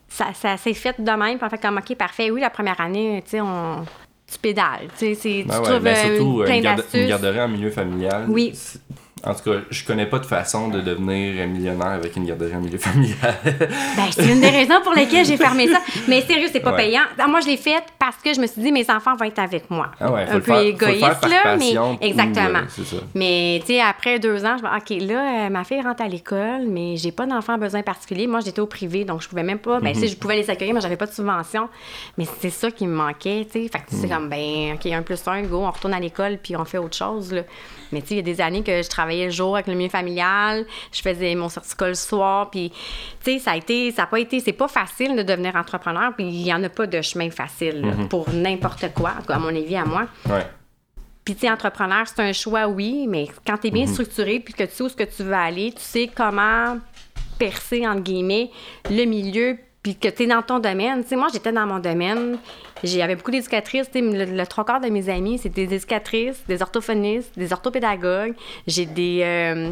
ça, 0.10 0.28
ça 0.34 0.56
s'est 0.58 0.74
fait 0.74 0.96
de 1.02 1.12
même, 1.12 1.38
on 1.42 1.50
fait 1.50 1.58
comme, 1.62 1.78
OK, 1.78 1.96
parfait, 1.96 2.30
oui, 2.32 2.42
la 2.42 2.50
première 2.50 2.80
année, 2.80 3.22
tu 3.26 3.32
sais, 3.32 3.42
on... 3.42 3.86
Tu 4.30 4.38
pédales, 4.40 4.90
tu 5.00 5.16
sais, 5.16 5.22
tu 5.22 5.44
Ben 5.48 5.58
ouais, 5.58 5.64
trouves 5.64 5.80
ben 5.80 5.96
euh, 5.96 6.16
surtout, 6.18 6.42
euh, 6.42 6.46
plein 6.46 6.56
une, 6.56 6.62
garde- 6.62 6.78
d'astuces. 6.80 7.00
une 7.02 7.08
garderie 7.08 7.40
en 7.42 7.48
milieu 7.48 7.70
familial. 7.72 8.26
Oui. 8.28 8.52
En 9.26 9.34
tout 9.34 9.50
cas, 9.50 9.58
je 9.72 9.84
connais 9.84 10.06
pas 10.06 10.20
de 10.20 10.26
façon 10.26 10.68
de 10.70 10.80
devenir 10.80 11.48
millionnaire 11.48 11.88
avec 11.88 12.16
une 12.16 12.26
garderie 12.26 12.56
en 12.56 12.62
milieu 12.62 12.78
familial. 12.78 13.18
Ben, 13.98 14.04
c'est 14.12 14.28
une 14.32 14.40
des 14.42 14.50
raisons 14.50 14.80
pour 14.84 14.94
lesquelles 14.94 15.26
j'ai 15.26 15.38
fermé 15.38 15.68
ça. 15.68 15.80
Mais 16.08 16.22
sérieux, 16.22 16.48
c'est 16.52 16.60
pas 16.60 16.72
Ouais. 16.72 16.86
payant. 16.86 17.02
Ah, 17.18 17.28
Moi, 17.28 17.40
je 17.42 17.48
l'ai 17.48 17.58
fait 17.58 17.84
parce 17.98 18.18
que 18.18 18.34
je 18.34 18.40
me 18.40 18.46
suis 18.48 18.62
dit, 18.62 18.72
mes 18.72 18.90
enfants 18.92 19.16
vont 19.16 19.26
être 19.26 19.40
avec 19.40 19.70
moi. 19.72 19.92
Ah 20.00 20.12
ouais, 20.12 20.26
faut 20.28 20.32
un 20.32 20.36
le 20.36 20.42
peu 20.42 20.46
faire- 20.46 20.56
faut 20.58 20.62
le 20.64 20.70
égoïste, 20.70 21.00
faire 21.00 21.20
par 21.20 21.30
là, 21.30 21.58
mais 21.58 21.78
ou, 21.78 21.98
exactement. 22.02 22.60
euh, 22.60 22.84
ça. 22.84 22.96
Mais, 23.16 23.58
tu 23.62 23.68
sais, 23.74 23.82
après 23.82 24.20
deux 24.20 24.46
ans, 24.46 24.56
je 24.58 24.64
me 24.64 24.80
dis, 24.80 24.96
OK, 25.02 25.08
là, 25.10 25.46
euh, 25.46 25.50
ma 25.50 25.64
fille 25.64 25.82
rentre 25.82 26.04
à 26.04 26.08
l'école, 26.08 26.68
mais 26.68 26.96
j'ai 26.98 27.12
pas 27.12 27.26
d'enfants 27.26 27.54
à 27.54 27.58
besoin 27.58 27.82
particulier. 27.82 28.28
Moi, 28.28 28.42
j'étais 28.42 28.60
au 28.62 28.68
privé, 28.68 29.04
donc 29.04 29.22
je 29.24 29.28
pouvais 29.30 29.44
même 29.44 29.60
pas. 29.60 29.80
Ben, 29.80 29.90
Mhm. 29.96 30.02
sais, 30.02 30.08
je 30.10 30.16
pouvais 30.18 30.36
les 30.36 30.50
accueillir, 30.50 30.74
mais 30.76 30.82
j'avais 30.82 30.98
pas 30.98 31.08
de 31.08 31.14
subvention. 31.14 31.70
Mais 32.18 32.26
c'est 32.40 32.50
ça 32.52 32.70
qui 32.70 32.86
me 32.86 32.96
manquait, 32.96 33.48
tu 33.52 33.64
sais. 33.64 33.68
Fait 33.70 33.80
que 33.80 33.94
Mhm. 33.96 34.02
c'est 34.02 34.08
comme, 34.10 34.30
ben, 34.30 34.74
OK, 34.76 34.86
un 34.92 35.02
plus 35.02 35.20
un, 35.28 35.42
go, 35.42 35.64
on 35.66 35.72
retourne 35.72 35.94
à 35.94 36.00
l'école, 36.00 36.38
puis 36.42 36.56
on 36.56 36.66
fait 36.66 36.78
autre 36.78 36.96
chose, 36.98 37.34
là. 37.34 37.42
Mais, 37.92 38.02
tu 38.02 38.08
sais, 38.10 38.14
il 38.16 38.18
y 38.18 38.20
a 38.20 38.24
des 38.24 38.42
années 38.42 38.64
que 38.64 38.82
je 38.82 38.90
travaillais 38.90 39.26
le 39.26 39.32
jour 39.32 39.56
avec 39.56 39.68
le 39.68 39.74
milieu 39.76 39.90
familial, 39.90 40.66
je 40.92 41.02
faisais 41.02 41.34
mon 41.36 41.50
certificat 41.50 41.88
le 41.88 41.94
soir, 41.94 42.50
puis, 42.50 42.72
tu 43.24 43.32
sais, 43.34 43.40
ça 43.40 43.52
a 43.52 43.56
été, 43.58 43.92
ça 43.92 44.04
a 44.04 44.08
pas 44.08 44.20
été, 44.20 44.40
c'est 44.40 44.54
pas 44.54 44.68
facile 44.68 45.16
de 45.16 45.24
devenir 45.24 45.56
entrepreneur, 45.56 46.14
puis 46.16 46.26
il 46.28 46.46
y 46.46 46.54
en 46.54 46.64
a 46.64 46.70
pas 46.70 46.88
de 46.88 47.02
chemin 47.02 47.30
facile, 47.30 47.82
là, 47.82 47.92
Mhm. 47.94 48.08
pour 48.10 48.30
n'importe 48.32 48.94
quoi, 48.94 49.14
à 49.28 49.40
mon 49.40 49.50
avis, 49.50 49.76
à 49.76 49.86
moi. 49.86 50.08
Ouais. 50.30 50.46
Puis, 51.26 51.36
tu 51.36 51.42
sais, 51.42 51.52
entrepreneur, 51.52 52.06
c'est 52.08 52.22
un 52.22 52.32
choix, 52.34 52.68
oui, 52.68 53.06
mais 53.08 53.28
quand 53.46 53.58
tu 53.58 53.68
es 53.68 53.72
bien 53.72 53.86
Mhm. 53.86 53.92
structuré 53.94 54.40
puis 54.40 54.54
que 54.54 54.64
tu 54.64 54.72
sais 54.72 54.84
où 54.84 54.90
ce 54.90 54.96
que 54.96 55.04
tu 55.04 55.24
veux 55.24 55.34
aller, 55.34 55.74
tu 55.74 55.82
sais 55.82 56.10
comment 56.16 56.78
percer, 57.38 57.86
entre 57.88 58.02
guillemets, 58.02 58.50
le 58.90 59.04
milieu 59.06 59.58
puis 59.84 59.96
que 59.96 60.08
tu 60.08 60.24
es 60.24 60.28
dans 60.28 60.42
ton 60.42 60.60
domaine. 60.60 61.04
Tu 61.04 61.10
sais, 61.10 61.16
moi, 61.16 61.28
j'étais 61.32 61.52
dans 61.52 61.66
mon 61.66 61.80
domaine. 61.80 62.38
J'avais 62.84 63.16
beaucoup 63.16 63.32
d'éducatrices. 63.32 63.88
Le, 63.94 64.26
le 64.26 64.48
trois 64.48 64.66
quarts 64.66 64.82
de 64.82 64.88
mes 64.88 65.10
amis, 65.10 65.38
c'était 65.38 65.66
des 65.66 65.76
éducatrices, 65.76 66.44
des 66.48 66.62
orthophonistes, 66.62 67.38
des 67.38 67.52
orthopédagogues. 67.54 68.34
J'ai 68.68 68.86
des, 68.86 69.22
euh, 69.24 69.72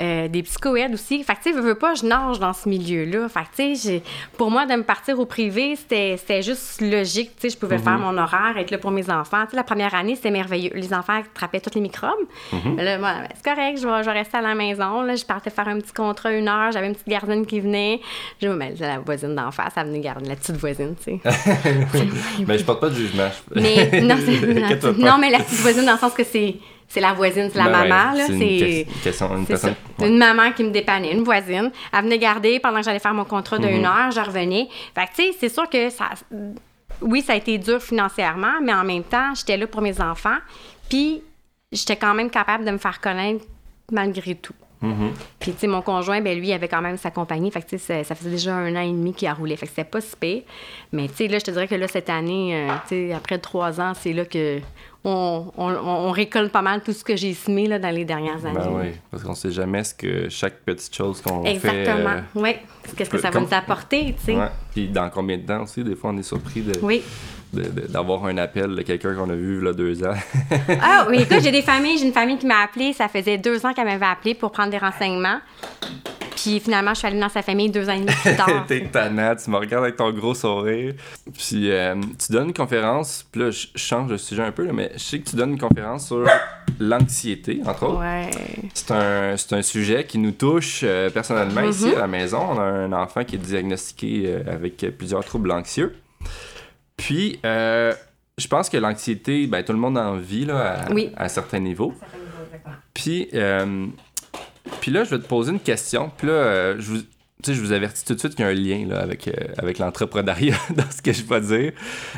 euh, 0.00 0.28
des 0.28 0.42
psychoèdes 0.42 0.94
aussi. 0.94 1.22
Fait 1.22 1.34
que, 1.34 1.42
tu 1.42 1.50
sais, 1.50 1.56
veux, 1.56 1.62
veux 1.62 1.74
pas, 1.74 1.94
je 1.94 2.06
nage 2.06 2.38
dans 2.38 2.52
ce 2.52 2.68
milieu-là. 2.68 3.28
Fait 3.28 3.40
que, 3.40 3.56
tu 3.56 3.76
sais, 3.76 4.02
pour 4.36 4.50
moi, 4.50 4.66
de 4.66 4.74
me 4.74 4.82
partir 4.82 5.18
au 5.18 5.26
privé, 5.26 5.76
c'était 5.76 6.42
juste 6.42 6.80
logique. 6.80 7.30
Tu 7.36 7.42
sais, 7.42 7.50
je 7.50 7.58
pouvais 7.58 7.78
faire 7.78 7.98
mon 7.98 8.16
horaire, 8.16 8.56
être 8.56 8.70
là 8.70 8.78
pour 8.78 8.90
mes 8.90 9.10
enfants. 9.10 9.44
Tu 9.44 9.50
sais, 9.50 9.56
la 9.56 9.64
première 9.64 9.94
année, 9.94 10.16
c'était 10.16 10.30
merveilleux. 10.30 10.70
Les 10.74 10.92
enfants 10.94 11.20
attrapaient 11.20 11.60
tous 11.60 11.74
les 11.74 11.80
microbes. 11.80 12.12
Mais 12.52 12.84
Là, 12.84 12.98
moi, 12.98 13.12
ben, 13.14 13.28
c'est 13.34 13.44
correct, 13.44 13.78
je 13.80 13.86
vais, 13.86 14.02
je 14.02 14.10
vais 14.10 14.18
rester 14.18 14.36
à 14.36 14.42
la 14.42 14.54
maison. 14.54 15.02
Là, 15.02 15.16
je 15.16 15.24
partais 15.24 15.50
faire 15.50 15.68
un 15.68 15.80
petit 15.80 15.92
contrat 15.92 16.32
une 16.32 16.48
heure. 16.48 16.72
J'avais 16.72 16.86
une 16.86 16.94
petite 16.94 17.08
gardienne 17.08 17.44
qui 17.46 17.60
venait. 17.60 18.00
Je 18.40 18.48
mais 18.48 18.74
la 18.78 18.98
voisine 18.98 19.34
d'en 19.34 19.50
face, 19.50 19.74
elle 19.76 19.86
venait 19.88 20.00
garder 20.00 20.28
la 20.28 20.36
petite 20.36 20.56
voisine, 20.56 20.94
tu 20.96 21.20
sais. 21.20 21.20
Mais 22.46 22.58
je 22.58 22.64
porte 22.64 22.80
pas 22.80 22.88
de 22.90 22.94
jugement. 22.94 23.28
je- 23.54 23.60
Mais 23.60 24.00
non, 24.02 24.16
non, 24.98 25.18
mais 25.18 25.30
la 25.30 25.38
petite 25.40 25.60
voisine 25.60 25.84
dans 25.84 25.92
le 25.92 25.98
sens 25.98 26.12
que 26.14 26.24
c'est 26.24 26.56
c'est 26.88 27.00
la 27.00 27.12
voisine, 27.14 27.50
c'est 27.52 27.58
la 27.58 27.64
Ben 27.68 27.82
ouais, 27.82 27.88
maman 27.88 28.16
là, 28.16 28.26
c'est 28.28 28.32
une 28.32 28.38
c'est 28.38 28.84
que- 28.84 29.02
question- 29.02 29.36
une 29.36 29.40
c'est 29.44 29.48
personne- 29.54 29.74
ça. 29.98 30.04
ouais. 30.04 30.08
une 30.08 30.18
maman 30.18 30.52
qui 30.52 30.62
me 30.62 30.70
dépannait, 30.70 31.12
une 31.12 31.24
voisine. 31.24 31.72
Elle 31.92 32.04
venait 32.04 32.18
garder 32.18 32.60
pendant 32.60 32.78
que 32.78 32.84
j'allais 32.84 33.00
faire 33.00 33.12
mon 33.14 33.24
contrat 33.24 33.58
de 33.58 33.66
Mhm. 33.66 33.74
une 33.74 33.84
heure, 33.86 34.10
je 34.12 34.20
revenais. 34.20 34.68
Fait 34.94 35.06
que 35.06 35.16
tu 35.16 35.22
sais, 35.30 35.36
c'est 35.40 35.48
sûr 35.48 35.68
que 35.68 35.90
ça 35.90 36.10
oui, 37.02 37.22
ça 37.22 37.32
a 37.32 37.36
été 37.36 37.58
dur 37.58 37.82
financièrement, 37.82 38.60
mais 38.62 38.72
en 38.72 38.84
même 38.84 39.02
temps, 39.02 39.34
j'étais 39.34 39.56
là 39.56 39.66
pour 39.66 39.82
mes 39.82 40.00
enfants, 40.00 40.38
puis 40.88 41.22
j'étais 41.72 41.96
quand 41.96 42.14
même 42.14 42.30
capable 42.30 42.64
de 42.64 42.70
me 42.70 42.78
faire 42.78 43.00
connaître 43.00 43.44
malgré 43.92 44.34
tout. 44.36 44.54
Mhm. 44.82 45.12
Puis, 45.40 45.52
tu 45.52 45.58
sais, 45.60 45.66
mon 45.66 45.80
conjoint, 45.82 46.20
ben 46.20 46.38
lui, 46.38 46.48
il 46.48 46.52
avait 46.52 46.68
quand 46.68 46.82
même 46.82 46.96
sa 46.98 47.10
compagnie. 47.10 47.50
Fait 47.50 47.62
que, 47.62 47.68
tu 47.70 47.78
sais, 47.78 48.02
ça, 48.02 48.08
ça 48.08 48.14
faisait 48.14 48.30
déjà 48.30 48.54
un 48.54 48.76
an 48.76 48.80
et 48.80 48.90
demi 48.90 49.14
qu'il 49.14 49.26
a 49.28 49.34
roulé. 49.34 49.56
Fait 49.56 49.66
que 49.66 49.70
c'était 49.70 49.88
pas 49.88 50.00
si 50.00 50.14
pire. 50.16 50.42
Mais, 50.92 51.08
tu 51.08 51.14
sais, 51.14 51.28
là, 51.28 51.38
je 51.38 51.44
te 51.44 51.50
dirais 51.50 51.66
que 51.68 51.74
là, 51.74 51.88
cette 51.88 52.10
année, 52.10 52.54
euh, 52.54 52.72
tu 52.88 53.08
sais, 53.08 53.12
après 53.14 53.38
trois 53.38 53.80
ans, 53.80 53.92
c'est 53.94 54.12
là 54.12 54.24
que 54.24 54.60
on, 55.08 55.46
on- 55.56 55.70
on 55.72 56.10
récolte 56.10 56.50
pas 56.50 56.62
mal 56.62 56.82
tout 56.82 56.92
ce 56.92 57.04
que 57.04 57.14
j'ai 57.16 57.32
semé 57.32 57.68
là, 57.68 57.78
dans 57.78 57.94
les 57.94 58.04
dernières 58.04 58.44
années. 58.44 58.58
Ben 58.58 58.70
oui, 58.72 58.88
parce 59.10 59.22
qu'on 59.22 59.34
sait 59.36 59.52
jamais 59.52 59.84
ce 59.84 59.94
que 59.94 60.28
chaque 60.28 60.60
petite 60.64 60.94
chose 60.94 61.20
qu'on 61.22 61.44
fait. 61.44 61.52
Exactement. 61.52 62.10
euh, 62.10 62.20
Oui. 62.34 62.56
Qu'est-ce 62.96 63.10
que 63.10 63.18
ça 63.18 63.28
va 63.28 63.32
comme- 63.38 63.44
nous 63.48 63.54
apporter, 63.54 64.14
tu 64.18 64.24
sais? 64.32 64.36
ouais. 64.36 64.48
Puis 64.72 64.88
dans 64.88 65.08
combien 65.10 65.38
de 65.38 65.42
temps 65.46 65.62
aussi, 65.62 65.82
des 65.84 65.94
fois, 65.94 66.10
on 66.12 66.18
est 66.18 66.22
surpris 66.24 66.60
de, 66.62 66.78
Oui. 66.82 67.02
D'avoir 67.52 68.24
un 68.26 68.36
appel 68.38 68.74
de 68.74 68.82
quelqu'un 68.82 69.14
qu'on 69.14 69.30
a 69.30 69.34
vu 69.34 69.60
là 69.62 69.72
deux 69.72 70.02
ans. 70.04 70.14
Ah 70.80 71.06
oui, 71.08 71.18
écoute, 71.22 71.40
j'ai 71.42 71.52
des 71.52 71.62
familles, 71.62 71.98
j'ai 71.98 72.06
une 72.06 72.12
famille 72.12 72.38
qui 72.38 72.46
m'a 72.46 72.60
appelé, 72.62 72.92
ça 72.92 73.08
faisait 73.08 73.38
deux 73.38 73.64
ans 73.64 73.72
qu'elle 73.72 73.86
m'avait 73.86 74.04
appelé 74.06 74.34
pour 74.34 74.50
prendre 74.52 74.70
des 74.70 74.78
renseignements. 74.78 75.38
Puis 76.34 76.60
finalement, 76.60 76.92
je 76.92 76.98
suis 76.98 77.06
allée 77.06 77.18
dans 77.18 77.30
sa 77.30 77.40
famille 77.42 77.70
deux 77.70 77.88
ans 77.88 77.94
et 77.94 78.00
demi 78.00 78.12
plus 78.22 78.36
tard. 78.36 78.64
T'es 78.68 78.86
tannant, 78.92 79.34
tu 79.36 79.50
me 79.50 79.56
regardes 79.56 79.84
avec 79.84 79.96
ton 79.96 80.12
gros 80.12 80.34
sourire. 80.34 80.94
Puis 81.36 81.70
euh, 81.70 81.94
tu 82.18 82.30
donnes 82.32 82.48
une 82.48 82.52
conférence, 82.54 83.24
puis 83.32 83.40
là, 83.40 83.50
je 83.50 83.66
change 83.74 84.10
de 84.10 84.16
sujet 84.18 84.42
un 84.42 84.52
peu, 84.52 84.64
là, 84.66 84.72
mais 84.72 84.92
je 84.94 84.98
sais 85.02 85.18
que 85.18 85.30
tu 85.30 85.36
donnes 85.36 85.52
une 85.52 85.58
conférence 85.58 86.08
sur 86.08 86.24
l'anxiété, 86.78 87.60
entre 87.64 87.84
autres. 87.86 88.00
ouais. 88.00 88.30
C'est 88.74 88.90
un, 88.90 89.36
c'est 89.36 89.54
un 89.54 89.62
sujet 89.62 90.04
qui 90.04 90.18
nous 90.18 90.32
touche 90.32 90.80
euh, 90.84 91.08
personnellement 91.10 91.62
Mm-hmm. 91.62 91.70
ici 91.70 91.94
à 91.94 92.00
la 92.00 92.06
maison. 92.06 92.38
On 92.50 92.58
a 92.58 92.62
un 92.64 92.92
enfant 92.92 93.24
qui 93.24 93.36
est 93.36 93.38
diagnostiqué 93.38 94.24
euh, 94.26 94.52
avec 94.54 94.84
plusieurs 94.98 95.24
troubles 95.24 95.50
anxieux. 95.50 95.96
Puis, 96.96 97.38
euh, 97.44 97.92
je 98.38 98.46
pense 98.48 98.68
que 98.68 98.76
l'anxiété, 98.76 99.46
ben, 99.46 99.62
tout 99.62 99.72
le 99.72 99.78
monde 99.78 99.98
en 99.98 100.16
vit 100.16 100.44
là, 100.44 100.82
à, 100.84 100.92
Oui. 100.92 101.10
à 101.16 101.28
certains 101.28 101.60
niveaux. 101.60 101.94
Puis, 102.94 103.28
euh, 103.34 103.86
puis 104.80 104.90
là, 104.90 105.04
je 105.04 105.10
vais 105.14 105.18
te 105.22 105.26
poser 105.28 105.52
une 105.52 105.60
question. 105.60 106.10
Puis 106.16 106.26
là, 106.26 106.32
euh, 106.32 106.76
je 106.78 106.90
vous, 106.90 106.98
tu 106.98 107.06
sais, 107.44 107.54
je 107.54 107.60
vous 107.60 107.72
avertis 107.72 108.04
tout 108.04 108.14
de 108.14 108.18
suite 108.18 108.34
qu'il 108.34 108.44
y 108.44 108.48
a 108.48 108.50
un 108.50 108.54
lien 108.54 108.86
là, 108.88 109.00
avec, 109.00 109.28
euh, 109.28 109.32
avec 109.58 109.78
l'entrepreneuriat 109.78 110.56
dans 110.74 110.90
ce 110.90 111.02
que 111.02 111.12
je 111.12 111.22
vais 111.24 111.40
dire. 111.40 111.72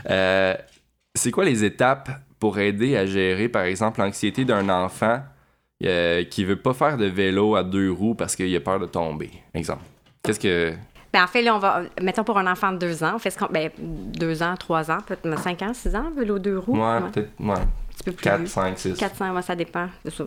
Euh, 0.09 0.55
c'est 1.15 1.31
quoi 1.31 1.45
les 1.45 1.65
étapes 1.65 2.11
pour 2.39 2.59
aider 2.59 2.97
à 2.97 3.05
gérer, 3.05 3.49
par 3.49 3.63
exemple, 3.65 4.01
l'anxiété 4.01 4.45
d'un 4.45 4.69
enfant 4.69 5.21
euh, 5.85 6.23
qui 6.25 6.45
veut 6.45 6.61
pas 6.61 6.73
faire 6.75 6.97
de 6.97 7.07
vélo 7.07 7.57
à 7.57 7.65
deux 7.65 7.91
roues 7.91 8.15
parce 8.15 8.37
qu'il 8.37 8.55
a 8.55 8.61
peur 8.61 8.79
de 8.79 8.87
tomber, 8.87 9.31
exemple? 9.55 9.83
Qu'est-ce 10.23 10.41
que... 10.41 10.73
Ben, 11.19 11.25
en 11.25 11.27
fait, 11.27 11.43
là, 11.43 11.57
on 11.57 11.59
va. 11.59 11.83
Mettons 12.01 12.23
pour 12.23 12.39
un 12.39 12.47
enfant 12.47 12.71
de 12.71 12.79
deux 12.79 13.03
ans, 13.03 13.13
on 13.17 13.19
fait 13.19 13.31
ce 13.31 13.39
qu'on. 13.39 13.47
Ben, 13.47 13.71
deux 13.79 14.41
ans, 14.43 14.55
trois 14.57 14.89
ans, 14.91 14.99
peut-être 15.05 15.39
cinq 15.41 15.63
ans, 15.63 15.75
six 15.75 15.95
ans, 15.97 16.11
vélo 16.17 16.39
deux 16.39 16.59
roues? 16.59 16.77
Ouais, 16.77 17.03
Ouais. 17.03 17.11
peut-être, 17.11 17.31
ouais, 17.41 17.51
Un 17.55 17.67
petit 17.91 18.05
peu 18.05 18.13
plus. 18.13 18.23
4, 18.23 18.47
5, 18.47 18.79
6. 18.79 18.95
400, 18.97 19.35
ouais, 19.35 19.43
ça 19.43 19.57
dépend. 19.57 19.89
Ça. 20.09 20.25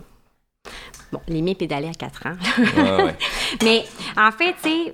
Bon, 1.13 1.21
les 1.29 1.41
miens 1.41 1.53
pédalaient 1.53 1.89
à 1.89 1.93
4 1.93 2.27
ans. 2.27 2.35
Ouais, 2.57 3.03
ouais. 3.05 3.15
Mais 3.63 3.83
en 4.17 4.31
fait, 4.31 4.53
tu 4.61 4.69
sais, 4.69 4.93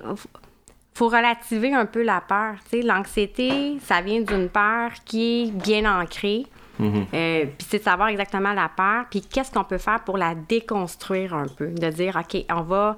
faut 0.94 1.08
relativer 1.08 1.74
un 1.74 1.86
peu 1.86 2.02
la 2.04 2.20
peur. 2.20 2.54
Tu 2.70 2.80
sais, 2.80 2.86
l'anxiété, 2.86 3.78
ça 3.82 4.00
vient 4.00 4.20
d'une 4.20 4.48
peur 4.48 4.92
qui 5.04 5.42
est 5.42 5.50
bien 5.50 5.84
ancrée. 6.00 6.46
Mhm. 6.78 7.06
Euh, 7.12 7.44
puis 7.58 7.66
c'est 7.68 7.78
de 7.78 7.82
savoir 7.82 8.06
exactement 8.08 8.52
la 8.52 8.68
peur, 8.68 9.06
puis 9.10 9.20
qu'est-ce 9.22 9.50
qu'on 9.50 9.64
peut 9.64 9.78
faire 9.78 10.00
pour 10.04 10.16
la 10.16 10.36
déconstruire 10.36 11.34
un 11.34 11.46
peu. 11.48 11.70
De 11.70 11.90
dire, 11.90 12.16
OK, 12.16 12.44
on 12.54 12.62
va. 12.62 12.96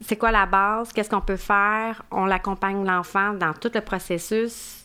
C'est 0.00 0.16
quoi 0.16 0.30
la 0.30 0.46
base? 0.46 0.92
Qu'est-ce 0.92 1.10
qu'on 1.10 1.20
peut 1.20 1.36
faire? 1.36 2.02
On 2.10 2.26
l'accompagne 2.26 2.84
l'enfant 2.84 3.32
dans 3.32 3.52
tout 3.54 3.70
le 3.74 3.80
processus. 3.80 4.84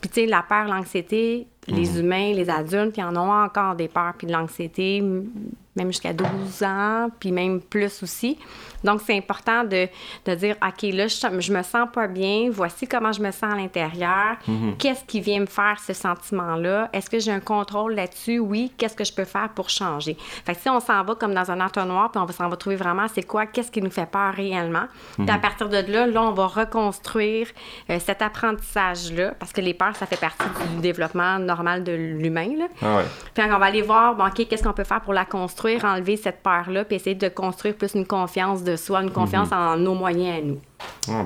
Puis, 0.00 0.10
tu 0.10 0.20
sais, 0.20 0.26
la 0.26 0.42
peur, 0.42 0.66
l'anxiété, 0.66 1.48
les 1.66 1.98
humains, 1.98 2.32
les 2.32 2.50
adultes, 2.50 2.96
ils 2.96 3.04
en 3.04 3.16
ont 3.16 3.32
encore 3.32 3.74
des 3.74 3.88
peurs, 3.88 4.14
puis 4.16 4.26
de 4.26 4.32
l'anxiété, 4.32 5.02
même 5.76 5.88
jusqu'à 5.88 6.12
12 6.12 6.62
ans, 6.62 7.08
puis 7.18 7.32
même 7.32 7.60
plus 7.60 8.02
aussi. 8.02 8.38
Donc, 8.84 9.00
c'est 9.04 9.16
important 9.16 9.64
de, 9.64 9.88
de 10.26 10.34
dire, 10.34 10.56
OK, 10.62 10.82
là, 10.92 11.08
je, 11.08 11.40
je 11.40 11.52
me 11.52 11.62
sens 11.62 11.88
pas 11.92 12.06
bien, 12.06 12.48
voici 12.50 12.86
comment 12.86 13.12
je 13.12 13.22
me 13.22 13.30
sens 13.30 13.54
à 13.54 13.56
l'intérieur, 13.56 14.36
qu'est-ce 14.78 15.04
qui 15.04 15.20
vient 15.20 15.40
me 15.40 15.46
faire 15.46 15.78
ce 15.84 15.92
sentiment-là? 15.92 16.90
Est-ce 16.92 17.08
que 17.08 17.18
j'ai 17.18 17.32
un 17.32 17.40
contrôle 17.40 17.94
là-dessus? 17.94 18.38
Oui, 18.38 18.72
qu'est-ce 18.76 18.94
que 18.94 19.04
je 19.04 19.12
peux 19.12 19.24
faire 19.24 19.48
pour 19.48 19.70
changer? 19.70 20.16
Fait 20.44 20.54
que 20.54 20.60
si 20.60 20.68
on 20.68 20.80
s'en 20.80 21.02
va 21.02 21.14
comme 21.14 21.34
dans 21.34 21.50
un 21.50 21.60
entonnoir, 21.60 22.10
puis 22.10 22.20
on 22.20 22.26
va 22.26 22.32
s'en 22.32 22.48
va 22.48 22.56
trouver 22.56 22.76
vraiment 22.76 23.06
c'est 23.08 23.22
quoi, 23.22 23.46
qu'est-ce 23.46 23.70
qui 23.70 23.80
nous 23.80 23.90
fait 23.90 24.06
peur 24.06 24.34
réellement. 24.34 24.84
Puis 25.16 25.30
à 25.30 25.38
partir 25.38 25.68
de 25.68 25.78
là, 25.78 26.06
là, 26.06 26.22
on 26.22 26.32
va 26.32 26.46
reconstruire 26.46 27.48
euh, 27.90 27.98
cet 27.98 28.20
apprentissage-là, 28.22 29.32
parce 29.38 29.52
que 29.52 29.60
les 29.60 29.74
peurs, 29.74 29.96
ça 29.96 30.06
fait 30.06 30.20
partie 30.20 30.44
du 30.74 30.82
développement 30.82 31.38
normal 31.38 31.53
de 31.56 31.92
l'humain, 31.92 32.48
là. 32.58 32.66
Ah 32.82 32.96
ouais. 32.96 33.04
Va 33.48 33.66
aller 33.66 33.82
voir, 33.82 34.16
bon, 34.16 34.26
OK, 34.26 34.46
qu'est-ce 34.48 34.62
qu'on 34.62 34.72
peut 34.72 34.84
faire 34.84 35.00
pour 35.00 35.12
la 35.12 35.24
construire, 35.24 35.84
enlever 35.84 36.16
cette 36.16 36.42
peur-là, 36.42 36.84
puis 36.84 36.96
essayer 36.96 37.14
de 37.14 37.28
construire 37.28 37.74
plus 37.74 37.94
une 37.94 38.06
confiance 38.06 38.64
de 38.64 38.76
soi, 38.76 39.02
une 39.02 39.10
confiance 39.12 39.52
en 39.52 39.76
nos 39.76 39.94
moyens 39.94 40.38
à 40.38 40.42
nous. 40.42 40.60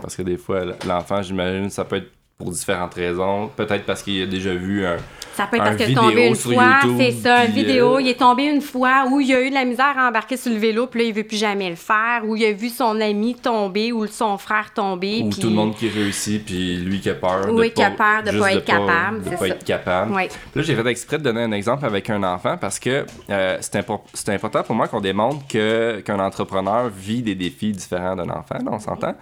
Parce 0.01 0.17
que 0.17 0.23
des 0.23 0.37
fois, 0.37 0.61
l'enfant, 0.87 1.23
j'imagine, 1.23 1.71
ça 1.71 1.85
peut 1.85 1.97
être 1.97 2.11
pour 2.39 2.53
différentes 2.53 2.95
raisons. 2.95 3.51
Peut-être 3.57 3.85
parce 3.85 4.01
qu'il 4.03 4.23
a 4.23 4.27
déjà 4.27 4.55
vu 4.55 4.87
un, 4.87 4.97
Ça 5.35 5.49
peut 5.49 5.57
être 5.57 5.63
un 5.63 5.65
parce 5.71 5.77
qu'il 5.79 5.91
est 5.91 5.95
tombé 5.95 6.27
une 6.29 6.37
fois, 6.37 6.79
c'est 6.97 7.11
ça, 7.11 7.45
une 7.45 7.53
puis, 7.53 7.65
vidéo. 7.65 7.97
euh, 7.97 8.01
Il 8.01 8.07
est 8.09 8.19
tombé 8.21 8.45
une 8.45 8.61
fois 8.61 9.07
où 9.11 9.19
il 9.19 9.35
a 9.35 9.41
eu 9.43 9.49
de 9.51 9.55
la 9.55 9.65
misère 9.65 9.99
à 9.99 10.07
embarquer 10.09 10.37
sur 10.37 10.53
le 10.53 10.59
vélo, 10.59 10.87
puis 10.87 11.01
là, 11.03 11.07
il 11.09 11.13
veut 11.15 11.25
plus 11.25 11.37
jamais 11.37 11.69
le 11.69 11.75
faire, 11.75 12.23
ou 12.25 12.37
il 12.37 12.45
a 12.45 12.53
vu 12.53 12.69
son 12.69 13.01
ami 13.01 13.35
tomber 13.35 13.91
ou 13.91 14.07
son 14.07 14.39
frère 14.39 14.73
tomber. 14.73 15.23
Ou 15.25 15.31
puis- 15.31 15.41
tout 15.41 15.49
le 15.49 15.55
monde 15.55 15.75
qui 15.75 15.89
réussit, 15.89 16.45
puis 16.45 16.77
lui 16.77 17.01
qui 17.01 17.11
a 17.11 17.15
peur 17.15 17.47
de 17.47 17.51
Oui, 17.51 17.71
pas, 17.71 17.75
qui 17.75 17.83
a 17.83 17.91
peur 17.91 18.23
de 18.23 18.31
juste 18.31 18.41
pas 18.41 18.53
être 18.53 18.65
capable, 18.65 19.25
de 19.25 19.31
pas 19.31 19.37
ça. 19.37 19.49
être 19.49 19.65
capable. 19.65 20.15
Oui. 20.15 20.23
Là, 20.55 20.63
j'ai 20.63 20.77
fait 20.77 20.87
exprès 20.87 21.19
de 21.19 21.25
donner 21.25 21.43
un 21.43 21.51
exemple 21.53 21.85
avec 21.87 22.09
un 22.09 22.23
enfant 22.23 22.57
parce 22.57 22.79
que 22.79 23.05
euh, 23.31 23.59
c'est 23.61 23.75
impor- 23.75 24.03
c'est 24.15 24.29
important 24.33 24.63
pour 24.63 24.77
moi 24.77 24.87
qu'on 24.87 25.01
démontre 25.01 25.45
que 25.49 26.01
qu'un 26.05 26.21
entrepreneur 26.21 26.89
vit 26.89 27.21
des 27.23 27.35
défis 27.35 27.73
différents 27.73 28.15
d'un 28.15 28.31
enfant, 28.31 28.59
là, 28.65 28.71
on 28.71 28.79
s'entend. 28.79 29.15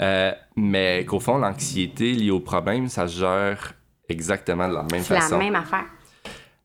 Euh, 0.00 0.32
mais 0.60 1.04
qu'au 1.06 1.20
fond, 1.20 1.38
l'anxiété 1.38 2.12
liée 2.12 2.32
au 2.32 2.40
problème, 2.40 2.57
ça 2.88 3.06
se 3.08 3.18
gère 3.18 3.72
exactement 4.08 4.68
de 4.68 4.74
la 4.74 4.82
même 4.90 5.02
C'est 5.02 5.14
la 5.14 5.20
façon. 5.20 5.38
même 5.38 5.54
affaire. 5.54 5.84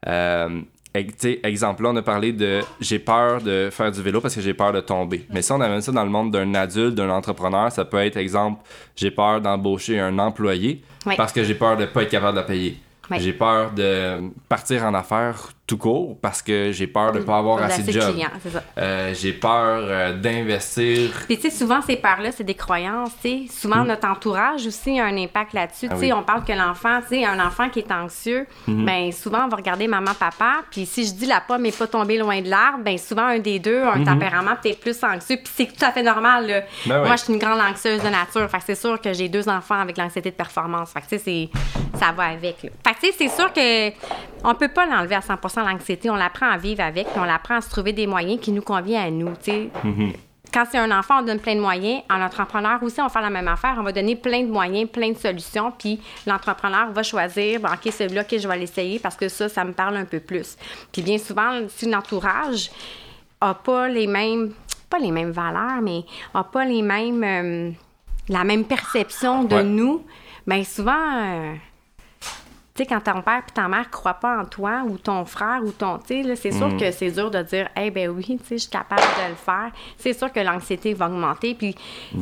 Euh, 0.07 0.61
exemple, 0.95 1.83
là, 1.83 1.89
on 1.89 1.95
a 1.95 2.01
parlé 2.01 2.33
de 2.33 2.61
j'ai 2.79 2.99
peur 2.99 3.41
de 3.41 3.69
faire 3.71 3.91
du 3.91 4.01
vélo 4.01 4.21
parce 4.21 4.35
que 4.35 4.41
j'ai 4.41 4.53
peur 4.53 4.71
de 4.73 4.79
tomber. 4.81 5.25
Mais 5.31 5.41
si 5.41 5.51
on 5.51 5.59
amène 5.61 5.81
ça 5.81 5.91
dans 5.91 6.03
le 6.03 6.09
monde 6.09 6.31
d'un 6.31 6.53
adulte, 6.55 6.95
d'un 6.95 7.09
entrepreneur, 7.09 7.71
ça 7.71 7.85
peut 7.85 7.97
être, 7.97 8.17
exemple, 8.17 8.61
j'ai 8.95 9.09
peur 9.11 9.41
d'embaucher 9.41 9.99
un 9.99 10.19
employé 10.19 10.83
Oui. 11.05 11.15
parce 11.17 11.31
que 11.33 11.43
j'ai 11.43 11.55
peur 11.55 11.77
de 11.77 11.85
pas 11.85 12.03
être 12.03 12.11
capable 12.11 12.35
de 12.35 12.41
la 12.41 12.45
payer. 12.47 12.77
Oui. 13.09 13.17
J'ai 13.19 13.33
peur 13.33 13.71
de 13.71 14.29
partir 14.47 14.83
en 14.85 14.93
affaires 14.93 15.49
tout 15.65 15.77
court 15.77 16.17
parce 16.21 16.41
que 16.41 16.71
j'ai 16.73 16.87
peur 16.87 17.13
de 17.13 17.19
pas 17.19 17.37
avoir 17.37 17.63
assez 17.63 17.83
de 17.83 17.91
job. 17.93 18.15
Euh, 18.77 19.13
j'ai 19.13 19.31
peur 19.31 19.79
euh, 19.87 20.13
d'investir. 20.13 21.11
Puis, 21.25 21.37
tu 21.37 21.43
sais, 21.43 21.55
souvent, 21.55 21.81
ces 21.81 21.95
peurs-là, 21.95 22.31
c'est 22.33 22.43
des 22.43 22.53
croyances, 22.53 23.11
tu 23.21 23.29
sais. 23.29 23.43
Souvent, 23.49 23.85
notre 23.85 24.05
entourage 24.07 24.67
aussi 24.67 24.99
a 24.99 25.05
un 25.05 25.15
impact 25.17 25.53
là-dessus. 25.53 25.85
Mm. 25.85 25.89
Ah 25.91 25.95
tu 25.95 25.99
sais, 26.01 26.05
oui. 26.07 26.11
Mm-hmm. 26.11 26.19
on 26.19 26.23
parle 26.23 26.43
que 26.43 26.51
l'enfant, 26.51 26.99
tu 27.01 27.15
sais, 27.15 27.25
un 27.25 27.39
enfant 27.39 27.69
qui 27.69 27.79
est 27.79 27.91
anxieux, 27.91 28.45
ben 28.67 29.11
souvent, 29.13 29.45
on 29.45 29.47
va 29.47 29.55
regarder 29.55 29.87
maman, 29.87 30.11
papa. 30.19 30.63
Puis, 30.69 30.85
si 30.85 31.05
je 31.05 31.13
dis 31.13 31.25
la 31.25 31.39
pomme 31.39 31.61
n'est 31.61 31.71
pas 31.71 31.87
tombée 31.87 32.17
loin 32.17 32.41
de 32.41 32.49
l'arbre, 32.49 32.79
ben 32.83 32.97
souvent, 32.97 33.27
un 33.27 33.39
des 33.39 33.59
deux 33.59 33.81
a 33.83 33.93
un 33.93 34.03
tempérament 34.03 34.55
peut-être 34.61 34.81
plus 34.81 35.01
anxieux. 35.03 35.37
Puis, 35.37 35.53
c'est 35.55 35.65
tout 35.67 35.85
à 35.85 35.91
fait 35.91 36.03
normal, 36.03 36.45
là. 36.47 36.59
Mm-hmm. 36.59 36.87
Ben 36.87 37.01
oui. 37.01 37.07
Moi, 37.07 37.15
je 37.15 37.23
suis 37.23 37.33
une 37.33 37.39
grande 37.39 37.61
anxieuse 37.61 38.03
de 38.03 38.09
nature. 38.09 38.49
Fait 38.49 38.57
que 38.57 38.63
c'est 38.65 38.75
sûr 38.75 38.99
que 38.99 39.13
j'ai 39.13 39.29
deux 39.29 39.47
enfants 39.47 39.79
avec 39.79 39.97
l'anxiété 39.97 40.29
de 40.29 40.35
performance. 40.35 40.91
Fait 40.91 40.99
que, 41.01 41.05
tu 41.07 41.17
sais, 41.17 41.23
c'est- 41.23 41.49
ça 41.97 42.11
va 42.11 42.23
avec, 42.25 42.63
là. 42.63 42.69
Fait 42.85 42.93
que, 42.95 42.99
tu 42.99 43.07
sais, 43.07 43.15
c'est 43.17 43.29
sûr 43.29 43.53
que 43.53 43.89
on 44.43 44.55
peut 44.55 44.67
pas 44.67 44.85
l'enlever 44.85 45.15
à 45.15 45.21
100 45.21 45.37
l'anxiété. 45.61 46.09
On 46.09 46.15
l'apprend 46.15 46.49
à 46.49 46.57
vivre 46.57 46.81
avec, 46.81 47.07
puis 47.07 47.19
on 47.19 47.23
l'apprend 47.25 47.55
à 47.57 47.61
se 47.61 47.69
trouver 47.69 47.93
des 47.93 48.07
moyens 48.07 48.39
qui 48.41 48.51
nous 48.51 48.61
conviennent 48.63 49.07
à 49.07 49.11
nous. 49.11 49.33
tu 49.43 49.51
sais. 49.51 49.69
Quand 50.53 50.65
c'est 50.69 50.77
un 50.77 50.91
enfant, 50.97 51.19
on 51.21 51.23
donne 51.23 51.39
plein 51.39 51.55
de 51.55 51.59
moyens. 51.61 52.03
En 52.11 52.21
entrepreneur 52.21 52.81
aussi, 52.83 52.99
on 53.01 53.05
va 53.05 53.09
faire 53.09 53.23
la 53.23 53.31
même 53.31 53.47
affaire. 53.47 53.75
On 53.79 53.83
va 53.83 53.91
donner 53.91 54.15
plein 54.15 54.41
de 54.43 54.51
moyens, 54.51 54.87
plein 54.87 55.11
de 55.11 55.17
solutions. 55.17 55.71
Puis 55.71 55.99
l'entrepreneur 56.27 56.91
va 56.91 57.01
choisir, 57.01 57.59
bon, 57.59 57.69
OK, 57.69 57.91
celui-là, 57.91 58.21
OK, 58.21 58.37
je 58.37 58.47
vais 58.47 58.57
l'essayer 58.59 58.99
parce 58.99 59.15
que 59.15 59.29
ça, 59.29 59.49
ça 59.49 59.63
me 59.63 59.71
parle 59.73 59.97
un 59.97 60.05
peu 60.05 60.19
plus. 60.19 60.55
Puis 60.91 61.01
bien 61.01 61.17
souvent, 61.17 61.61
si 61.69 61.89
l'entourage 61.89 62.69
n'a 63.41 63.55
pas 63.55 63.87
les 63.87 64.05
mêmes, 64.05 64.53
pas 64.91 64.99
les 64.99 65.11
mêmes 65.11 65.31
valeurs, 65.31 65.81
mais 65.81 66.03
n'a 66.35 66.43
pas 66.43 66.65
les 66.65 66.83
mêmes, 66.83 67.23
euh, 67.23 67.71
la 68.29 68.43
même 68.43 68.63
perception 68.65 69.43
de 69.45 69.55
Ouais. 69.55 69.63
nous, 69.63 70.05
bien 70.45 70.63
souvent, 70.63 70.93
euh, 71.23 71.53
tu 72.75 72.81
sais, 72.81 72.85
quand 72.87 73.01
ton 73.01 73.21
père 73.21 73.43
et 73.47 73.51
ta 73.51 73.67
mère 73.67 73.81
ne 73.81 73.91
croient 73.91 74.15
pas 74.15 74.39
en 74.39 74.45
toi 74.45 74.81
ou 74.87 74.97
ton 74.97 75.25
frère 75.25 75.59
ou 75.63 75.71
ton. 75.71 75.99
Tu 75.99 76.23
sais, 76.23 76.35
c'est 76.35 76.51
sûr 76.51 76.75
que 76.75 76.89
c'est 76.89 77.11
dur 77.11 77.29
de 77.29 77.43
dire, 77.43 77.69
eh 77.79 77.91
ben 77.91 78.09
oui, 78.09 78.25
tu 78.25 78.37
sais, 78.37 78.57
je 78.57 78.61
suis 78.61 78.69
capable 78.69 79.01
de 79.01 79.29
le 79.29 79.35
faire. 79.35 79.69
C'est 79.97 80.13
sûr 80.13 80.31
que 80.31 80.39
l'anxiété 80.39 80.95
va 80.95 81.05
augmenter. 81.05 81.53
Puis 81.53 81.75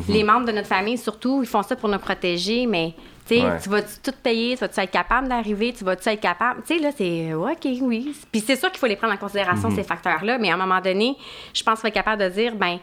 les 0.09 0.23
membres 0.25 0.45
de 0.45 0.51
notre 0.51 0.67
famille, 0.67 0.97
surtout, 0.97 1.41
ils 1.41 1.47
font 1.47 1.63
ça 1.63 1.77
pour 1.77 1.87
nous 1.89 1.99
protéger, 1.99 2.65
mais. 2.65 2.93
Ouais. 3.29 3.61
tu 3.63 3.69
vas 3.69 3.81
tout 3.81 4.11
payer, 4.21 4.55
tu 4.55 4.59
vas-tu 4.59 4.81
être 4.81 4.91
capable 4.91 5.29
d'arriver, 5.29 5.71
tu 5.71 5.85
vas-tu 5.85 6.09
être 6.09 6.19
capable? 6.19 6.63
Tu 6.63 6.75
sais, 6.75 6.81
là, 6.81 6.89
c'est 6.93 7.33
OK, 7.33 7.65
oui. 7.81 8.13
Puis 8.29 8.41
c'est 8.41 8.57
sûr 8.57 8.69
qu'il 8.69 8.79
faut 8.79 8.87
les 8.87 8.97
prendre 8.97 9.13
en 9.13 9.17
considération, 9.17 9.71
ces 9.71 9.83
facteurs-là, 9.83 10.37
mais 10.37 10.51
à 10.51 10.55
un 10.55 10.57
moment 10.57 10.81
donné, 10.81 11.15
je 11.53 11.63
pense 11.63 11.79
faut 11.79 11.87
être 11.87 11.93
capable 11.93 12.21
de 12.21 12.27
dire, 12.27 12.55
ben 12.55 12.77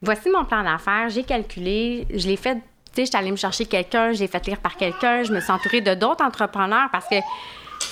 voici 0.00 0.28
mon 0.28 0.44
plan 0.44 0.64
d'affaires, 0.64 1.08
j'ai 1.08 1.22
calculé, 1.22 2.08
je 2.12 2.26
l'ai 2.26 2.36
fait, 2.36 2.58
tu 2.94 2.96
sais, 2.96 3.06
je 3.06 3.10
suis 3.10 3.16
allée 3.16 3.30
me 3.30 3.36
chercher 3.36 3.64
quelqu'un, 3.66 4.12
je 4.12 4.20
l'ai 4.20 4.26
fait 4.28 4.46
lire 4.46 4.58
par 4.58 4.76
quelqu'un, 4.76 5.22
je 5.22 5.32
me 5.32 5.40
suis 5.40 5.50
entourée 5.50 5.80
de 5.80 5.94
d'autres 5.94 6.24
entrepreneurs 6.24 6.88
parce 6.92 7.06
que 7.08 7.16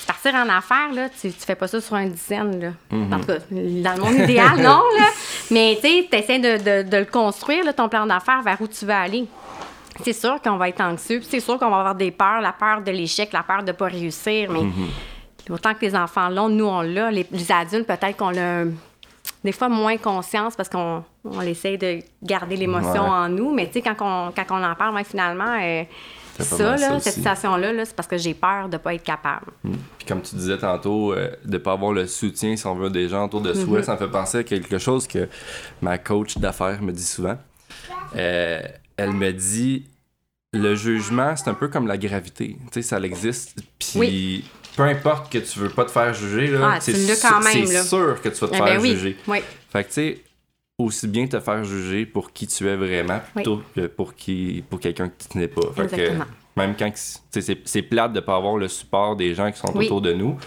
partir 0.07 0.33
en 0.35 0.47
affaires, 0.49 0.91
là, 0.93 1.09
tu, 1.09 1.31
tu 1.31 1.39
fais 1.39 1.55
pas 1.55 1.67
ça 1.67 1.81
sur 1.81 1.95
une 1.97 2.11
dizaine, 2.11 2.59
là. 2.61 2.69
En 3.15 3.19
tout 3.19 3.25
cas, 3.27 3.33
dans 3.49 3.93
le 3.95 3.99
monde 4.01 4.15
idéal, 4.15 4.55
non, 4.57 4.81
là. 4.97 5.05
Mais, 5.51 5.77
tu 5.81 6.15
essaies 6.15 6.39
de, 6.39 6.83
de- 6.83 6.89
de 6.89 6.97
le 6.97 7.05
construire, 7.05 7.63
là, 7.65 7.73
ton 7.73 7.89
plan 7.89 8.05
d'affaires, 8.05 8.41
vers 8.41 8.59
où 8.61 8.67
tu 8.67 8.85
veux 8.85 8.91
aller. 8.93 9.25
C'est 10.03 10.13
sûr 10.13 10.41
qu'on 10.41 10.55
va 10.57 10.69
être 10.69 10.81
anxieux, 10.81 11.19
puis 11.19 11.27
c'est 11.29 11.39
sûr 11.41 11.59
qu'on 11.59 11.69
va 11.69 11.79
avoir 11.79 11.95
des 11.95 12.11
peurs, 12.11 12.41
la 12.41 12.53
peur 12.53 12.81
de 12.81 12.91
l'échec, 12.91 13.31
la 13.33 13.43
peur 13.43 13.63
de 13.63 13.71
pas 13.73 13.85
réussir, 13.87 14.49
mais 14.51 14.61
autant 15.49 15.73
que 15.73 15.81
les 15.81 15.95
enfants 15.95 16.29
l'ont, 16.29 16.47
nous, 16.49 16.65
on 16.65 16.81
l'a. 16.81 17.11
Les, 17.11 17.27
les 17.31 17.51
adultes, 17.51 17.85
peut-être 17.87 18.15
qu'on 18.17 18.29
l'a 18.29 18.63
des 19.43 19.51
fois 19.51 19.69
moins 19.69 19.97
conscience 19.97 20.55
parce 20.55 20.69
qu'on 20.69 21.03
on 21.23 21.41
essaie 21.41 21.77
de 21.77 21.99
garder 22.23 22.55
l'émotion 22.55 23.03
Ouais. 23.03 23.09
en 23.09 23.29
nous, 23.29 23.53
mais 23.53 23.67
tu 23.67 23.73
sais, 23.73 23.81
quand 23.81 23.95
on, 23.99 24.31
quand 24.31 24.45
on 24.51 24.63
en 24.63 24.75
parle, 24.75 24.93
ouais, 24.95 25.03
finalement, 25.03 25.57
euh, 25.61 25.83
ça, 26.39 26.77
cette 26.99 27.13
situation-là, 27.15 27.73
là, 27.73 27.85
c'est 27.85 27.95
parce 27.95 28.07
que 28.07 28.17
j'ai 28.17 28.33
peur 28.33 28.69
de 28.69 28.77
pas 28.77 28.93
être 28.95 29.03
capable. 29.03 29.47
Puis 29.97 30.07
comme 30.07 30.21
tu 30.21 30.35
disais 30.35 30.57
tantôt, 30.57 31.13
euh, 31.13 31.29
de 31.45 31.57
pas 31.57 31.73
avoir 31.73 31.91
le 31.93 32.07
soutien, 32.07 32.55
si 32.55 32.65
on 32.65 32.75
veut, 32.75 32.89
des 32.89 33.09
gens 33.09 33.25
autour 33.25 33.41
de 33.41 33.53
soi, 33.53 33.83
ça 33.83 33.93
me 33.93 33.97
fait 33.97 34.07
penser 34.07 34.37
à 34.39 34.43
quelque 34.43 34.77
chose 34.77 35.07
que 35.07 35.27
ma 35.81 35.97
coach 35.97 36.37
d'affaires 36.37 36.81
me 36.81 36.91
dit 36.91 37.03
souvent. 37.03 37.37
Euh, 38.15 38.61
elle 38.97 39.11
me 39.13 39.31
dit 39.31 39.85
le 40.53 40.75
jugement, 40.75 41.35
c'est 41.35 41.49
un 41.49 41.53
peu 41.53 41.67
comme 41.69 41.87
la 41.87 41.97
gravité. 41.97 42.57
Tu 42.59 42.67
sais, 42.73 42.81
ça 42.81 42.99
existe. 42.99 43.57
Puis 43.79 43.99
Oui. 43.99 44.45
Peu 44.75 44.83
importe 44.83 45.31
que 45.31 45.37
tu 45.39 45.59
veux 45.59 45.69
pas 45.69 45.85
te 45.85 45.91
faire 45.91 46.13
juger, 46.13 46.47
là, 46.47 46.73
Ah, 46.75 46.79
c'est 46.79 46.93
là. 46.93 47.83
sûr 47.83 48.21
que 48.21 48.29
tu 48.29 48.35
vas 48.39 48.47
te 48.47 48.53
Eh 48.53 48.57
faire 48.57 48.65
ben 48.65 48.79
oui, 48.81 48.91
juger. 48.91 49.17
oui. 49.27 49.39
Fait 49.71 49.83
que 49.83 49.87
tu 49.89 49.93
sais, 49.93 50.17
aussi 50.77 51.07
bien 51.07 51.27
te 51.27 51.39
faire 51.39 51.63
juger 51.63 52.05
pour 52.05 52.31
qui 52.33 52.47
tu 52.47 52.67
es 52.67 52.75
vraiment 52.75 53.19
plutôt 53.33 53.61
que 53.75 53.87
pour 53.87 54.15
qui 54.15 54.63
pour 54.69 54.79
quelqu'un 54.79 55.09
que 55.09 55.23
tu 55.31 55.37
n'es 55.37 55.47
pas. 55.47 55.61
Fait 55.75 55.87
que, 55.87 55.95
Exactement. 55.95 56.25
même 56.57 56.75
quand 56.77 56.91
c'est 56.95 57.81
plate 57.83 58.13
de 58.13 58.19
pas 58.19 58.35
avoir 58.35 58.57
le 58.57 58.67
support 58.67 59.15
des 59.15 59.33
gens 59.35 59.51
qui 59.51 59.59
sont 59.59 59.75
autour 59.77 60.01
de 60.01 60.13
nous. 60.13 60.37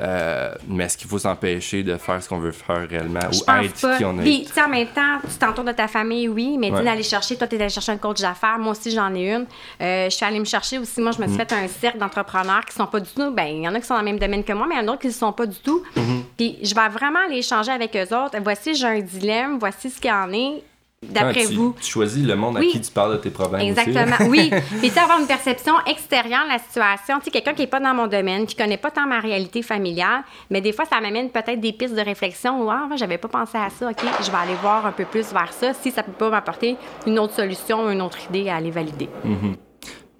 Euh, 0.00 0.54
mais 0.68 0.84
est-ce 0.84 0.96
qu'il 0.96 1.08
faut 1.08 1.18
s'empêcher 1.18 1.82
de 1.82 1.96
faire 1.96 2.22
ce 2.22 2.28
qu'on 2.28 2.38
veut 2.38 2.52
faire 2.52 2.88
réellement 2.88 3.20
Je 3.30 3.38
ou 3.40 3.64
être 3.64 3.80
pas. 3.80 3.96
qui 3.98 4.04
on 4.04 4.18
est? 4.18 4.22
Puis, 4.22 4.44
tu 4.46 4.52
sais, 4.52 4.62
en 4.62 4.68
même 4.68 4.86
temps, 4.88 5.18
tu 5.22 5.36
t'entoures 5.38 5.64
de 5.64 5.72
ta 5.72 5.88
famille, 5.88 6.28
oui, 6.28 6.56
mais 6.58 6.70
Ouais. 6.70 6.82
d'aller 6.84 7.02
chercher, 7.02 7.36
toi, 7.36 7.46
tu 7.46 7.56
es 7.56 7.60
allé 7.60 7.68
chercher 7.68 7.92
un 7.92 7.96
coach 7.98 8.20
d'affaires, 8.20 8.58
moi 8.58 8.72
aussi, 8.72 8.90
j'en 8.90 9.14
ai 9.14 9.32
une. 9.34 9.46
Euh, 9.82 10.04
je 10.08 10.10
suis 10.16 10.24
allée 10.24 10.38
me 10.40 10.44
chercher 10.44 10.78
aussi, 10.78 11.00
moi, 11.00 11.12
je 11.12 11.20
me 11.20 11.26
Mm. 11.26 11.28
suis 11.30 11.38
fait 11.38 11.52
un 11.52 11.68
cercle 11.68 11.98
d'entrepreneurs 11.98 12.64
qui 12.64 12.74
sont 12.74 12.86
pas 12.86 13.00
du 13.00 13.10
tout, 13.10 13.30
ben 13.30 13.44
il 13.46 13.62
y 13.62 13.68
en 13.68 13.74
a 13.74 13.80
qui 13.80 13.86
sont 13.86 13.94
dans 13.94 14.00
le 14.00 14.06
même 14.06 14.18
domaine 14.18 14.42
que 14.44 14.52
moi, 14.52 14.66
mais 14.68 14.76
il 14.76 14.78
y 14.78 14.80
en 14.80 14.84
a 14.84 14.86
d'autres 14.86 15.00
qui 15.02 15.08
ne 15.08 15.12
sont 15.12 15.32
pas 15.32 15.46
du 15.46 15.58
tout. 15.58 15.82
Mm-hmm. 15.96 16.22
Puis, 16.36 16.58
je 16.62 16.74
vais 16.74 16.88
vraiment 16.88 17.20
aller 17.26 17.38
échanger 17.38 17.70
avec 17.72 17.94
eux 17.96 18.14
autres. 18.16 18.36
Voici, 18.42 18.74
j'ai 18.74 18.86
un 18.86 19.00
dilemme, 19.00 19.58
voici 19.58 19.90
ce 19.90 20.00
qu'il 20.00 20.10
y 20.10 20.14
en 20.14 20.32
est, 20.32 20.62
d'après 21.08 21.46
tu, 21.46 21.54
vous. 21.54 21.74
tu 21.80 21.90
choisis 21.90 22.24
le 22.24 22.36
monde 22.36 22.58
à 22.58 22.60
qui 22.60 22.80
tu 22.80 22.90
parles 22.90 23.12
de 23.12 23.16
tes 23.18 23.30
problèmes 23.30 23.62
aussi. 23.62 23.88
Exactement, 23.88 24.28
oui. 24.28 24.50
Puis, 24.80 24.90
tu 24.90 24.98
avoir 24.98 25.20
une 25.20 25.26
perception 25.26 25.74
extérieure 25.86 26.44
de 26.44 26.52
la 26.52 26.58
situation. 26.58 27.18
Tu 27.18 27.26
sais, 27.26 27.30
quelqu'un 27.30 27.54
qui 27.54 27.62
n'est 27.62 27.68
pas 27.68 27.80
dans 27.80 27.94
mon 27.94 28.06
domaine, 28.06 28.46
qui 28.46 28.54
connaît 28.54 28.76
pas 28.76 28.90
tant 28.90 29.06
ma 29.06 29.20
réalité 29.20 29.62
familiale, 29.62 30.22
mais 30.50 30.60
des 30.60 30.72
fois, 30.72 30.84
ça 30.84 31.00
m'amène 31.00 31.30
peut-être 31.30 31.60
des 31.60 31.72
pistes 31.72 31.94
de 31.94 32.02
réflexion. 32.02 32.62
Ou, 32.62 32.70
ah, 32.70 32.88
j'avais 32.96 33.18
pas 33.18 33.28
pensé 33.28 33.56
à 33.56 33.70
ça. 33.70 33.90
OK, 33.90 34.00
je 34.20 34.30
vais 34.30 34.36
aller 34.36 34.54
voir 34.60 34.84
un 34.86 34.92
peu 34.92 35.04
plus 35.04 35.32
vers 35.32 35.52
ça, 35.52 35.72
si 35.74 35.90
ça 35.90 36.02
peut 36.02 36.12
pas 36.12 36.30
m'apporter 36.30 36.76
une 37.06 37.18
autre 37.18 37.34
solution, 37.34 37.90
une 37.90 38.02
autre 38.02 38.18
idée 38.28 38.48
à 38.48 38.56
aller 38.56 38.70
valider. 38.70 39.08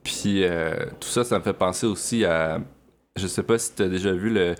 Puis 0.02 0.44
euh, 0.44 0.74
tout 0.98 1.08
ça, 1.08 1.24
ça 1.24 1.38
me 1.38 1.44
fait 1.44 1.52
penser 1.52 1.86
aussi 1.86 2.24
à. 2.24 2.58
Je 3.16 3.26
sais 3.26 3.42
pas 3.42 3.58
si 3.58 3.74
tu 3.74 3.82
as 3.82 3.88
déjà 3.88 4.12
vu 4.12 4.30
le, 4.30 4.54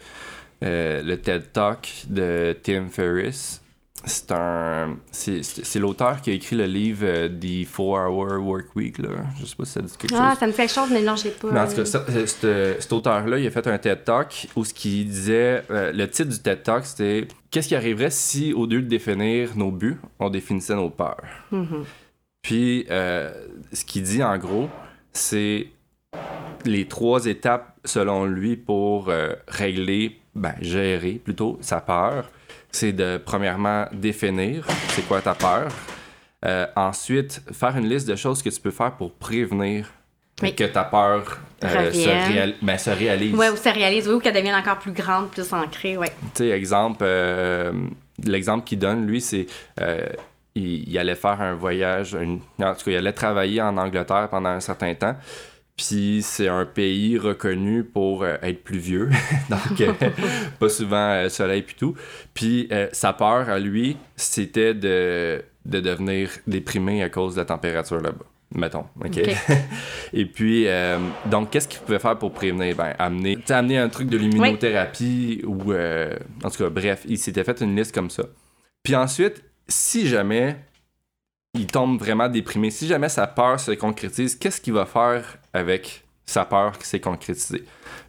euh, 0.65 1.03
le 1.03 1.17
TED 1.17 1.53
Talk 1.53 1.89
de 2.09 2.57
Tim 2.63 2.89
Ferriss. 2.89 3.63
C'est 4.05 4.33
un. 4.33 4.97
C'est 5.13 5.79
l'auteur 5.79 6.23
qui 6.23 6.31
a 6.31 6.33
écrit 6.33 6.57
le 6.57 6.65
livre 6.65 7.05
euh, 7.05 7.29
The 7.29 7.67
4-Hour 7.67 8.43
Work 8.43 8.75
Week. 8.75 8.97
Là. 8.99 9.09
Je 9.39 9.45
sais 9.45 9.55
pas 9.57 9.65
si 9.67 9.73
ça 9.73 9.83
dit 9.83 9.93
quelque 9.99 10.15
Ah, 10.19 10.31
chose. 10.31 10.39
ça 10.41 10.47
me 10.47 10.53
fait 10.53 10.63
quelque 10.63 10.75
chose, 10.75 10.89
mais 10.91 11.03
non, 11.03 11.17
je 11.17 11.25
l'ai 11.25 11.31
pas. 11.31 11.49
Mais 11.53 11.61
en 11.61 11.67
tout 11.69 11.75
cas, 11.75 11.81
euh, 11.83 12.27
cet, 12.27 12.81
cet 12.83 12.93
auteur-là, 12.95 13.39
il 13.39 13.47
a 13.47 13.51
fait 13.51 13.67
un 13.67 13.77
TED 13.77 14.05
Talk 14.05 14.49
où 14.57 14.65
ce 14.65 14.73
qu'il 14.73 15.07
disait, 15.07 15.63
euh, 15.71 15.93
le 15.93 16.09
titre 16.09 16.31
du 16.31 16.39
TED 16.39 16.63
Talk, 16.63 16.87
c'était 16.87 17.29
Qu'est-ce 17.51 17.69
qui 17.69 17.75
arriverait 17.77 18.11
si, 18.11 18.55
au 18.55 18.65
lieu 18.65 18.81
de 18.81 18.89
définir 18.89 19.55
nos 19.57 19.71
buts, 19.71 19.99
on 20.19 20.31
définissait 20.31 20.77
nos 20.77 20.89
peurs? 20.89 21.21
Puis, 22.43 22.87
euh, 22.91 23.31
ce 23.73 23.85
qu'il 23.85 24.03
dit 24.05 24.23
en 24.23 24.39
gros, 24.39 24.69
c'est 25.13 25.67
les 26.65 26.87
trois 26.87 27.27
étapes, 27.27 27.77
selon 27.85 28.25
lui, 28.25 28.57
pour 28.57 29.11
régler, 29.49 30.21
ben, 30.35 30.55
gérer 30.61 31.15
plutôt 31.23 31.59
sa 31.61 31.81
peur. 31.81 32.31
C'est 32.73 32.93
de, 32.93 33.21
premièrement, 33.25 33.87
définir 33.93 34.65
c'est 34.91 35.07
quoi 35.07 35.21
ta 35.21 35.35
peur. 35.35 35.69
Euh, 36.45 36.67
ensuite, 36.77 37.43
faire 37.53 37.77
une 37.77 37.89
liste 37.89 38.09
de 38.09 38.17
choses 38.17 38.43
que 38.43 38.49
tu 38.49 38.61
peux 38.61 38.71
faire 38.71 38.93
pour 38.93 39.13
prévenir 39.13 39.87
Oui. 40.43 40.55
que 40.55 40.65
ta 40.65 40.85
peur 40.85 41.39
euh, 41.65 41.93
se, 41.93 42.09
réal- 42.09 42.55
ben, 42.63 42.79
se 42.79 42.91
réalise. 42.91 43.35
Ouais, 43.35 43.51
ou 43.51 43.57
ça 43.57 43.73
réalise, 43.73 44.09
oui, 44.09 44.15
ou 44.15 44.21
qu'elle 44.21 44.35
devienne 44.35 44.55
encore 44.55 44.79
plus 44.79 44.93
grande, 44.93 45.31
plus 45.31 45.53
ancrée, 45.53 45.99
ouais. 45.99 46.09
Tu 46.35 46.45
sais, 46.45 46.49
exemple, 46.51 47.01
euh, 47.03 47.73
l'exemple 48.25 48.65
qu'il 48.65 48.79
donne, 48.79 49.07
lui, 49.07 49.21
c'est 49.21 49.47
il, 50.55 50.89
il 50.89 50.99
allait 50.99 51.15
faire 51.15 51.41
un 51.41 51.55
voyage, 51.55 52.15
une- 52.15 52.41
en 52.63 52.75
tout 52.75 52.85
cas, 52.87 52.91
il 52.93 52.97
allait 52.97 53.13
travailler 53.13 53.61
en 53.61 53.77
Angleterre 53.77 54.29
pendant 54.31 54.49
un 54.51 54.61
certain 54.61 54.95
temps. 54.95 55.17
Puis 55.81 56.21
c'est 56.23 56.49
un 56.49 56.67
pays 56.67 57.17
reconnu 57.17 57.85
pour 57.85 58.23
euh, 58.23 58.37
être 58.43 58.63
pluvieux, 58.63 59.09
donc 59.49 59.81
euh, 59.81 59.93
pas 60.59 60.69
souvent 60.69 61.09
euh, 61.09 61.29
soleil 61.31 61.63
puis 61.63 61.75
tout. 61.75 61.95
Puis 62.35 62.69
sa 62.93 63.15
peur 63.15 63.49
à 63.49 63.59
lui, 63.59 63.97
c'était 64.15 64.75
de, 64.75 65.43
de 65.65 65.81
devenir 65.81 66.29
déprimé 66.47 67.03
à 67.03 67.09
cause 67.09 67.35
de 67.35 67.41
la 67.41 67.47
température 67.47 67.99
là-bas. 67.99 68.27
Mettons, 68.55 68.85
OK? 69.03 69.21
Et 70.13 70.27
puis, 70.27 70.67
donc, 71.27 71.51
qu'est-ce 71.51 71.69
qu'il 71.69 71.81
pouvait 71.81 72.01
faire 72.01 72.19
pour 72.19 72.33
prévenir? 72.33 72.75
Ben, 72.75 72.95
amener, 72.99 73.39
amener 73.49 73.79
un 73.79 73.89
truc 73.89 74.09
de 74.09 74.19
luminothérapie 74.19 75.43
ou, 75.47 75.73
en 75.73 76.51
tout 76.51 76.65
cas, 76.65 76.69
bref, 76.69 77.05
il 77.09 77.17
s'était 77.17 77.45
fait 77.45 77.61
une 77.61 77.77
liste 77.77 77.95
comme 77.95 78.11
ça. 78.11 78.25
Puis 78.83 78.97
ensuite, 78.97 79.45
si 79.69 80.09
jamais 80.09 80.57
il 81.55 81.67
tombe 81.67 81.99
vraiment 81.99 82.29
déprimé, 82.29 82.71
si 82.71 82.87
jamais 82.87 83.09
sa 83.09 83.27
peur 83.27 83.59
se 83.59 83.73
concrétise, 83.73 84.37
qu'est-ce 84.37 84.61
qu'il 84.61 84.73
va 84.73 84.87
faire 84.87 85.39
avec 85.53 86.05
sa 86.25 86.45
peur 86.45 86.79
qui 86.79 86.87
s'est 86.87 87.01
concrétisée? 87.01 87.65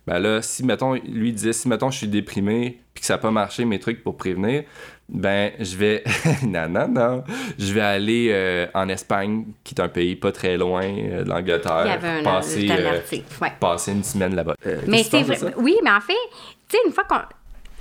Ben 0.06 0.20
là, 0.20 0.42
si, 0.42 0.64
mettons, 0.64 0.94
lui 0.94 1.34
disait, 1.34 1.54
si, 1.54 1.68
mettons, 1.68 1.90
je 1.90 1.98
suis 1.98 2.08
déprimé 2.08 2.80
puis 2.94 3.02
que 3.02 3.08
ça 3.08 3.16
n'a 3.16 3.18
pas 3.20 3.32
marché 3.32 3.66
mes 3.66 3.80
trucs 3.80 4.04
pour 4.04 4.18
prévenir, 4.18 4.64
ben, 5.10 5.52
je 5.60 5.76
vais... 5.76 6.04
non, 6.44 6.70
non, 6.70 6.88
non. 6.88 7.24
Je 7.58 7.74
vais 7.74 7.82
aller 7.82 8.30
euh, 8.32 8.68
en 8.74 8.90
Espagne, 8.90 9.46
qui 9.64 9.76
est 9.76 9.82
un 9.82 9.90
pays 9.90 10.16
pas 10.16 10.32
très 10.32 10.58
loin 10.58 10.84
euh, 10.84 11.24
de 11.24 11.30
l'Angleterre, 11.30 11.84
Il 11.86 11.89
y 11.89 11.92
avait 11.92 12.20
un 12.20 12.24
passer, 12.24 12.68
euh, 12.70 13.00
ouais. 13.42 13.52
passer 13.60 13.92
une 13.92 14.04
semaine 14.04 14.36
là-bas. 14.36 14.56
Euh, 14.66 14.82
Mais 14.88 15.04
c'est 15.04 15.24
vrai. 15.24 15.38
Oui, 15.58 15.76
mais 15.84 15.92
en 15.92 16.02
fait, 16.02 16.14
tu 16.68 16.78
sais, 16.78 16.84
une 16.86 16.94
fois 16.94 17.06
qu'on. 17.06 17.18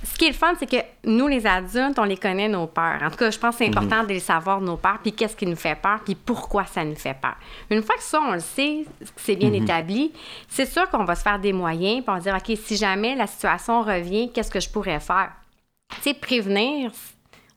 Ce 0.03 0.15
qui 0.17 0.25
est 0.25 0.29
le 0.29 0.33
fun, 0.33 0.53
c'est 0.57 0.69
que 0.69 0.77
nous, 1.05 1.27
les 1.27 1.45
adultes, 1.45 1.97
on 1.99 2.03
les 2.03 2.17
connaît, 2.17 2.47
nos 2.47 2.65
peurs. 2.67 3.01
En 3.03 3.09
tout 3.11 3.17
cas, 3.17 3.29
je 3.29 3.37
pense 3.37 3.55
que 3.55 3.63
c'est 3.65 3.69
Mhm. 3.69 3.77
important 3.77 4.03
de 4.03 4.09
les 4.09 4.19
savoir, 4.19 4.59
nos 4.59 4.77
peurs, 4.77 4.97
puis 5.01 5.13
qu'est-ce 5.13 5.35
qui 5.35 5.45
nous 5.45 5.55
fait 5.55 5.75
peur, 5.75 5.99
puis 6.03 6.15
pourquoi 6.15 6.65
ça 6.65 6.83
nous 6.83 6.95
fait 6.95 7.13
peur. 7.19 7.35
Une 7.69 7.83
fois 7.83 7.95
que 7.95 8.03
ça, 8.03 8.19
on 8.19 8.33
le 8.33 8.39
sait, 8.39 8.85
que 8.99 9.05
c'est 9.17 9.35
bien 9.35 9.49
Mhm. 9.49 9.63
établi, 9.63 10.11
c'est 10.47 10.65
sûr 10.65 10.89
qu'on 10.89 11.03
va 11.03 11.15
se 11.15 11.21
faire 11.21 11.37
des 11.39 11.53
moyens, 11.53 12.01
puis 12.03 12.09
on 12.09 12.13
va 12.13 12.19
dire, 12.19 12.35
OK, 12.35 12.57
si 12.57 12.75
jamais 12.77 13.15
la 13.15 13.27
situation 13.27 13.83
revient, 13.83 14.31
qu'est-ce 14.31 14.51
que 14.51 14.59
je 14.59 14.69
pourrais 14.69 14.99
faire? 14.99 15.31
Tu 15.97 16.01
sais, 16.01 16.13
prévenir, 16.15 16.91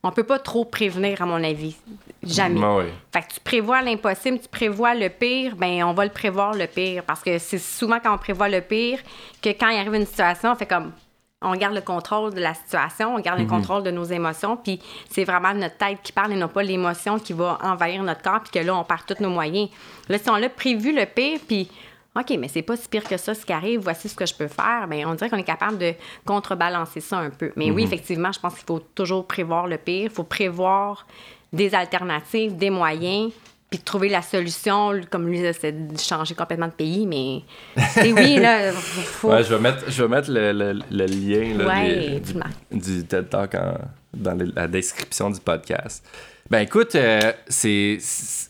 on 0.03 0.11
peut 0.11 0.25
pas 0.25 0.39
trop 0.39 0.67
prévenir, 0.67 1.23
à 1.23 1.27
mon 1.27 1.43
avis. 1.43 1.77
Jamais. 2.23 2.61
Ouais. 2.61 2.93
Fait 3.13 3.23
que 3.23 3.33
tu 3.35 3.41
prévois 3.41 3.81
l'impossible, 3.81 4.39
tu 4.39 4.49
prévois 4.49 4.95
le 4.95 5.09
pire, 5.09 5.57
ben 5.57 5.83
on 5.85 5.95
va 5.95 6.05
le 6.05 6.11
prévoir 6.11 6.53
le 6.53 6.67
pire. 6.67 7.03
Parce 7.05 7.23
que 7.23 7.39
c'est 7.39 7.59
souvent 7.59 8.01
quand 8.01 8.15
on 8.15 8.19
prévoit 8.19 8.49
le 8.51 8.61
pire 8.61 8.99
que 9.43 9.49
quand 9.51 9.69
il 9.69 9.79
arrive 9.79 9.95
une 9.95 10.07
situation, 10.07 10.53
on 10.53 10.57
fait 10.57 10.67
comme 10.67 10.93
on 11.45 11.55
garde 11.55 11.75
le 11.75 11.81
contrôle 11.81 12.35
de 12.35 12.41
la 12.41 12.55
situation, 12.55 13.15
on 13.15 13.21
garde 13.21 13.39
le 13.39 13.47
contrôle 13.47 13.83
de 13.83 13.91
nos 13.91 14.05
émotions, 14.05 14.57
puis 14.57 14.81
c'est 15.11 15.25
vraiment 15.25 15.55
notre 15.55 15.77
tête 15.77 15.99
qui 16.03 16.13
parle 16.13 16.33
et 16.33 16.37
non 16.37 16.49
pas 16.49 16.63
l'émotion 16.63 17.19
qui 17.19 17.33
va 17.33 17.59
envahir 17.63 18.03
notre 18.03 18.23
corps, 18.23 18.41
puis 18.41 18.61
que 18.61 18.67
là, 18.67 18.75
on 18.75 18.85
perd 18.85 19.03
tous 19.07 19.23
nos 19.23 19.31
moyens. 19.31 19.69
Là, 20.09 20.19
si 20.19 20.29
on 20.31 20.37
l'a 20.37 20.49
prévu 20.49 20.95
le 20.95 21.07
pire, 21.07 21.39
puis 21.47 21.69
OK, 22.17 22.37
mais 22.39 22.49
c'est 22.49 22.63
pas 22.63 22.77
si 22.77 22.89
pire 22.89 23.05
que 23.05 23.17
ça 23.17 23.35
ce 23.35 23.45
qui 23.45 23.53
arrive, 23.53 23.81
voici 23.81 24.09
ce 24.09 24.15
que 24.15 24.25
je 24.25 24.35
peux 24.35 24.47
faire, 24.47 24.87
bien, 24.89 25.09
on 25.09 25.15
dirait 25.15 25.29
qu'on 25.29 25.37
est 25.37 25.43
capable 25.43 25.79
de 25.79 25.95
contrebalancer 26.25 27.01
ça 27.01 27.19
un 27.19 27.31
peu. 27.31 27.53
Mais 27.57 27.71
oui, 27.71 27.83
effectivement, 27.83 28.31
je 28.31 28.39
pense 28.39 28.55
qu'il 28.55 28.65
faut 28.65 28.81
toujours 28.95 29.27
prévoir 29.27 29.67
le 29.67 29.79
pire, 29.79 30.05
il 30.05 30.11
faut 30.11 30.23
prévoir 30.23 31.07
des 31.53 31.75
alternatives, 31.75 32.57
des 32.57 32.71
moyens, 32.71 33.33
puis 33.77 33.83
trouver 33.85 34.09
la 34.09 34.23
solution, 34.23 34.93
comme 35.11 35.27
lui, 35.29 35.41
c'est 35.61 35.73
de 35.73 35.99
changer 35.99 36.35
complètement 36.35 36.67
de 36.69 36.73
pays, 36.73 37.07
mais 37.07 37.43
c'est 37.91 38.13
oui, 38.13 38.37
là, 38.37 38.71
faut... 38.73 39.31
Ouais, 39.31 39.43
je 39.43 39.53
vais 39.55 39.61
mettre, 39.61 39.85
je 39.91 40.03
vais 40.03 40.09
mettre 40.09 40.31
le, 40.31 40.53
le, 40.53 40.79
le 40.91 41.05
lien 41.07 41.59
là, 41.59 41.67
Ouais, 41.67 42.21
du, 42.71 42.79
du 42.79 43.05
TED 43.07 43.29
Talk 43.29 43.55
en- 43.55 43.79
dans 44.15 44.39
la 44.55 44.69
description 44.69 45.29
du 45.31 45.41
podcast. 45.41 46.05
Ben 46.51 46.61
écoute, 46.61 46.95
euh, 46.95 47.33
c'est 47.49 47.99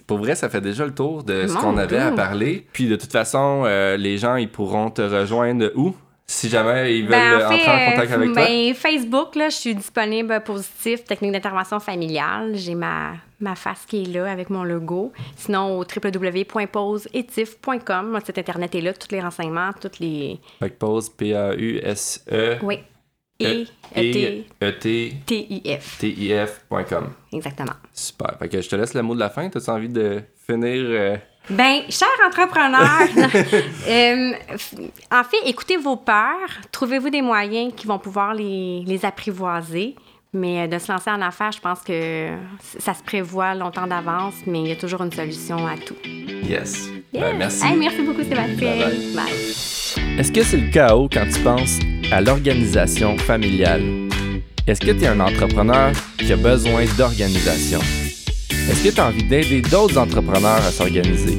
pour 0.07 0.19
vrai, 0.19 0.35
ça 0.35 0.49
fait 0.49 0.61
déjà 0.61 0.85
le 0.85 0.93
tour 0.95 1.23
de 1.23 1.47
ce 1.47 1.55
qu'on 1.55 1.79
avait 1.79 1.99
à 1.99 2.11
parler. 2.11 2.67
Puis 2.73 2.89
de 2.89 2.97
toute 2.97 3.13
façon, 3.13 3.63
euh, 3.65 3.97
les 3.97 4.19
gens, 4.19 4.35
ils 4.37 4.49
pourront 4.51 4.91
te 4.91 5.01
rejoindre 5.01 5.71
où? 5.77 5.95
Si 6.37 6.49
jamais 6.49 6.99
ils 6.99 7.03
veulent 7.03 7.11
Ben, 7.13 7.33
euh, 7.41 7.47
en 7.47 7.51
fait, 7.51 7.55
entrer 7.61 7.71
en 7.71 7.91
contact 7.93 8.11
euh, 8.11 8.15
avec 8.17 8.33
toi? 8.33 8.45
ben, 8.45 8.75
Facebook, 8.75 9.37
là, 9.37 9.49
je 9.51 9.55
suis 9.57 9.73
disponible 9.75 10.41
positif, 10.45 11.05
technique 11.05 11.31
d'intervention 11.33 11.79
familiale. 11.79 12.57
J'ai 12.57 12.75
ma, 12.75 13.13
ma 13.39 13.55
face 13.55 13.85
qui 13.87 14.03
est 14.03 14.07
là 14.07 14.29
avec 14.33 14.51
mon 14.51 14.65
logo. 14.65 15.13
Sinon, 15.37 15.79
au 15.79 15.85
www.poseetif.com, 15.85 18.11
mon 18.11 18.19
site 18.21 18.39
internet 18.39 18.75
est 18.75 18.81
là, 18.81 18.93
tous 18.95 19.13
les 19.13 19.21
renseignements, 19.21 19.71
toutes 19.81 20.01
les. 20.01 20.41
Fait 20.59 20.71
que 20.71 20.75
pause 20.77 21.09
P-A-U-S-E. 21.11 22.57
Oui. 22.63 22.81
Et 23.41 23.67
E- 23.97 24.71
T-I-F. 24.81 25.99
E-T-T-I-F.com. 26.01 27.13
Exactement. 27.33 27.73
Super. 27.93 28.37
Fait 28.39 28.49
que 28.49 28.61
je 28.61 28.69
te 28.69 28.77
laisse 28.77 28.95
le 28.95 29.03
mot 29.03 29.15
de 29.15 29.21
la 29.21 29.31
fin. 29.31 29.49
T'as-tu 29.49 29.71
envie 29.71 29.89
de 29.89 30.23
finir? 30.47 31.19
Ben, 31.51 31.83
cher 31.91 32.09
entrepreneur, 32.27 33.03
euh, 33.89 34.33
en 35.13 35.25
fait, 35.25 35.37
écoutez 35.45 35.77
vos 35.77 35.97
peurs, 35.97 36.49
trouvez-vous 36.73 37.11
des 37.11 37.21
moyens 37.21 37.73
qui 37.77 37.87
vont 37.87 37.99
pouvoir 37.99 38.33
les, 38.35 38.83
les 38.87 39.05
apprivoiser? 39.05 39.95
Mais 40.33 40.63
euh, 40.63 40.67
de 40.67 40.79
se 40.79 40.91
lancer 40.91 41.11
en 41.11 41.21
affaires, 41.21 41.53
je 41.53 41.61
pense 41.61 41.81
que 41.81 42.31
ça 42.79 42.95
se 42.95 43.03
prévoit 43.03 43.55
longtemps 43.55 43.87
d'avance, 43.87 44.35
mais 44.47 44.63
il 44.63 44.69
y 44.69 44.73
a 44.73 44.77
toujours 44.77 45.03
une 45.03 45.13
solution 45.13 45.67
à 45.67 45.77
tout. 45.77 45.95
Yes. 46.49 46.89
Ben, 47.13 47.37
merci. 47.37 47.65
Hey, 47.65 47.77
merci 47.77 48.03
beaucoup, 48.03 48.23
Sébastien. 48.23 48.77
Bye 48.77 48.79
bye. 48.79 49.15
Bye. 49.15 50.19
Est-ce 50.19 50.33
que 50.33 50.43
c'est 50.43 50.57
le 50.57 50.71
chaos 50.71 51.09
quand 51.13 51.27
tu 51.33 51.41
penses 51.41 51.79
à 52.11 52.21
l'organisation 52.21 53.17
familiale? 53.19 53.83
Est-ce 54.67 54.81
que 54.81 54.93
tu 54.93 55.05
es 55.05 55.09
un 55.09 55.21
entrepreneur 55.21 55.93
qui 56.19 56.33
a 56.33 56.37
besoin 56.37 56.85
d'organisation? 56.97 57.81
Est-ce 58.71 58.83
que 58.83 58.89
tu 58.89 59.01
as 59.01 59.07
envie 59.09 59.23
d'aider 59.25 59.61
d'autres 59.61 59.99
entrepreneurs 59.99 60.65
à 60.65 60.71
s'organiser? 60.73 61.39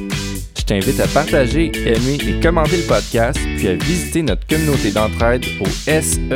Je 0.56 0.62
t'invite 0.62 1.00
à 1.00 1.08
partager, 1.08 1.72
aimer 1.84 2.18
et 2.26 2.40
commenter 2.40 2.76
le 2.78 2.84
podcast, 2.84 3.38
puis 3.56 3.68
à 3.68 3.74
visiter 3.74 4.22
notre 4.22 4.46
communauté 4.46 4.90
d'entraide 4.92 5.44
au 5.60 5.66
serv-o.ca. 5.66 6.32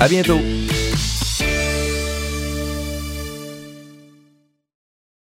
À 0.00 0.08
bientôt! 0.08 0.40